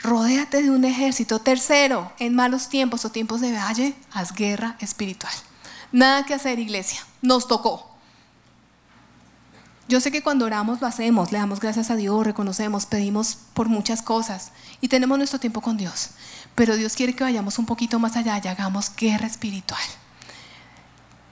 rodéate 0.02 0.60
de 0.60 0.70
un 0.70 0.84
ejército. 0.84 1.38
Tercero, 1.38 2.12
en 2.18 2.34
malos 2.34 2.68
tiempos 2.68 3.04
o 3.04 3.12
tiempos 3.12 3.40
de 3.40 3.52
valle, 3.52 3.94
haz 4.10 4.32
guerra 4.32 4.74
espiritual. 4.80 5.32
Nada 5.92 6.26
que 6.26 6.34
hacer, 6.34 6.58
iglesia. 6.58 7.00
Nos 7.22 7.46
tocó. 7.46 7.89
Yo 9.90 10.00
sé 10.00 10.12
que 10.12 10.22
cuando 10.22 10.46
oramos 10.46 10.80
lo 10.80 10.86
hacemos, 10.86 11.32
le 11.32 11.38
damos 11.38 11.58
gracias 11.58 11.90
a 11.90 11.96
Dios, 11.96 12.24
reconocemos, 12.24 12.86
pedimos 12.86 13.36
por 13.54 13.68
muchas 13.68 14.02
cosas 14.02 14.52
y 14.80 14.86
tenemos 14.86 15.18
nuestro 15.18 15.40
tiempo 15.40 15.60
con 15.60 15.76
Dios. 15.76 16.10
Pero 16.54 16.76
Dios 16.76 16.94
quiere 16.94 17.16
que 17.16 17.24
vayamos 17.24 17.58
un 17.58 17.66
poquito 17.66 17.98
más 17.98 18.14
allá 18.14 18.40
y 18.40 18.46
hagamos 18.46 18.94
guerra 18.94 19.26
espiritual. 19.26 19.82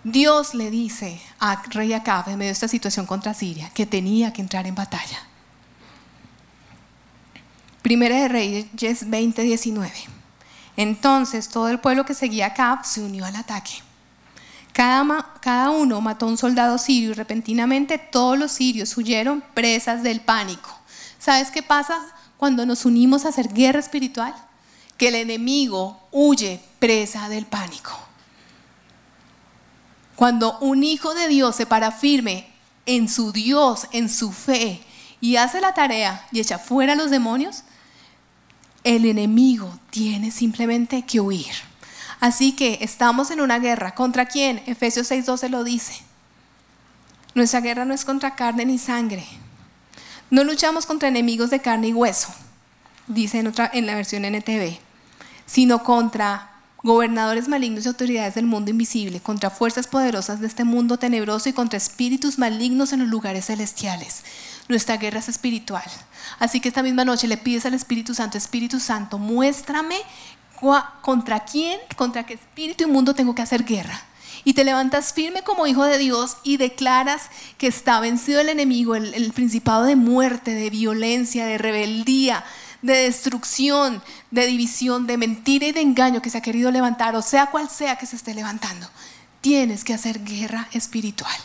Dios 0.02 0.54
le 0.54 0.72
dice 0.72 1.20
a 1.38 1.62
rey 1.70 1.92
Acab 1.92 2.30
en 2.30 2.36
medio 2.36 2.48
de 2.48 2.54
esta 2.54 2.66
situación 2.66 3.06
contra 3.06 3.32
Siria 3.32 3.70
que 3.70 3.86
tenía 3.86 4.32
que 4.32 4.42
entrar 4.42 4.66
en 4.66 4.74
batalla. 4.74 5.20
Primera 7.82 8.16
de 8.16 8.26
Reyes 8.26 8.66
20:19. 8.74 9.88
Entonces 10.76 11.48
todo 11.48 11.68
el 11.68 11.78
pueblo 11.78 12.04
que 12.04 12.14
seguía 12.14 12.46
a 12.46 12.48
Acab 12.48 12.84
se 12.84 13.02
unió 13.02 13.24
al 13.24 13.36
ataque. 13.36 13.87
Cada, 14.78 15.70
uno 15.70 16.00
mató 16.00 16.26
a 16.26 16.28
un 16.28 16.38
soldado 16.38 16.78
sirio 16.78 17.10
y 17.10 17.14
repentinamente 17.14 17.98
todos 17.98 18.38
los 18.38 18.52
sirios 18.52 18.96
huyeron 18.96 19.42
presas 19.52 20.04
del 20.04 20.20
pánico. 20.20 20.70
¿Sabes 21.18 21.50
qué 21.50 21.64
pasa 21.64 21.98
cuando 22.36 22.64
nos 22.64 22.84
unimos 22.84 23.24
a 23.24 23.30
hacer 23.30 23.52
guerra 23.52 23.80
espiritual? 23.80 24.32
Que 24.96 25.08
el 25.08 25.16
enemigo 25.16 25.98
huye 26.12 26.60
presa 26.78 27.28
del 27.28 27.44
pánico. 27.44 27.90
Cuando 30.14 30.56
un 30.60 30.84
hijo 30.84 31.12
de 31.12 31.26
Dios 31.26 31.56
se 31.56 31.66
para 31.66 31.90
firme 31.90 32.46
en 32.86 33.08
su 33.08 33.32
Dios, 33.32 33.88
en 33.90 34.08
su 34.08 34.30
fe, 34.30 34.80
y 35.20 35.34
hace 35.34 35.60
la 35.60 35.74
tarea 35.74 36.24
y 36.30 36.38
echa 36.38 36.60
fuera 36.60 36.92
a 36.92 36.96
los 36.96 37.10
demonios, 37.10 37.64
el 38.84 39.06
enemigo 39.06 39.76
tiene 39.90 40.30
simplemente 40.30 41.02
que 41.02 41.18
huir. 41.18 41.67
Así 42.20 42.52
que 42.52 42.78
estamos 42.80 43.30
en 43.30 43.40
una 43.40 43.58
guerra. 43.58 43.94
¿Contra 43.94 44.26
quién? 44.26 44.62
Efesios 44.66 45.10
6:12 45.10 45.48
lo 45.48 45.64
dice. 45.64 46.02
Nuestra 47.34 47.60
guerra 47.60 47.84
no 47.84 47.94
es 47.94 48.04
contra 48.04 48.34
carne 48.34 48.64
ni 48.64 48.78
sangre. 48.78 49.24
No 50.30 50.44
luchamos 50.44 50.86
contra 50.86 51.08
enemigos 51.08 51.50
de 51.50 51.60
carne 51.60 51.88
y 51.88 51.92
hueso, 51.94 52.28
dice 53.06 53.38
en, 53.38 53.86
la 53.86 53.94
versión 53.94 54.24
NTV, 54.26 54.78
sino 55.46 55.82
contra 55.82 56.50
gobernadores 56.82 57.48
malignos 57.48 57.84
y 57.84 57.88
autoridades 57.88 58.34
del 58.34 58.44
mundo 58.44 58.70
invisible, 58.70 59.20
contra 59.20 59.50
fuerzas 59.50 59.86
poderosas 59.86 60.40
de 60.40 60.46
este 60.46 60.64
mundo 60.64 60.98
tenebroso 60.98 61.48
y 61.48 61.54
contra 61.54 61.78
espíritus 61.78 62.38
malignos 62.38 62.92
en 62.92 63.00
los 63.00 63.08
lugares 63.08 63.46
celestiales. 63.46 64.22
Nuestra 64.68 64.98
guerra 64.98 65.20
es 65.20 65.30
espiritual. 65.30 65.84
Así 66.38 66.60
que 66.60 66.68
esta 66.68 66.82
misma 66.82 67.06
noche 67.06 67.26
le 67.26 67.38
pides 67.38 67.64
al 67.64 67.72
Espíritu 67.72 68.14
Santo, 68.14 68.36
Espíritu 68.36 68.80
Santo, 68.80 69.18
muéstrame 69.18 69.96
contra 71.02 71.40
quién, 71.40 71.80
contra 71.96 72.24
qué 72.24 72.34
espíritu 72.34 72.84
inmundo 72.84 73.14
tengo 73.14 73.34
que 73.34 73.42
hacer 73.42 73.64
guerra. 73.64 74.02
Y 74.44 74.54
te 74.54 74.64
levantas 74.64 75.12
firme 75.12 75.42
como 75.42 75.66
hijo 75.66 75.84
de 75.84 75.98
Dios 75.98 76.36
y 76.42 76.56
declaras 76.56 77.22
que 77.58 77.66
está 77.66 78.00
vencido 78.00 78.40
el 78.40 78.48
enemigo, 78.48 78.94
el, 78.94 79.12
el 79.14 79.32
principado 79.32 79.84
de 79.84 79.96
muerte, 79.96 80.54
de 80.54 80.70
violencia, 80.70 81.44
de 81.44 81.58
rebeldía, 81.58 82.44
de 82.82 82.94
destrucción, 82.94 84.02
de 84.30 84.46
división, 84.46 85.06
de 85.06 85.16
mentira 85.16 85.66
y 85.66 85.72
de 85.72 85.80
engaño 85.80 86.22
que 86.22 86.30
se 86.30 86.38
ha 86.38 86.42
querido 86.42 86.70
levantar, 86.70 87.16
o 87.16 87.22
sea 87.22 87.46
cual 87.46 87.68
sea 87.68 87.96
que 87.96 88.06
se 88.06 88.16
esté 88.16 88.34
levantando. 88.34 88.88
Tienes 89.40 89.84
que 89.84 89.94
hacer 89.94 90.24
guerra 90.24 90.68
espiritual. 90.72 91.36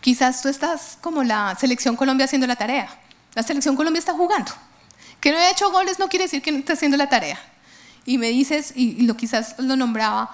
Quizás 0.00 0.42
tú 0.42 0.48
estás 0.48 0.98
como 1.00 1.24
la 1.24 1.56
selección 1.58 1.96
Colombia 1.96 2.26
haciendo 2.26 2.46
la 2.46 2.56
tarea. 2.56 2.88
La 3.34 3.42
selección 3.42 3.74
Colombia 3.74 3.98
está 3.98 4.12
jugando. 4.12 4.52
Que 5.24 5.32
no 5.32 5.38
haya 5.38 5.52
hecho 5.52 5.70
goles 5.70 5.98
no 5.98 6.10
quiere 6.10 6.26
decir 6.26 6.42
que 6.42 6.52
no 6.52 6.58
esté 6.58 6.74
haciendo 6.74 6.98
la 6.98 7.08
tarea. 7.08 7.38
Y 8.04 8.18
me 8.18 8.28
dices, 8.28 8.74
y 8.76 9.06
lo 9.06 9.16
quizás 9.16 9.54
lo 9.56 9.74
nombraba, 9.74 10.30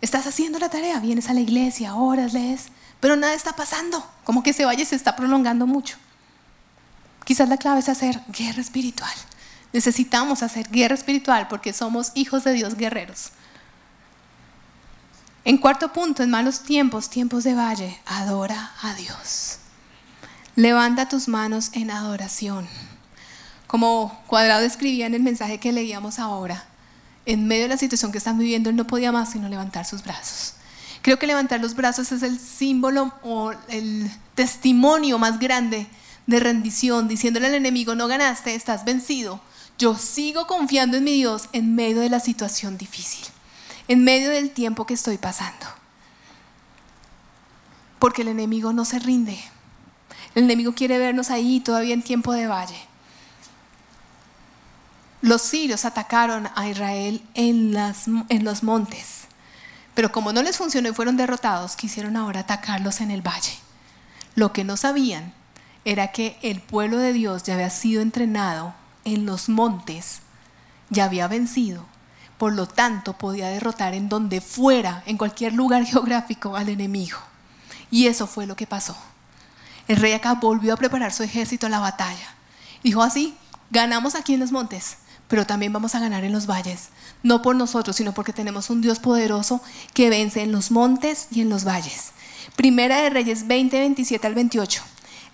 estás 0.00 0.26
haciendo 0.26 0.58
la 0.58 0.70
tarea, 0.70 0.98
vienes 0.98 1.28
a 1.28 1.34
la 1.34 1.40
iglesia, 1.40 1.94
oras, 1.94 2.32
lees, 2.32 2.68
pero 3.00 3.16
nada 3.16 3.34
está 3.34 3.52
pasando, 3.52 4.02
como 4.24 4.42
que 4.42 4.50
ese 4.50 4.64
valle 4.64 4.86
se 4.86 4.96
está 4.96 5.14
prolongando 5.14 5.66
mucho. 5.66 5.98
Quizás 7.26 7.50
la 7.50 7.58
clave 7.58 7.80
es 7.80 7.90
hacer 7.90 8.18
guerra 8.28 8.62
espiritual. 8.62 9.12
Necesitamos 9.74 10.42
hacer 10.42 10.70
guerra 10.70 10.94
espiritual 10.94 11.46
porque 11.46 11.74
somos 11.74 12.10
hijos 12.14 12.42
de 12.42 12.54
Dios 12.54 12.76
guerreros. 12.76 13.32
En 15.44 15.58
cuarto 15.58 15.92
punto, 15.92 16.22
en 16.22 16.30
malos 16.30 16.62
tiempos, 16.62 17.10
tiempos 17.10 17.44
de 17.44 17.54
valle, 17.54 18.00
adora 18.06 18.72
a 18.80 18.94
Dios. 18.94 19.58
Levanta 20.56 21.10
tus 21.10 21.28
manos 21.28 21.72
en 21.74 21.90
adoración. 21.90 22.66
Como 23.70 24.20
Cuadrado 24.26 24.64
escribía 24.64 25.06
en 25.06 25.14
el 25.14 25.22
mensaje 25.22 25.58
que 25.58 25.70
leíamos 25.70 26.18
ahora, 26.18 26.64
en 27.24 27.46
medio 27.46 27.62
de 27.62 27.68
la 27.68 27.76
situación 27.76 28.10
que 28.10 28.18
están 28.18 28.36
viviendo, 28.36 28.68
él 28.68 28.74
no 28.74 28.84
podía 28.84 29.12
más 29.12 29.30
sino 29.30 29.48
levantar 29.48 29.86
sus 29.86 30.02
brazos. 30.02 30.54
Creo 31.02 31.20
que 31.20 31.28
levantar 31.28 31.60
los 31.60 31.76
brazos 31.76 32.10
es 32.10 32.24
el 32.24 32.40
símbolo 32.40 33.14
o 33.22 33.52
el 33.68 34.10
testimonio 34.34 35.20
más 35.20 35.38
grande 35.38 35.86
de 36.26 36.40
rendición, 36.40 37.06
diciéndole 37.06 37.46
al 37.46 37.54
enemigo, 37.54 37.94
no 37.94 38.08
ganaste, 38.08 38.56
estás 38.56 38.84
vencido. 38.84 39.40
Yo 39.78 39.96
sigo 39.96 40.48
confiando 40.48 40.96
en 40.96 41.04
mi 41.04 41.12
Dios 41.12 41.48
en 41.52 41.76
medio 41.76 42.00
de 42.00 42.10
la 42.10 42.18
situación 42.18 42.76
difícil, 42.76 43.24
en 43.86 44.02
medio 44.02 44.30
del 44.30 44.50
tiempo 44.50 44.84
que 44.84 44.94
estoy 44.94 45.16
pasando. 45.16 45.66
Porque 48.00 48.22
el 48.22 48.28
enemigo 48.28 48.72
no 48.72 48.84
se 48.84 48.98
rinde. 48.98 49.38
El 50.34 50.42
enemigo 50.42 50.74
quiere 50.74 50.98
vernos 50.98 51.30
ahí 51.30 51.60
todavía 51.60 51.94
en 51.94 52.02
tiempo 52.02 52.32
de 52.32 52.48
valle. 52.48 52.89
Los 55.22 55.42
sirios 55.42 55.84
atacaron 55.84 56.48
a 56.54 56.68
Israel 56.68 57.22
en, 57.34 57.74
las, 57.74 58.06
en 58.06 58.44
los 58.44 58.62
montes, 58.62 59.24
pero 59.94 60.12
como 60.12 60.32
no 60.32 60.42
les 60.42 60.56
funcionó 60.56 60.88
y 60.88 60.94
fueron 60.94 61.18
derrotados, 61.18 61.76
quisieron 61.76 62.16
ahora 62.16 62.40
atacarlos 62.40 63.02
en 63.02 63.10
el 63.10 63.20
valle. 63.20 63.52
Lo 64.34 64.52
que 64.52 64.64
no 64.64 64.78
sabían 64.78 65.34
era 65.84 66.12
que 66.12 66.38
el 66.42 66.60
pueblo 66.62 66.98
de 66.98 67.12
Dios 67.12 67.42
ya 67.42 67.54
había 67.54 67.68
sido 67.68 68.00
entrenado 68.00 68.74
en 69.04 69.26
los 69.26 69.50
montes, 69.50 70.20
ya 70.88 71.04
había 71.04 71.28
vencido, 71.28 71.84
por 72.38 72.54
lo 72.54 72.66
tanto 72.66 73.18
podía 73.18 73.48
derrotar 73.48 73.92
en 73.92 74.08
donde 74.08 74.40
fuera, 74.40 75.02
en 75.04 75.18
cualquier 75.18 75.52
lugar 75.52 75.84
geográfico, 75.86 76.56
al 76.56 76.70
enemigo. 76.70 77.18
Y 77.90 78.06
eso 78.06 78.26
fue 78.26 78.46
lo 78.46 78.56
que 78.56 78.66
pasó. 78.66 78.96
El 79.86 79.96
rey 79.96 80.12
acá 80.12 80.34
volvió 80.34 80.72
a 80.72 80.78
preparar 80.78 81.12
su 81.12 81.22
ejército 81.22 81.66
a 81.66 81.70
la 81.70 81.80
batalla. 81.80 82.34
Dijo 82.82 83.02
así, 83.02 83.36
ganamos 83.70 84.14
aquí 84.14 84.32
en 84.32 84.40
los 84.40 84.52
montes, 84.52 84.96
pero 85.30 85.46
también 85.46 85.72
vamos 85.72 85.94
a 85.94 86.00
ganar 86.00 86.24
en 86.24 86.32
los 86.32 86.46
valles. 86.46 86.88
No 87.22 87.40
por 87.40 87.54
nosotros, 87.54 87.94
sino 87.94 88.12
porque 88.12 88.32
tenemos 88.32 88.68
un 88.68 88.80
Dios 88.80 88.98
poderoso 88.98 89.62
que 89.94 90.10
vence 90.10 90.42
en 90.42 90.50
los 90.50 90.72
montes 90.72 91.28
y 91.30 91.40
en 91.40 91.48
los 91.48 91.64
valles. 91.64 92.10
Primera 92.56 93.00
de 93.00 93.10
Reyes 93.10 93.46
20, 93.46 93.78
27 93.78 94.26
al 94.26 94.34
28. 94.34 94.82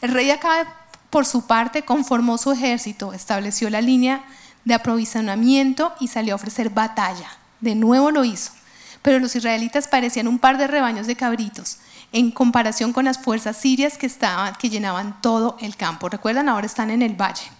El 0.02 0.12
rey 0.12 0.30
acá, 0.30 0.70
por 1.08 1.24
su 1.24 1.46
parte, 1.46 1.82
conformó 1.82 2.36
su 2.36 2.52
ejército, 2.52 3.14
estableció 3.14 3.70
la 3.70 3.80
línea 3.80 4.22
de 4.66 4.74
aprovisionamiento 4.74 5.94
y 5.98 6.08
salió 6.08 6.34
a 6.34 6.36
ofrecer 6.36 6.68
batalla. 6.68 7.30
De 7.62 7.74
nuevo 7.74 8.10
lo 8.10 8.22
hizo. 8.22 8.52
Pero 9.00 9.18
los 9.18 9.34
israelitas 9.34 9.88
parecían 9.88 10.28
un 10.28 10.38
par 10.38 10.58
de 10.58 10.66
rebaños 10.66 11.06
de 11.06 11.16
cabritos 11.16 11.78
en 12.12 12.30
comparación 12.30 12.92
con 12.92 13.06
las 13.06 13.18
fuerzas 13.18 13.56
sirias 13.56 13.96
que, 13.96 14.06
estaban, 14.06 14.54
que 14.56 14.68
llenaban 14.68 15.22
todo 15.22 15.56
el 15.60 15.74
campo. 15.74 16.10
Recuerdan, 16.10 16.50
ahora 16.50 16.66
están 16.66 16.90
en 16.90 17.00
el 17.00 17.14
valle. 17.14 17.55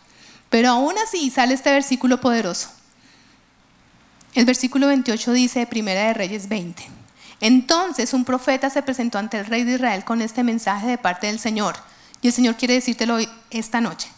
Pero 0.51 0.71
aún 0.71 0.95
así 0.99 1.31
sale 1.31 1.55
este 1.55 1.71
versículo 1.71 2.21
poderoso. 2.21 2.71
El 4.35 4.45
versículo 4.45 4.87
28 4.89 5.33
dice 5.33 5.61
de 5.61 5.67
Primera 5.67 6.03
de 6.03 6.15
Reyes 6.15 6.49
20. 6.49 6.83
Entonces 7.41 8.13
un 8.13 8.25
profeta 8.25 8.71
se 8.71 8.83
presentó 8.83 9.19
ante 9.19 9.39
el 9.39 9.47
rey 9.47 9.65
de 9.65 9.75
Israel 9.75 10.05
con 10.05 10.23
este 10.23 10.43
mensaje 10.43 10.87
de 10.87 10.99
parte 10.99 11.27
del 11.27 11.39
Señor. 11.39 11.77
Y 12.23 12.29
el 12.29 12.33
Señor 12.33 12.57
quiere 12.57 12.75
decírtelo 12.75 13.15
hoy, 13.15 13.29
esta 13.51 13.81
noche. 13.81 14.09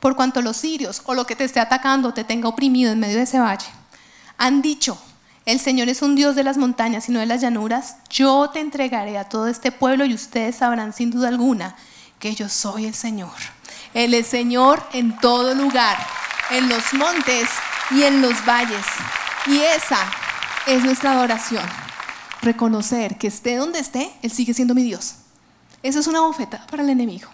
Por 0.00 0.14
cuanto 0.14 0.42
los 0.42 0.56
sirios 0.56 1.02
o 1.06 1.14
lo 1.14 1.26
que 1.26 1.36
te 1.36 1.44
esté 1.44 1.60
atacando 1.60 2.12
te 2.12 2.24
tenga 2.24 2.48
oprimido 2.48 2.92
en 2.92 3.00
medio 3.00 3.16
de 3.16 3.22
ese 3.22 3.38
valle, 3.38 3.66
han 4.36 4.60
dicho, 4.60 4.98
el 5.46 5.60
Señor 5.60 5.88
es 5.88 6.02
un 6.02 6.14
Dios 6.14 6.36
de 6.36 6.44
las 6.44 6.58
montañas 6.58 7.08
y 7.08 7.12
no 7.12 7.20
de 7.20 7.26
las 7.26 7.40
llanuras, 7.40 7.96
yo 8.10 8.50
te 8.52 8.60
entregaré 8.60 9.16
a 9.16 9.28
todo 9.28 9.46
este 9.46 9.72
pueblo 9.72 10.04
y 10.04 10.14
ustedes 10.14 10.56
sabrán 10.56 10.92
sin 10.92 11.10
duda 11.10 11.28
alguna 11.28 11.76
que 12.18 12.34
yo 12.34 12.48
soy 12.48 12.86
el 12.86 12.94
Señor. 12.94 13.30
Él 13.94 14.14
es 14.14 14.26
Señor 14.26 14.82
en 14.92 15.16
todo 15.18 15.54
lugar, 15.54 15.98
en 16.50 16.68
los 16.68 16.92
montes 16.94 17.48
y 17.90 18.02
en 18.02 18.22
los 18.22 18.44
valles. 18.44 18.84
Y 19.46 19.58
esa 19.58 19.98
es 20.66 20.84
nuestra 20.84 21.12
adoración. 21.12 21.64
Reconocer 22.42 23.16
que 23.18 23.28
esté 23.28 23.56
donde 23.56 23.78
esté, 23.78 24.12
Él 24.22 24.30
sigue 24.30 24.54
siendo 24.54 24.74
mi 24.74 24.82
Dios. 24.82 25.16
Eso 25.82 26.00
es 26.00 26.06
una 26.06 26.20
bofeta 26.20 26.66
para 26.66 26.82
el 26.82 26.90
enemigo. 26.90 27.28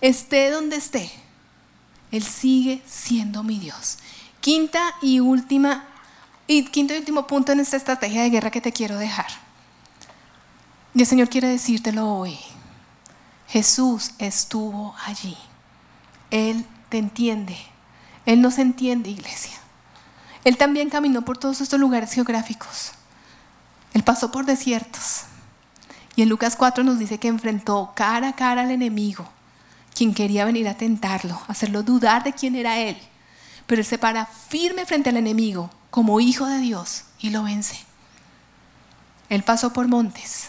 Esté 0.00 0.50
donde 0.50 0.76
esté, 0.76 1.10
Él 2.10 2.22
sigue 2.22 2.82
siendo 2.86 3.42
mi 3.42 3.58
Dios. 3.58 3.98
Quinta 4.40 4.94
y 5.00 5.20
última, 5.20 5.86
y 6.46 6.64
quinto 6.66 6.94
y 6.94 6.98
último 6.98 7.26
punto 7.26 7.52
en 7.52 7.60
esta 7.60 7.76
estrategia 7.76 8.22
de 8.22 8.30
guerra 8.30 8.50
que 8.50 8.60
te 8.60 8.72
quiero 8.72 8.98
dejar. 8.98 9.28
Y 10.94 11.00
el 11.00 11.06
Señor 11.06 11.28
quiere 11.28 11.48
decírtelo 11.48 12.08
hoy. 12.08 12.38
Jesús 13.48 14.12
estuvo 14.18 14.94
allí. 15.06 15.36
Él 16.34 16.66
te 16.88 16.98
entiende. 16.98 17.56
Él 18.26 18.42
nos 18.42 18.58
entiende, 18.58 19.08
iglesia. 19.08 19.56
Él 20.42 20.56
también 20.56 20.90
caminó 20.90 21.22
por 21.22 21.38
todos 21.38 21.60
estos 21.60 21.78
lugares 21.78 22.12
geográficos. 22.12 22.90
Él 23.92 24.02
pasó 24.02 24.32
por 24.32 24.44
desiertos. 24.44 25.26
Y 26.16 26.22
en 26.22 26.28
Lucas 26.28 26.56
4 26.56 26.82
nos 26.82 26.98
dice 26.98 27.18
que 27.18 27.28
enfrentó 27.28 27.92
cara 27.94 28.30
a 28.30 28.34
cara 28.34 28.62
al 28.62 28.72
enemigo, 28.72 29.28
quien 29.94 30.12
quería 30.12 30.44
venir 30.44 30.68
a 30.68 30.76
tentarlo, 30.76 31.40
hacerlo 31.46 31.84
dudar 31.84 32.24
de 32.24 32.32
quién 32.32 32.56
era 32.56 32.80
él. 32.80 32.98
Pero 33.68 33.80
él 33.80 33.86
se 33.86 33.98
para 33.98 34.26
firme 34.26 34.86
frente 34.86 35.10
al 35.10 35.16
enemigo 35.16 35.70
como 35.90 36.18
hijo 36.18 36.46
de 36.46 36.58
Dios 36.58 37.04
y 37.20 37.30
lo 37.30 37.44
vence. 37.44 37.78
Él 39.28 39.44
pasó 39.44 39.72
por 39.72 39.86
montes, 39.86 40.48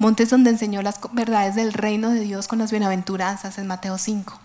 montes 0.00 0.30
donde 0.30 0.50
enseñó 0.50 0.82
las 0.82 0.98
verdades 1.12 1.54
del 1.54 1.72
reino 1.72 2.10
de 2.10 2.22
Dios 2.22 2.48
con 2.48 2.58
las 2.58 2.72
bienaventuranzas 2.72 3.58
en 3.58 3.68
Mateo 3.68 3.98
5 3.98 4.40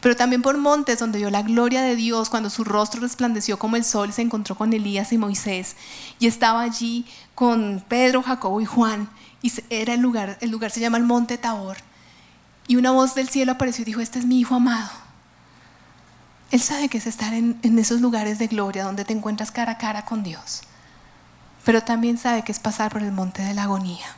pero 0.00 0.14
también 0.14 0.42
por 0.42 0.56
montes 0.58 0.98
donde 1.00 1.18
vio 1.18 1.30
la 1.30 1.42
gloria 1.42 1.82
de 1.82 1.96
Dios 1.96 2.30
cuando 2.30 2.50
su 2.50 2.62
rostro 2.62 3.00
resplandeció 3.00 3.58
como 3.58 3.76
el 3.76 3.84
sol, 3.84 4.12
se 4.12 4.22
encontró 4.22 4.54
con 4.54 4.72
Elías 4.72 5.12
y 5.12 5.18
Moisés. 5.18 5.74
Y 6.20 6.28
estaba 6.28 6.62
allí 6.62 7.04
con 7.34 7.84
Pedro, 7.88 8.22
Jacobo 8.22 8.60
y 8.60 8.64
Juan. 8.64 9.08
Y 9.42 9.52
era 9.70 9.94
el 9.94 10.00
lugar, 10.00 10.38
el 10.40 10.50
lugar 10.50 10.70
se 10.70 10.80
llama 10.80 10.98
el 10.98 11.04
monte 11.04 11.36
Tabor. 11.36 11.78
Y 12.68 12.76
una 12.76 12.92
voz 12.92 13.14
del 13.14 13.28
cielo 13.28 13.52
apareció 13.52 13.82
y 13.82 13.86
dijo, 13.86 14.00
este 14.00 14.20
es 14.20 14.24
mi 14.24 14.38
hijo 14.38 14.54
amado. 14.54 14.90
Él 16.50 16.60
sabe 16.60 16.88
que 16.88 16.98
es 16.98 17.06
estar 17.06 17.34
en, 17.34 17.58
en 17.62 17.78
esos 17.78 18.00
lugares 18.00 18.38
de 18.38 18.46
gloria 18.46 18.84
donde 18.84 19.04
te 19.04 19.12
encuentras 19.12 19.50
cara 19.50 19.72
a 19.72 19.78
cara 19.78 20.04
con 20.04 20.22
Dios, 20.22 20.62
pero 21.64 21.82
también 21.82 22.16
sabe 22.16 22.42
que 22.42 22.52
es 22.52 22.58
pasar 22.58 22.90
por 22.90 23.02
el 23.02 23.12
monte 23.12 23.42
de 23.42 23.52
la 23.52 23.64
agonía 23.64 24.17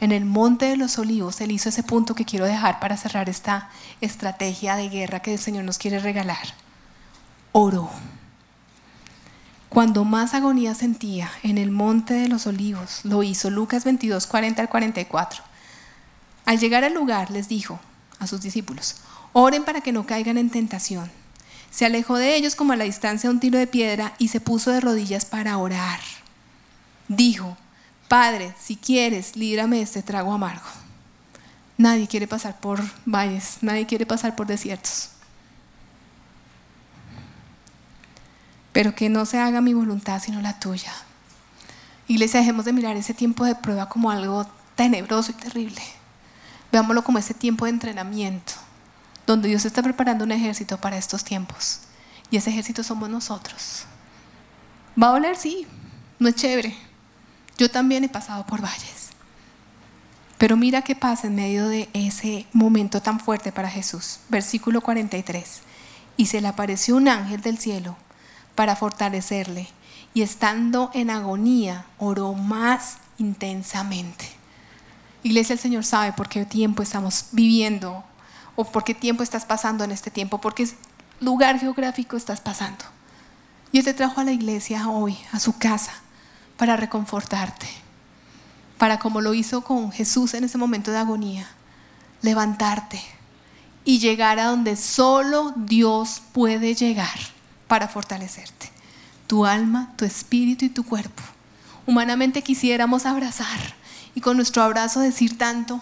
en 0.00 0.12
el 0.12 0.24
Monte 0.24 0.66
de 0.66 0.76
los 0.76 0.98
Olivos, 0.98 1.40
Él 1.40 1.50
hizo 1.50 1.68
ese 1.68 1.82
punto 1.82 2.14
que 2.14 2.24
quiero 2.24 2.44
dejar 2.44 2.78
para 2.80 2.96
cerrar 2.96 3.28
esta 3.28 3.68
estrategia 4.00 4.76
de 4.76 4.88
guerra 4.88 5.20
que 5.20 5.32
el 5.32 5.40
Señor 5.40 5.64
nos 5.64 5.78
quiere 5.78 5.98
regalar. 5.98 6.54
Oró. 7.52 7.90
Cuando 9.68 10.04
más 10.04 10.34
agonía 10.34 10.74
sentía 10.74 11.30
en 11.42 11.58
el 11.58 11.70
Monte 11.70 12.14
de 12.14 12.28
los 12.28 12.46
Olivos, 12.46 13.00
lo 13.04 13.22
hizo 13.22 13.50
Lucas 13.50 13.84
22, 13.84 14.26
40 14.26 14.62
al 14.62 14.68
44. 14.68 15.42
Al 16.46 16.58
llegar 16.58 16.84
al 16.84 16.94
lugar 16.94 17.30
les 17.30 17.48
dijo 17.48 17.78
a 18.18 18.26
sus 18.26 18.40
discípulos, 18.40 18.96
oren 19.32 19.64
para 19.64 19.80
que 19.80 19.92
no 19.92 20.06
caigan 20.06 20.38
en 20.38 20.48
tentación. 20.48 21.10
Se 21.70 21.84
alejó 21.84 22.16
de 22.16 22.34
ellos 22.36 22.54
como 22.54 22.72
a 22.72 22.76
la 22.76 22.84
distancia 22.84 23.28
de 23.28 23.34
un 23.34 23.40
tiro 23.40 23.58
de 23.58 23.66
piedra 23.66 24.14
y 24.18 24.28
se 24.28 24.40
puso 24.40 24.70
de 24.70 24.80
rodillas 24.80 25.26
para 25.26 25.58
orar. 25.58 26.00
Dijo, 27.08 27.58
Padre, 28.08 28.54
si 28.58 28.76
quieres, 28.76 29.36
líbrame 29.36 29.76
de 29.76 29.82
este 29.82 30.02
trago 30.02 30.32
amargo. 30.32 30.66
Nadie 31.76 32.08
quiere 32.08 32.26
pasar 32.26 32.58
por 32.58 32.82
valles, 33.04 33.58
nadie 33.60 33.86
quiere 33.86 34.06
pasar 34.06 34.34
por 34.34 34.46
desiertos. 34.46 35.10
Pero 38.72 38.94
que 38.94 39.08
no 39.10 39.26
se 39.26 39.38
haga 39.38 39.60
mi 39.60 39.74
voluntad 39.74 40.20
sino 40.22 40.40
la 40.40 40.58
tuya. 40.58 40.92
Iglesia, 42.08 42.40
dejemos 42.40 42.64
de 42.64 42.72
mirar 42.72 42.96
ese 42.96 43.12
tiempo 43.12 43.44
de 43.44 43.54
prueba 43.54 43.88
como 43.90 44.10
algo 44.10 44.46
tenebroso 44.74 45.30
y 45.32 45.34
terrible. 45.34 45.82
Veámoslo 46.72 47.04
como 47.04 47.18
ese 47.18 47.34
tiempo 47.34 47.66
de 47.66 47.72
entrenamiento, 47.72 48.54
donde 49.26 49.48
Dios 49.48 49.66
está 49.66 49.82
preparando 49.82 50.24
un 50.24 50.32
ejército 50.32 50.78
para 50.78 50.96
estos 50.96 51.24
tiempos. 51.24 51.80
Y 52.30 52.38
ese 52.38 52.50
ejército 52.50 52.82
somos 52.82 53.10
nosotros. 53.10 53.84
Va 55.00 55.08
a 55.08 55.12
doler, 55.12 55.36
sí, 55.36 55.66
no 56.18 56.28
es 56.28 56.34
chévere, 56.34 56.76
yo 57.58 57.70
también 57.70 58.04
he 58.04 58.08
pasado 58.08 58.46
por 58.46 58.62
valles. 58.62 59.08
Pero 60.38 60.56
mira 60.56 60.82
qué 60.82 60.94
pasa 60.94 61.26
en 61.26 61.34
medio 61.34 61.68
de 61.68 61.90
ese 61.92 62.46
momento 62.52 63.02
tan 63.02 63.18
fuerte 63.18 63.50
para 63.50 63.68
Jesús. 63.68 64.20
Versículo 64.28 64.80
43. 64.80 65.60
Y 66.16 66.26
se 66.26 66.40
le 66.40 66.48
apareció 66.48 66.96
un 66.96 67.08
ángel 67.08 67.40
del 67.40 67.58
cielo 67.58 67.96
para 68.54 68.76
fortalecerle. 68.76 69.68
Y 70.14 70.22
estando 70.22 70.90
en 70.94 71.10
agonía, 71.10 71.86
oró 71.98 72.34
más 72.34 72.98
intensamente. 73.18 74.26
Iglesia, 75.24 75.54
el 75.54 75.58
Señor 75.58 75.84
sabe 75.84 76.12
por 76.12 76.28
qué 76.28 76.44
tiempo 76.44 76.82
estamos 76.82 77.26
viviendo 77.32 78.04
o 78.54 78.64
por 78.64 78.84
qué 78.84 78.94
tiempo 78.94 79.24
estás 79.24 79.44
pasando 79.44 79.82
en 79.84 79.90
este 79.90 80.10
tiempo, 80.10 80.40
por 80.40 80.54
qué 80.54 80.68
lugar 81.20 81.58
geográfico 81.58 82.16
estás 82.16 82.40
pasando. 82.40 82.84
Y 83.72 83.78
Él 83.78 83.84
te 83.84 83.94
trajo 83.94 84.20
a 84.20 84.24
la 84.24 84.32
iglesia 84.32 84.88
hoy, 84.88 85.18
a 85.32 85.40
su 85.40 85.58
casa, 85.58 85.92
para 86.58 86.76
reconfortarte, 86.76 87.68
para 88.76 88.98
como 88.98 89.22
lo 89.22 89.32
hizo 89.32 89.62
con 89.62 89.90
Jesús 89.90 90.34
en 90.34 90.44
ese 90.44 90.58
momento 90.58 90.90
de 90.90 90.98
agonía, 90.98 91.48
levantarte 92.20 93.00
y 93.84 94.00
llegar 94.00 94.38
a 94.38 94.46
donde 94.46 94.76
solo 94.76 95.54
Dios 95.56 96.20
puede 96.32 96.74
llegar 96.74 97.18
para 97.68 97.88
fortalecerte. 97.88 98.70
Tu 99.26 99.46
alma, 99.46 99.92
tu 99.96 100.04
espíritu 100.04 100.64
y 100.64 100.68
tu 100.68 100.84
cuerpo. 100.84 101.22
Humanamente 101.86 102.42
quisiéramos 102.42 103.06
abrazar 103.06 103.74
y 104.14 104.20
con 104.20 104.36
nuestro 104.36 104.62
abrazo 104.62 105.00
decir 105.00 105.38
tanto, 105.38 105.80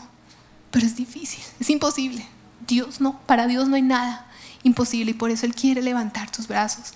pero 0.70 0.86
es 0.86 0.94
difícil, 0.94 1.42
es 1.58 1.70
imposible. 1.70 2.26
Dios 2.66 3.00
no, 3.00 3.18
para 3.20 3.46
Dios 3.46 3.66
no 3.66 3.76
hay 3.76 3.82
nada 3.82 4.26
imposible 4.62 5.12
y 5.12 5.14
por 5.14 5.30
eso 5.30 5.46
Él 5.46 5.54
quiere 5.54 5.80
levantar 5.80 6.30
tus 6.30 6.48
brazos 6.48 6.92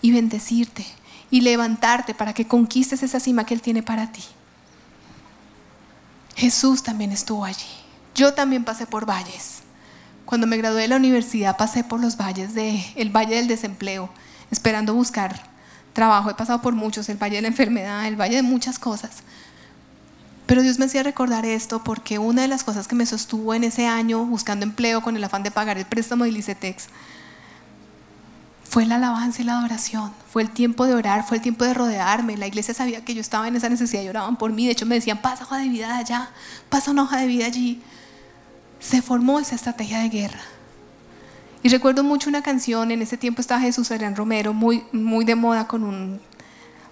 y 0.00 0.12
bendecirte 0.12 0.86
y 1.30 1.40
levantarte 1.42 2.14
para 2.14 2.32
que 2.32 2.46
conquistes 2.46 3.02
esa 3.02 3.20
cima 3.20 3.44
que 3.44 3.54
Él 3.54 3.62
tiene 3.62 3.82
para 3.82 4.12
ti. 4.12 4.24
Jesús 6.36 6.82
también 6.82 7.12
estuvo 7.12 7.44
allí. 7.44 7.66
Yo 8.14 8.32
también 8.34 8.64
pasé 8.64 8.86
por 8.86 9.08
valles. 9.08 9.60
Cuando 10.24 10.46
me 10.46 10.56
gradué 10.56 10.82
de 10.82 10.88
la 10.88 10.96
universidad 10.96 11.56
pasé 11.56 11.84
por 11.84 12.00
los 12.00 12.16
valles 12.16 12.54
de 12.54 12.82
valle 13.12 13.36
del 13.36 13.48
desempleo, 13.48 14.10
esperando 14.50 14.94
buscar 14.94 15.42
trabajo. 15.92 16.30
He 16.30 16.34
pasado 16.34 16.62
por 16.62 16.74
muchos, 16.74 17.08
el 17.08 17.16
valle 17.16 17.36
de 17.36 17.42
la 17.42 17.48
enfermedad, 17.48 18.06
el 18.06 18.16
valle 18.16 18.36
de 18.36 18.42
muchas 18.42 18.78
cosas. 18.78 19.22
Pero 20.46 20.62
Dios 20.62 20.78
me 20.78 20.86
hacía 20.86 21.02
recordar 21.02 21.44
esto 21.44 21.82
porque 21.82 22.18
una 22.18 22.42
de 22.42 22.48
las 22.48 22.64
cosas 22.64 22.88
que 22.88 22.94
me 22.94 23.04
sostuvo 23.04 23.52
en 23.52 23.64
ese 23.64 23.86
año 23.86 24.24
buscando 24.24 24.64
empleo 24.64 25.02
con 25.02 25.16
el 25.16 25.24
afán 25.24 25.42
de 25.42 25.50
pagar 25.50 25.76
el 25.76 25.84
préstamo 25.84 26.24
de 26.24 26.32
Licetex 26.32 26.86
fue 28.68 28.84
la 28.84 28.96
alabanza 28.96 29.40
y 29.40 29.46
la 29.46 29.58
adoración, 29.58 30.12
fue 30.30 30.42
el 30.42 30.50
tiempo 30.50 30.84
de 30.84 30.94
orar, 30.94 31.26
fue 31.26 31.38
el 31.38 31.42
tiempo 31.42 31.64
de 31.64 31.72
rodearme. 31.72 32.36
La 32.36 32.46
iglesia 32.46 32.74
sabía 32.74 33.02
que 33.02 33.14
yo 33.14 33.22
estaba 33.22 33.48
en 33.48 33.56
esa 33.56 33.70
necesidad 33.70 34.02
y 34.02 34.08
oraban 34.08 34.36
por 34.36 34.52
mí. 34.52 34.66
De 34.66 34.72
hecho, 34.72 34.84
me 34.84 34.96
decían, 34.96 35.22
pasa 35.22 35.44
hoja 35.44 35.56
de 35.56 35.68
vida 35.70 35.96
allá, 35.96 36.28
pasa 36.68 36.90
una 36.90 37.04
hoja 37.04 37.16
de 37.18 37.28
vida 37.28 37.46
allí. 37.46 37.80
Se 38.78 39.00
formó 39.00 39.40
esa 39.40 39.54
estrategia 39.54 40.00
de 40.00 40.10
guerra. 40.10 40.40
Y 41.62 41.70
recuerdo 41.70 42.04
mucho 42.04 42.28
una 42.28 42.42
canción, 42.42 42.90
en 42.90 43.00
ese 43.00 43.16
tiempo 43.16 43.40
estaba 43.40 43.60
Jesús 43.60 43.90
Adrián 43.90 44.14
Romero, 44.14 44.52
muy, 44.52 44.84
muy 44.92 45.24
de 45.24 45.34
moda 45.34 45.66
con 45.66 45.82
un, 45.82 46.20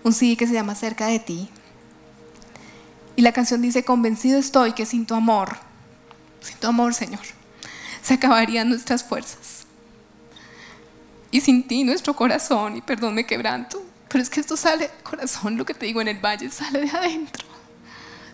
un 0.03 0.13
CD 0.15 0.35
que 0.35 0.47
se 0.47 0.55
llama 0.55 0.75
Cerca 0.75 1.07
de 1.09 1.19
ti. 1.19 1.51
Y 3.17 3.23
la 3.23 3.33
canción 3.33 3.61
dice, 3.61 3.85
convencido 3.85 4.39
estoy 4.39 4.73
que 4.73 4.87
sin 4.87 5.05
tu 5.05 5.15
amor, 5.15 5.59
sin 6.41 6.57
tu 6.57 6.69
amor, 6.69 6.95
Señor, 6.95 7.21
se 8.03 8.15
acabarían 8.15 8.71
nuestras 8.71 9.05
fuerzas. 9.05 9.56
Y 11.31 11.41
sin 11.41 11.67
ti 11.67 11.85
nuestro 11.85 12.15
corazón, 12.15 12.77
y 12.77 12.81
perdón 12.81 13.15
me 13.15 13.27
quebranto, 13.27 13.83
pero 14.09 14.23
es 14.23 14.31
que 14.31 14.41
esto 14.41 14.57
sale 14.57 14.91
corazón, 15.03 15.57
lo 15.57 15.65
que 15.65 15.75
te 15.75 15.87
digo 15.87 16.01
en 16.01 16.09
el 16.09 16.19
valle, 16.19 16.51
sale 16.51 16.81
de 16.81 16.91
adentro. 16.91 17.45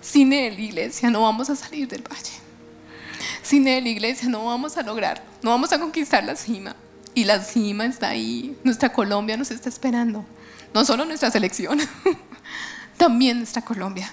Sin 0.00 0.32
Él, 0.32 0.58
iglesia, 0.58 1.10
no 1.10 1.22
vamos 1.22 1.48
a 1.48 1.56
salir 1.56 1.88
del 1.88 2.02
valle. 2.02 2.32
Sin 3.42 3.66
Él, 3.68 3.86
iglesia, 3.86 4.28
no 4.28 4.44
vamos 4.44 4.76
a 4.76 4.82
lograr, 4.82 5.24
no 5.42 5.50
vamos 5.50 5.72
a 5.72 5.78
conquistar 5.78 6.24
la 6.24 6.36
cima. 6.36 6.76
Y 7.14 7.24
la 7.24 7.42
cima 7.42 7.84
está 7.84 8.08
ahí, 8.08 8.56
nuestra 8.64 8.92
Colombia 8.92 9.36
nos 9.36 9.50
está 9.50 9.68
esperando. 9.68 10.24
No 10.72 10.84
solo 10.84 11.04
nuestra 11.04 11.30
selección, 11.30 11.78
también 12.96 13.38
nuestra 13.38 13.62
Colombia. 13.62 14.12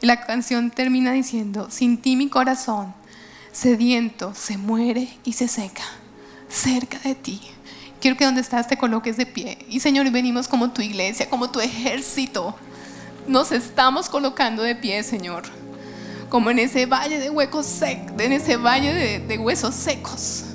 Y 0.00 0.06
la 0.06 0.24
canción 0.26 0.70
termina 0.70 1.12
diciendo, 1.12 1.68
sin 1.70 1.98
ti 1.98 2.16
mi 2.16 2.28
corazón, 2.28 2.94
sediento, 3.52 4.34
se 4.34 4.58
muere 4.58 5.16
y 5.24 5.34
se 5.34 5.46
seca, 5.46 5.84
cerca 6.48 6.98
de 6.98 7.14
ti. 7.14 7.40
Quiero 8.02 8.16
que 8.16 8.24
donde 8.24 8.40
estás 8.40 8.66
te 8.66 8.76
coloques 8.76 9.16
de 9.16 9.26
pie. 9.26 9.58
Y 9.68 9.78
Señor, 9.78 10.10
venimos 10.10 10.48
como 10.48 10.72
tu 10.72 10.82
iglesia, 10.82 11.30
como 11.30 11.52
tu 11.52 11.60
ejército. 11.60 12.56
Nos 13.28 13.52
estamos 13.52 14.08
colocando 14.08 14.64
de 14.64 14.74
pie, 14.74 15.04
Señor. 15.04 15.44
Como 16.28 16.50
en 16.50 16.58
ese 16.58 16.86
valle 16.86 17.20
de 17.20 17.30
huecos 17.30 17.64
secos, 17.64 18.20
en 18.20 18.32
ese 18.32 18.56
valle 18.56 18.92
de, 18.92 19.20
de 19.20 19.38
huesos 19.38 19.76
secos. 19.76 20.46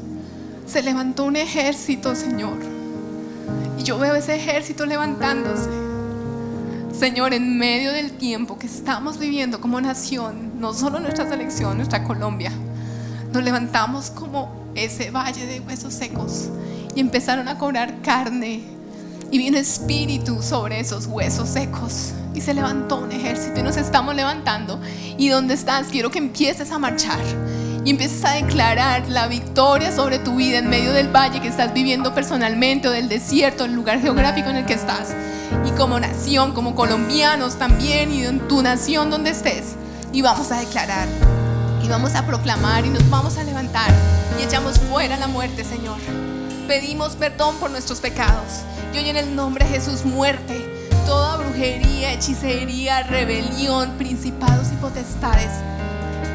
Se 0.65 0.83
levantó 0.83 1.23
un 1.23 1.37
ejército, 1.37 2.15
Señor. 2.15 2.57
Y 3.79 3.83
yo 3.83 3.97
veo 3.97 4.15
ese 4.15 4.35
ejército 4.35 4.85
levantándose. 4.85 5.69
Señor, 6.91 7.33
en 7.33 7.57
medio 7.57 7.93
del 7.93 8.11
tiempo 8.17 8.59
que 8.59 8.67
estamos 8.67 9.19
viviendo 9.19 9.61
como 9.61 9.79
nación, 9.79 10.59
no 10.59 10.73
solo 10.73 10.99
nuestra 10.99 11.29
selección, 11.29 11.77
nuestra 11.77 12.03
Colombia, 12.03 12.51
nos 13.31 13.41
levantamos 13.41 14.09
como 14.09 14.53
ese 14.75 15.11
valle 15.11 15.45
de 15.45 15.61
huesos 15.61 15.93
secos 15.93 16.49
y 16.97 16.99
empezaron 16.99 17.47
a 17.47 17.59
cobrar 17.59 18.01
carne. 18.01 18.63
Y 19.29 19.37
vino 19.37 19.55
espíritu 19.59 20.41
sobre 20.41 20.79
esos 20.79 21.05
huesos 21.05 21.47
secos. 21.47 22.13
Y 22.33 22.41
se 22.41 22.55
levantó 22.55 22.97
un 23.01 23.11
ejército. 23.11 23.59
Y 23.59 23.63
nos 23.63 23.77
estamos 23.77 24.15
levantando. 24.15 24.81
Y 25.15 25.29
donde 25.29 25.53
estás 25.53 25.89
quiero 25.91 26.09
que 26.09 26.17
empieces 26.17 26.71
a 26.71 26.79
marchar. 26.79 27.19
Y 27.85 27.91
empieces 27.91 28.25
a 28.25 28.31
declarar 28.31 29.07
la 29.09 29.27
victoria 29.27 29.95
sobre 29.95 30.17
tu 30.17 30.37
vida 30.37 30.57
en 30.57 30.71
medio 30.71 30.91
del 30.91 31.15
valle 31.15 31.39
que 31.39 31.49
estás 31.49 31.71
viviendo 31.71 32.15
personalmente 32.15 32.87
o 32.87 32.91
del 32.91 33.09
desierto, 33.09 33.65
el 33.65 33.73
lugar 33.73 34.01
geográfico 34.01 34.49
en 34.49 34.55
el 34.55 34.65
que 34.65 34.73
estás. 34.73 35.13
Y 35.67 35.71
como 35.77 35.99
nación, 35.99 36.53
como 36.53 36.73
colombianos 36.73 37.59
también 37.59 38.11
y 38.11 38.25
en 38.25 38.47
tu 38.47 38.63
nación 38.63 39.11
donde 39.11 39.29
estés. 39.29 39.75
Y 40.13 40.23
vamos 40.23 40.51
a 40.51 40.59
declarar. 40.59 41.07
Y 41.83 41.89
vamos 41.89 42.15
a 42.15 42.25
proclamar 42.25 42.87
y 42.87 42.89
nos 42.89 43.07
vamos 43.07 43.37
a 43.37 43.43
levantar. 43.43 43.91
Y 44.39 44.43
echamos 44.45 44.79
fuera 44.79 45.15
la 45.17 45.27
muerte, 45.27 45.63
Señor. 45.63 45.99
Pedimos 46.67 47.15
perdón 47.15 47.55
por 47.59 47.71
nuestros 47.71 48.01
pecados. 48.01 48.63
Y 48.93 48.97
hoy 48.97 49.09
en 49.09 49.15
el 49.15 49.33
nombre 49.33 49.63
de 49.63 49.71
Jesús, 49.71 50.03
muerte, 50.03 50.89
toda 51.05 51.37
brujería, 51.37 52.11
hechicería, 52.11 53.03
rebelión, 53.03 53.91
principados 53.97 54.67
y 54.73 54.75
potestades, 54.75 55.49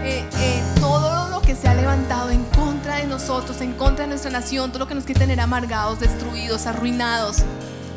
eh, 0.05 0.25
eh, 0.39 0.63
todo 0.81 1.29
lo 1.29 1.43
que 1.43 1.55
se 1.55 1.69
ha 1.69 1.75
levantado 1.75 2.31
en 2.31 2.45
contra 2.45 2.97
de 2.97 3.07
nosotros, 3.07 3.61
en 3.61 3.75
contra 3.75 4.05
de 4.05 4.09
nuestra 4.09 4.31
nación, 4.31 4.71
todo 4.71 4.79
lo 4.79 4.89
que 4.89 4.95
nos 4.95 5.05
quiere 5.05 5.21
tener 5.21 5.39
amargados, 5.39 6.01
destruidos, 6.01 6.67
arruinados, 6.67 7.43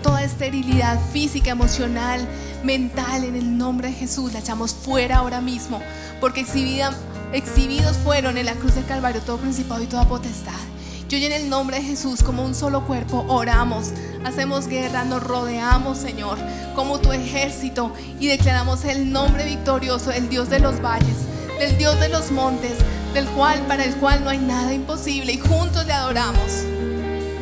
toda 0.04 0.22
esterilidad 0.22 1.00
física, 1.14 1.52
emocional, 1.52 2.28
mental, 2.64 3.24
en 3.24 3.38
el 3.38 3.58
nombre 3.58 3.88
de 3.88 3.94
Jesús, 3.94 4.34
la 4.34 4.40
echamos 4.40 4.74
fuera 4.74 5.18
ahora 5.18 5.40
mismo, 5.40 5.82
porque 6.20 6.42
exhibidos 6.42 7.96
fueron 8.04 8.38
en 8.38 8.46
la 8.46 8.56
cruz 8.56 8.76
del 8.76 8.86
Calvario 8.86 9.22
todo 9.22 9.38
principado 9.38 9.82
y 9.82 9.88
toda 9.88 10.06
potestad. 10.06 10.75
Y 11.08 11.16
hoy 11.16 11.26
en 11.26 11.34
el 11.34 11.50
nombre 11.50 11.78
de 11.78 11.84
Jesús, 11.84 12.24
como 12.24 12.44
un 12.44 12.56
solo 12.56 12.86
cuerpo, 12.88 13.26
oramos, 13.28 13.92
hacemos 14.24 14.68
guerra, 14.68 15.06
nos 15.06 15.22
rodeamos, 15.24 16.00
Señor, 16.00 16.40
como 16.74 17.00
tu 17.00 17.12
ejército 17.12 17.94
y 18.20 18.28
declaramos 18.28 18.84
el 18.86 19.12
nombre 19.12 19.46
victorioso, 19.46 20.12
el 20.12 20.30
Dios 20.30 20.50
de 20.50 20.60
los 20.60 20.82
valles, 20.82 21.18
del 21.60 21.78
Dios 21.78 22.00
de 22.00 22.10
los 22.10 22.32
montes, 22.32 22.74
del 23.14 23.28
cual 23.28 23.60
para 23.68 23.86
el 23.86 23.96
cual 23.98 24.24
no 24.24 24.32
hay 24.32 24.40
nada 24.40 24.74
imposible 24.74 25.32
y 25.32 25.38
juntos 25.38 25.86
le 25.86 25.94
adoramos. 25.94 26.64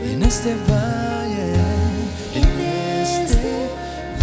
En 0.04 0.22
este 0.24 0.56
valle, 0.70 1.54
en 2.36 2.60
este 2.60 3.70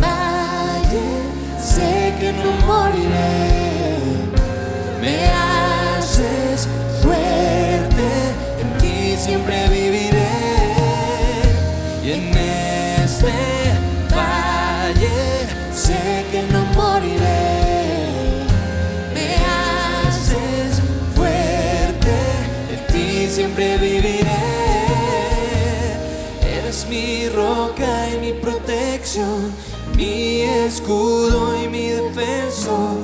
valle, 0.03 1.59
sé 1.59 2.15
que 2.21 2.33
no 2.35 2.67
moriré. 2.67 4.01
Me 5.01 5.70
siempre 9.31 9.69
viviré. 9.69 10.29
Y 12.05 12.11
en 12.17 12.37
este 13.05 13.33
valle, 14.17 15.19
sé 15.73 16.25
que 16.33 16.43
no 16.53 16.63
moriré. 16.75 17.45
Me 19.15 19.29
haces 19.55 20.83
fuerte, 21.15 22.17
en 22.75 22.83
ti 22.93 23.29
siempre 23.29 23.79
viviré. 23.79 24.43
Eres 26.57 26.87
mi 26.89 27.29
roca 27.29 27.93
y 28.13 28.19
mi 28.25 28.33
protección, 28.33 29.53
mi 29.97 30.43
escudo 30.67 31.63
y 31.63 31.69
mi 31.69 31.87
defensor. 31.91 32.99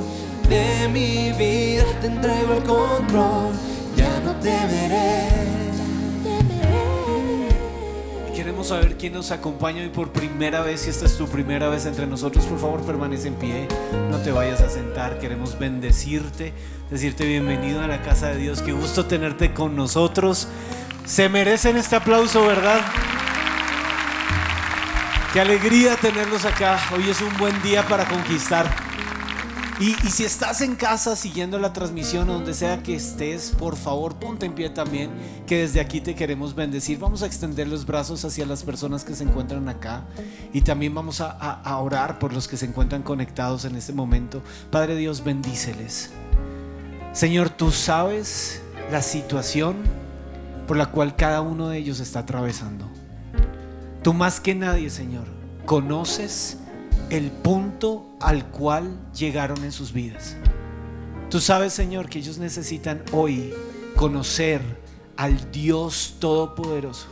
De 0.49 0.89
mi 0.89 1.33
vida 1.33 1.85
te 2.01 2.07
entrego 2.09 2.55
el 2.55 2.63
control, 2.65 3.53
ya 3.97 4.13
no 4.25 4.33
temeré. 4.41 5.36
Y 8.67 8.69
Queremos 8.69 8.85
saber 8.85 8.99
quién 8.99 9.13
nos 9.13 9.31
acompaña 9.31 9.83
hoy 9.83 9.91
por 9.91 10.11
primera 10.11 10.61
vez. 10.61 10.81
Si 10.81 10.91
esta 10.91 11.07
es 11.07 11.17
tu 11.17 11.29
primera 11.29 11.69
vez 11.69 11.87
entre 11.87 12.05
nosotros, 12.05 12.45
por 12.47 12.59
favor 12.59 12.83
permanece 12.83 13.29
en 13.29 13.35
pie. 13.35 13.69
No 14.11 14.19
te 14.19 14.33
vayas 14.33 14.61
a 14.61 14.69
sentar. 14.69 15.21
Queremos 15.21 15.57
bendecirte, 15.57 16.53
decirte 16.91 17.25
bienvenido 17.27 17.81
a 17.81 17.87
la 17.87 18.03
casa 18.03 18.31
de 18.31 18.39
Dios. 18.39 18.63
Qué 18.63 18.73
gusto 18.73 19.07
tenerte 19.07 19.55
con 19.55 19.77
nosotros. 19.77 20.49
Se 21.05 21.29
merecen 21.29 21.77
este 21.77 21.95
aplauso, 21.95 22.45
¿verdad? 22.45 22.81
Qué 25.33 25.41
alegría 25.41 25.95
tenerlos 25.95 26.45
acá. 26.45 26.81
Hoy 26.93 27.09
es 27.09 27.21
un 27.21 27.37
buen 27.37 27.63
día 27.63 27.87
para 27.87 28.05
conquistar. 28.05 28.86
Y, 29.79 29.93
si 30.09 30.25
estás 30.25 30.63
en 30.63 30.75
casa 30.75 31.17
siguiendo 31.17 31.59
la 31.59 31.75
transmisión 31.75 32.27
donde 32.29 32.55
sea 32.55 32.83
que 32.83 32.95
estés, 32.95 33.51
por 33.51 33.77
favor 33.77 34.15
ponte 34.17 34.47
en 34.47 34.55
pie 34.55 34.71
también, 34.71 35.11
que 35.47 35.59
desde 35.59 35.81
aquí 35.81 36.01
te 36.01 36.15
queremos 36.15 36.55
bendecir. 36.55 36.99
Vamos 36.99 37.23
a 37.23 37.27
extender 37.27 37.69
los 37.69 37.85
brazos 37.85 38.25
hacia 38.25 38.47
las 38.47 38.63
personas 38.63 39.05
que 39.05 39.15
se 39.15 39.25
encuentran 39.25 39.69
acá 39.69 40.05
y 40.55 40.63
también 40.63 40.95
vamos 40.95 41.21
a, 41.21 41.31
a- 41.31 41.61
a 41.61 41.77
orar 41.79 42.19
por 42.19 42.33
los 42.33 42.49
que 42.49 42.57
se 42.57 42.65
encuentran 42.65 43.03
conectados 43.03 43.67
en 43.67 43.77
este 43.77 43.93
momento. 43.93 44.43
Padre 44.71 44.97
Dios, 44.97 45.23
bendíceles. 45.23 46.09
Señor, 47.13 47.51
tú 47.51 47.71
sabes 47.71 48.63
la 48.91 49.03
situación 49.03 49.77
por 50.67 50.79
la 50.79 50.87
cual 50.87 51.17
cada 51.17 51.43
uno 51.43 51.69
de 51.69 51.77
ellos 51.79 52.01
está 52.01 52.21
atravesando. 52.21 52.89
Tú 54.03 54.15
más 54.15 54.41
que 54.41 54.55
nadie, 54.55 54.89
Señor, 54.89 55.27
conoces 55.67 56.57
el 57.11 57.31
punto 57.31 58.07
al 58.21 58.47
cual 58.47 58.99
llegaron 59.15 59.63
en 59.65 59.73
sus 59.73 59.93
vidas. 59.93 60.37
Tú 61.31 61.41
sabes, 61.41 61.73
Señor, 61.73 62.09
que 62.09 62.19
ellos 62.19 62.39
necesitan 62.39 63.03
hoy 63.13 63.53
conocer 63.97 64.61
al 65.17 65.51
Dios 65.51 66.17
Todopoderoso, 66.19 67.09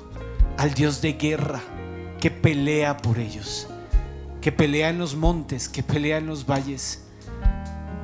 al 0.57 0.75
Dios 0.75 1.01
de 1.01 1.15
guerra, 1.15 1.61
que 2.21 2.31
pelea 2.31 2.97
por 2.97 3.19
ellos, 3.19 3.67
que 4.41 4.53
pelea 4.53 4.91
en 4.91 4.99
los 4.99 5.17
montes, 5.17 5.69
que 5.69 5.83
pelea 5.83 6.19
en 6.19 6.27
los 6.27 6.47
valles. 6.47 7.03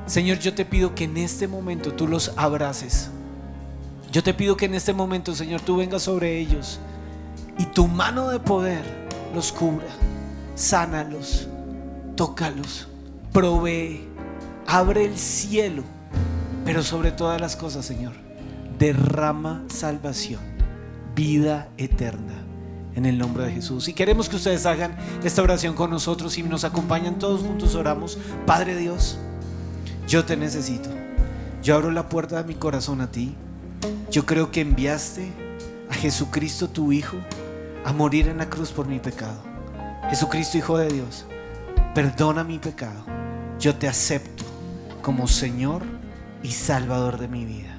Señor, 0.05 0.39
yo 0.39 0.53
te 0.53 0.65
pido 0.65 0.93
que 0.95 1.05
en 1.05 1.17
este 1.17 1.47
momento 1.47 1.93
tú 1.93 2.07
los 2.07 2.33
abraces. 2.35 3.09
Yo 4.11 4.23
te 4.23 4.33
pido 4.33 4.57
que 4.57 4.65
en 4.65 4.75
este 4.75 4.93
momento, 4.93 5.33
Señor, 5.33 5.61
tú 5.61 5.77
vengas 5.77 6.03
sobre 6.03 6.37
ellos 6.37 6.79
y 7.57 7.65
tu 7.65 7.87
mano 7.87 8.29
de 8.29 8.39
poder 8.39 8.83
los 9.33 9.51
cubra. 9.51 9.87
Sánalos, 10.55 11.47
tócalos, 12.21 12.87
provee, 13.33 14.07
abre 14.67 15.05
el 15.05 15.17
cielo, 15.17 15.81
pero 16.63 16.83
sobre 16.83 17.11
todas 17.11 17.41
las 17.41 17.55
cosas, 17.55 17.83
Señor, 17.83 18.13
derrama 18.77 19.63
salvación, 19.69 20.39
vida 21.15 21.69
eterna. 21.77 22.45
En 22.93 23.07
el 23.07 23.17
nombre 23.17 23.45
de 23.45 23.53
Jesús. 23.53 23.87
Y 23.87 23.93
queremos 23.93 24.29
que 24.29 24.35
ustedes 24.35 24.67
hagan 24.67 24.95
esta 25.23 25.41
oración 25.41 25.73
con 25.73 25.89
nosotros 25.89 26.37
y 26.37 26.43
nos 26.43 26.63
acompañan 26.63 27.17
todos 27.17 27.41
juntos, 27.41 27.73
oramos. 27.73 28.19
Padre 28.45 28.75
Dios, 28.75 29.17
yo 30.07 30.23
te 30.23 30.37
necesito. 30.37 30.91
Yo 31.63 31.73
abro 31.73 31.89
la 31.89 32.07
puerta 32.07 32.37
de 32.37 32.43
mi 32.43 32.53
corazón 32.53 33.01
a 33.01 33.09
ti. 33.09 33.33
Yo 34.11 34.27
creo 34.27 34.51
que 34.51 34.61
enviaste 34.61 35.31
a 35.89 35.95
Jesucristo 35.95 36.67
tu 36.67 36.91
Hijo 36.91 37.17
a 37.83 37.93
morir 37.93 38.27
en 38.27 38.37
la 38.37 38.47
cruz 38.47 38.71
por 38.71 38.85
mi 38.85 38.99
pecado. 38.99 39.41
Jesucristo 40.09 40.57
Hijo 40.57 40.77
de 40.77 40.89
Dios, 40.89 41.25
perdona 41.93 42.43
mi 42.43 42.57
pecado. 42.57 43.03
Yo 43.59 43.75
te 43.75 43.87
acepto 43.87 44.43
como 45.01 45.27
Señor 45.27 45.83
y 46.41 46.51
Salvador 46.51 47.17
de 47.19 47.27
mi 47.27 47.45
vida. 47.45 47.77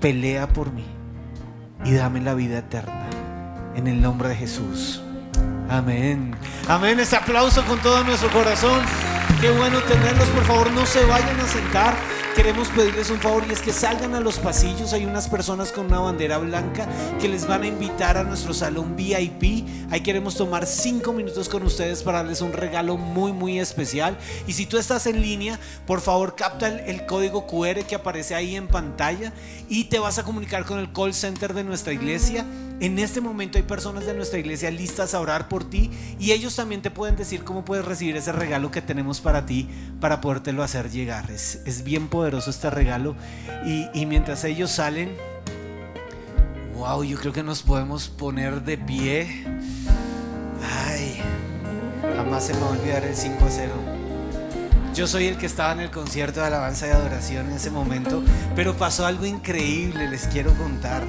Pelea 0.00 0.48
por 0.48 0.72
mí 0.72 0.84
y 1.84 1.92
dame 1.94 2.20
la 2.20 2.34
vida 2.34 2.58
eterna. 2.58 3.08
En 3.74 3.86
el 3.86 4.00
nombre 4.00 4.28
de 4.28 4.36
Jesús. 4.36 5.02
Amén. 5.68 6.34
Amén. 6.68 7.00
Ese 7.00 7.16
aplauso 7.16 7.64
con 7.64 7.80
todo 7.80 8.04
nuestro 8.04 8.30
corazón. 8.30 8.82
Qué 9.40 9.50
bueno 9.50 9.80
tenerlos. 9.82 10.28
Por 10.28 10.44
favor, 10.44 10.70
no 10.70 10.86
se 10.86 11.04
vayan 11.04 11.38
a 11.40 11.46
sentar. 11.46 11.96
Queremos 12.36 12.68
pedirles 12.68 13.08
un 13.08 13.18
favor 13.18 13.44
y 13.48 13.52
es 13.52 13.62
que 13.62 13.72
salgan 13.72 14.14
a 14.14 14.20
los 14.20 14.38
pasillos. 14.38 14.92
Hay 14.92 15.06
unas 15.06 15.26
personas 15.26 15.72
con 15.72 15.86
una 15.86 16.00
bandera 16.00 16.36
blanca 16.36 16.86
que 17.18 17.28
les 17.28 17.46
van 17.46 17.62
a 17.62 17.66
invitar 17.66 18.18
a 18.18 18.24
nuestro 18.24 18.52
salón 18.52 18.94
VIP. 18.94 19.66
Ahí 19.90 20.02
queremos 20.02 20.36
tomar 20.36 20.66
cinco 20.66 21.14
minutos 21.14 21.48
con 21.48 21.62
ustedes 21.62 22.02
para 22.02 22.18
darles 22.18 22.42
un 22.42 22.52
regalo 22.52 22.98
muy, 22.98 23.32
muy 23.32 23.58
especial. 23.58 24.18
Y 24.46 24.52
si 24.52 24.66
tú 24.66 24.76
estás 24.76 25.06
en 25.06 25.22
línea, 25.22 25.58
por 25.86 26.02
favor, 26.02 26.36
capta 26.36 26.68
el, 26.68 26.80
el 26.80 27.06
código 27.06 27.46
QR 27.46 27.84
que 27.84 27.94
aparece 27.94 28.34
ahí 28.34 28.54
en 28.54 28.68
pantalla 28.68 29.32
y 29.70 29.84
te 29.84 29.98
vas 29.98 30.18
a 30.18 30.22
comunicar 30.22 30.66
con 30.66 30.78
el 30.78 30.92
call 30.92 31.14
center 31.14 31.54
de 31.54 31.64
nuestra 31.64 31.94
iglesia. 31.94 32.44
En 32.78 32.98
este 32.98 33.22
momento 33.22 33.56
hay 33.56 33.64
personas 33.64 34.04
de 34.04 34.12
nuestra 34.12 34.38
iglesia 34.38 34.70
listas 34.70 35.14
a 35.14 35.20
orar 35.20 35.48
por 35.48 35.55
ti 35.64 35.90
y 36.18 36.32
ellos 36.32 36.56
también 36.56 36.82
te 36.82 36.90
pueden 36.90 37.16
decir 37.16 37.44
cómo 37.44 37.64
puedes 37.64 37.84
recibir 37.84 38.16
ese 38.16 38.32
regalo 38.32 38.70
que 38.70 38.82
tenemos 38.82 39.20
para 39.20 39.46
ti 39.46 39.68
para 40.00 40.20
podértelo 40.20 40.62
hacer 40.62 40.90
llegar. 40.90 41.30
Es, 41.30 41.60
es 41.64 41.84
bien 41.84 42.08
poderoso 42.08 42.50
este 42.50 42.70
regalo 42.70 43.16
y, 43.64 43.88
y 43.94 44.06
mientras 44.06 44.44
ellos 44.44 44.70
salen, 44.70 45.14
wow, 46.74 47.02
yo 47.02 47.18
creo 47.18 47.32
que 47.32 47.42
nos 47.42 47.62
podemos 47.62 48.08
poner 48.08 48.62
de 48.62 48.78
pie. 48.78 49.44
Ay, 50.88 51.20
jamás 52.16 52.44
se 52.44 52.54
me 52.54 52.60
va 52.60 52.66
a 52.66 52.70
olvidar 52.70 53.04
el 53.04 53.14
5 53.14 53.44
a 53.44 53.50
0. 53.50 53.72
Yo 54.96 55.06
soy 55.06 55.26
el 55.26 55.36
que 55.36 55.44
estaba 55.44 55.72
en 55.72 55.80
el 55.80 55.90
concierto 55.90 56.40
de 56.40 56.46
alabanza 56.46 56.86
y 56.86 56.90
adoración 56.90 57.48
en 57.48 57.56
ese 57.56 57.70
momento, 57.70 58.22
pero 58.54 58.78
pasó 58.78 59.04
algo 59.04 59.26
increíble, 59.26 60.08
les 60.08 60.26
quiero 60.26 60.54
contar. 60.54 61.04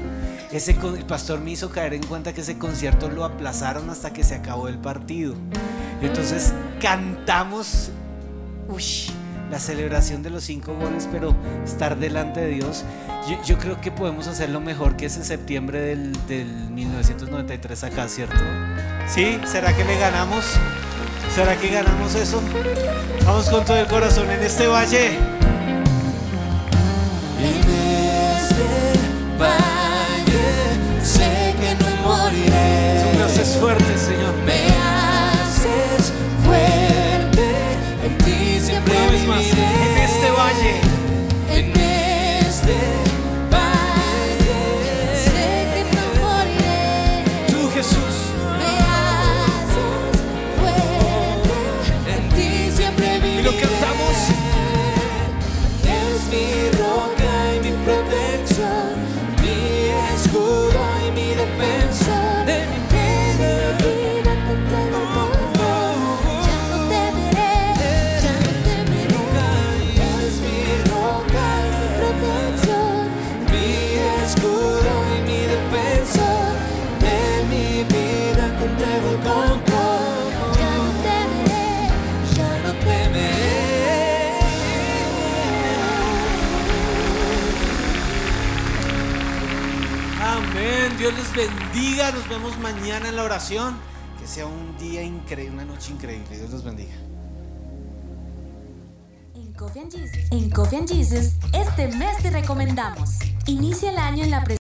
Ese, 0.51 0.71
el 0.71 1.05
pastor 1.05 1.39
me 1.41 1.51
hizo 1.51 1.69
caer 1.69 1.93
en 1.93 2.03
cuenta 2.03 2.33
que 2.33 2.41
ese 2.41 2.57
concierto 2.57 3.09
lo 3.09 3.25
aplazaron 3.25 3.89
hasta 3.89 4.13
que 4.13 4.23
se 4.23 4.35
acabó 4.35 4.67
el 4.67 4.77
partido. 4.77 5.35
Entonces 6.01 6.53
cantamos 6.79 7.91
uy, 8.69 8.83
la 9.49 9.59
celebración 9.59 10.23
de 10.23 10.29
los 10.29 10.43
cinco 10.43 10.73
goles, 10.73 11.07
pero 11.11 11.35
estar 11.65 11.97
delante 11.97 12.41
de 12.41 12.47
Dios. 12.49 12.83
Yo, 13.29 13.41
yo 13.43 13.57
creo 13.57 13.81
que 13.81 13.91
podemos 13.91 14.27
hacerlo 14.27 14.61
mejor 14.61 14.95
que 14.95 15.07
ese 15.07 15.23
septiembre 15.23 15.81
del, 15.81 16.27
del 16.27 16.47
1993 16.71 17.83
acá, 17.83 18.07
¿cierto? 18.07 18.39
¿Sí? 19.07 19.39
¿Será 19.45 19.75
que 19.75 19.83
le 19.83 19.97
ganamos? 19.97 20.45
¿Será 21.33 21.55
que 21.57 21.69
ganamos 21.69 22.15
eso? 22.15 22.41
Vamos 23.25 23.49
con 23.49 23.65
todo 23.65 23.77
el 23.77 23.87
corazón 23.87 24.29
en 24.29 24.41
este 24.43 24.67
valle. 24.67 25.17
En 27.39 27.59
este 28.39 29.39
valle 29.39 29.66
haces 33.27 33.57
fuerte, 33.57 33.97
Señor. 33.97 34.66
Bendiga. 91.37 92.11
Nos 92.11 92.27
vemos 92.27 92.57
mañana 92.57 93.09
en 93.09 93.15
la 93.15 93.23
oración. 93.23 93.77
Que 94.19 94.27
sea 94.27 94.47
un 94.47 94.77
día 94.77 95.03
increíble, 95.03 95.53
una 95.53 95.65
noche 95.65 95.91
increíble. 95.91 96.35
Dios 96.35 96.49
los 96.49 96.63
bendiga. 96.63 96.95
En 100.31 100.49
Coffee 100.49 100.77
and 100.77 100.87
Jesus, 100.87 101.33
este 101.53 101.87
mes 101.95 102.17
te 102.21 102.31
recomendamos. 102.31 103.11
Inicia 103.47 103.91
el 103.91 103.97
año 103.97 104.23
en 104.23 104.31
la 104.31 104.43
presencia 104.43 104.55